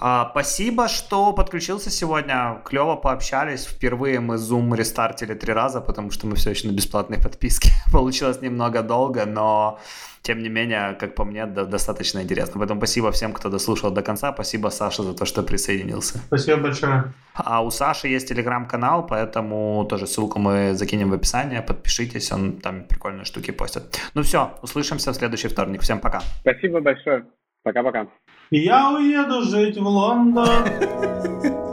А, 0.00 0.28
спасибо, 0.30 0.88
что 0.88 1.32
подключился 1.32 1.90
сегодня. 1.90 2.60
Клево 2.64 2.96
пообщались. 2.96 3.66
Впервые 3.66 4.20
мы 4.20 4.36
Zoom 4.36 4.76
рестартили 4.76 5.34
три 5.34 5.52
раза, 5.52 5.80
потому 5.80 6.10
что 6.10 6.26
мы 6.26 6.34
все 6.36 6.50
еще 6.50 6.68
на 6.68 6.72
бесплатной 6.72 7.18
подписке. 7.18 7.70
Получилось 7.92 8.40
немного 8.40 8.82
долго, 8.82 9.26
но 9.26 9.78
тем 10.22 10.42
не 10.42 10.48
менее, 10.48 10.94
как 11.00 11.14
по 11.14 11.24
мне, 11.24 11.46
да, 11.46 11.64
достаточно 11.64 12.20
интересно. 12.20 12.58
Поэтому 12.58 12.80
спасибо 12.80 13.10
всем, 13.10 13.32
кто 13.32 13.48
дослушал 13.48 13.90
до 13.90 14.02
конца. 14.02 14.32
Спасибо, 14.32 14.68
Саша, 14.68 15.02
за 15.02 15.14
то, 15.14 15.24
что 15.24 15.42
присоединился. 15.42 16.18
Спасибо 16.26 16.62
большое. 16.62 17.12
А 17.34 17.62
у 17.62 17.70
Саши 17.70 18.08
есть 18.08 18.28
телеграм-канал, 18.28 19.06
поэтому 19.06 19.86
тоже 19.88 20.06
ссылку 20.06 20.38
мы 20.38 20.74
закинем 20.74 21.10
в 21.10 21.14
описание. 21.14 21.62
Подпишитесь, 21.62 22.32
он 22.32 22.52
там 22.60 22.84
прикольные 22.84 23.24
штуки 23.24 23.52
постит. 23.52 23.82
Ну 24.14 24.22
все, 24.22 24.50
услышимся 24.62 25.12
в 25.12 25.14
следующий 25.14 25.48
вторник. 25.48 25.80
Всем 25.80 26.00
пока. 26.00 26.20
Спасибо 26.42 26.80
большое. 26.80 27.24
Пока-пока. 27.62 28.06
Я 28.50 28.90
уеду 28.92 29.42
жить 29.42 29.76
в 29.76 29.86
Лондон. 29.86 30.48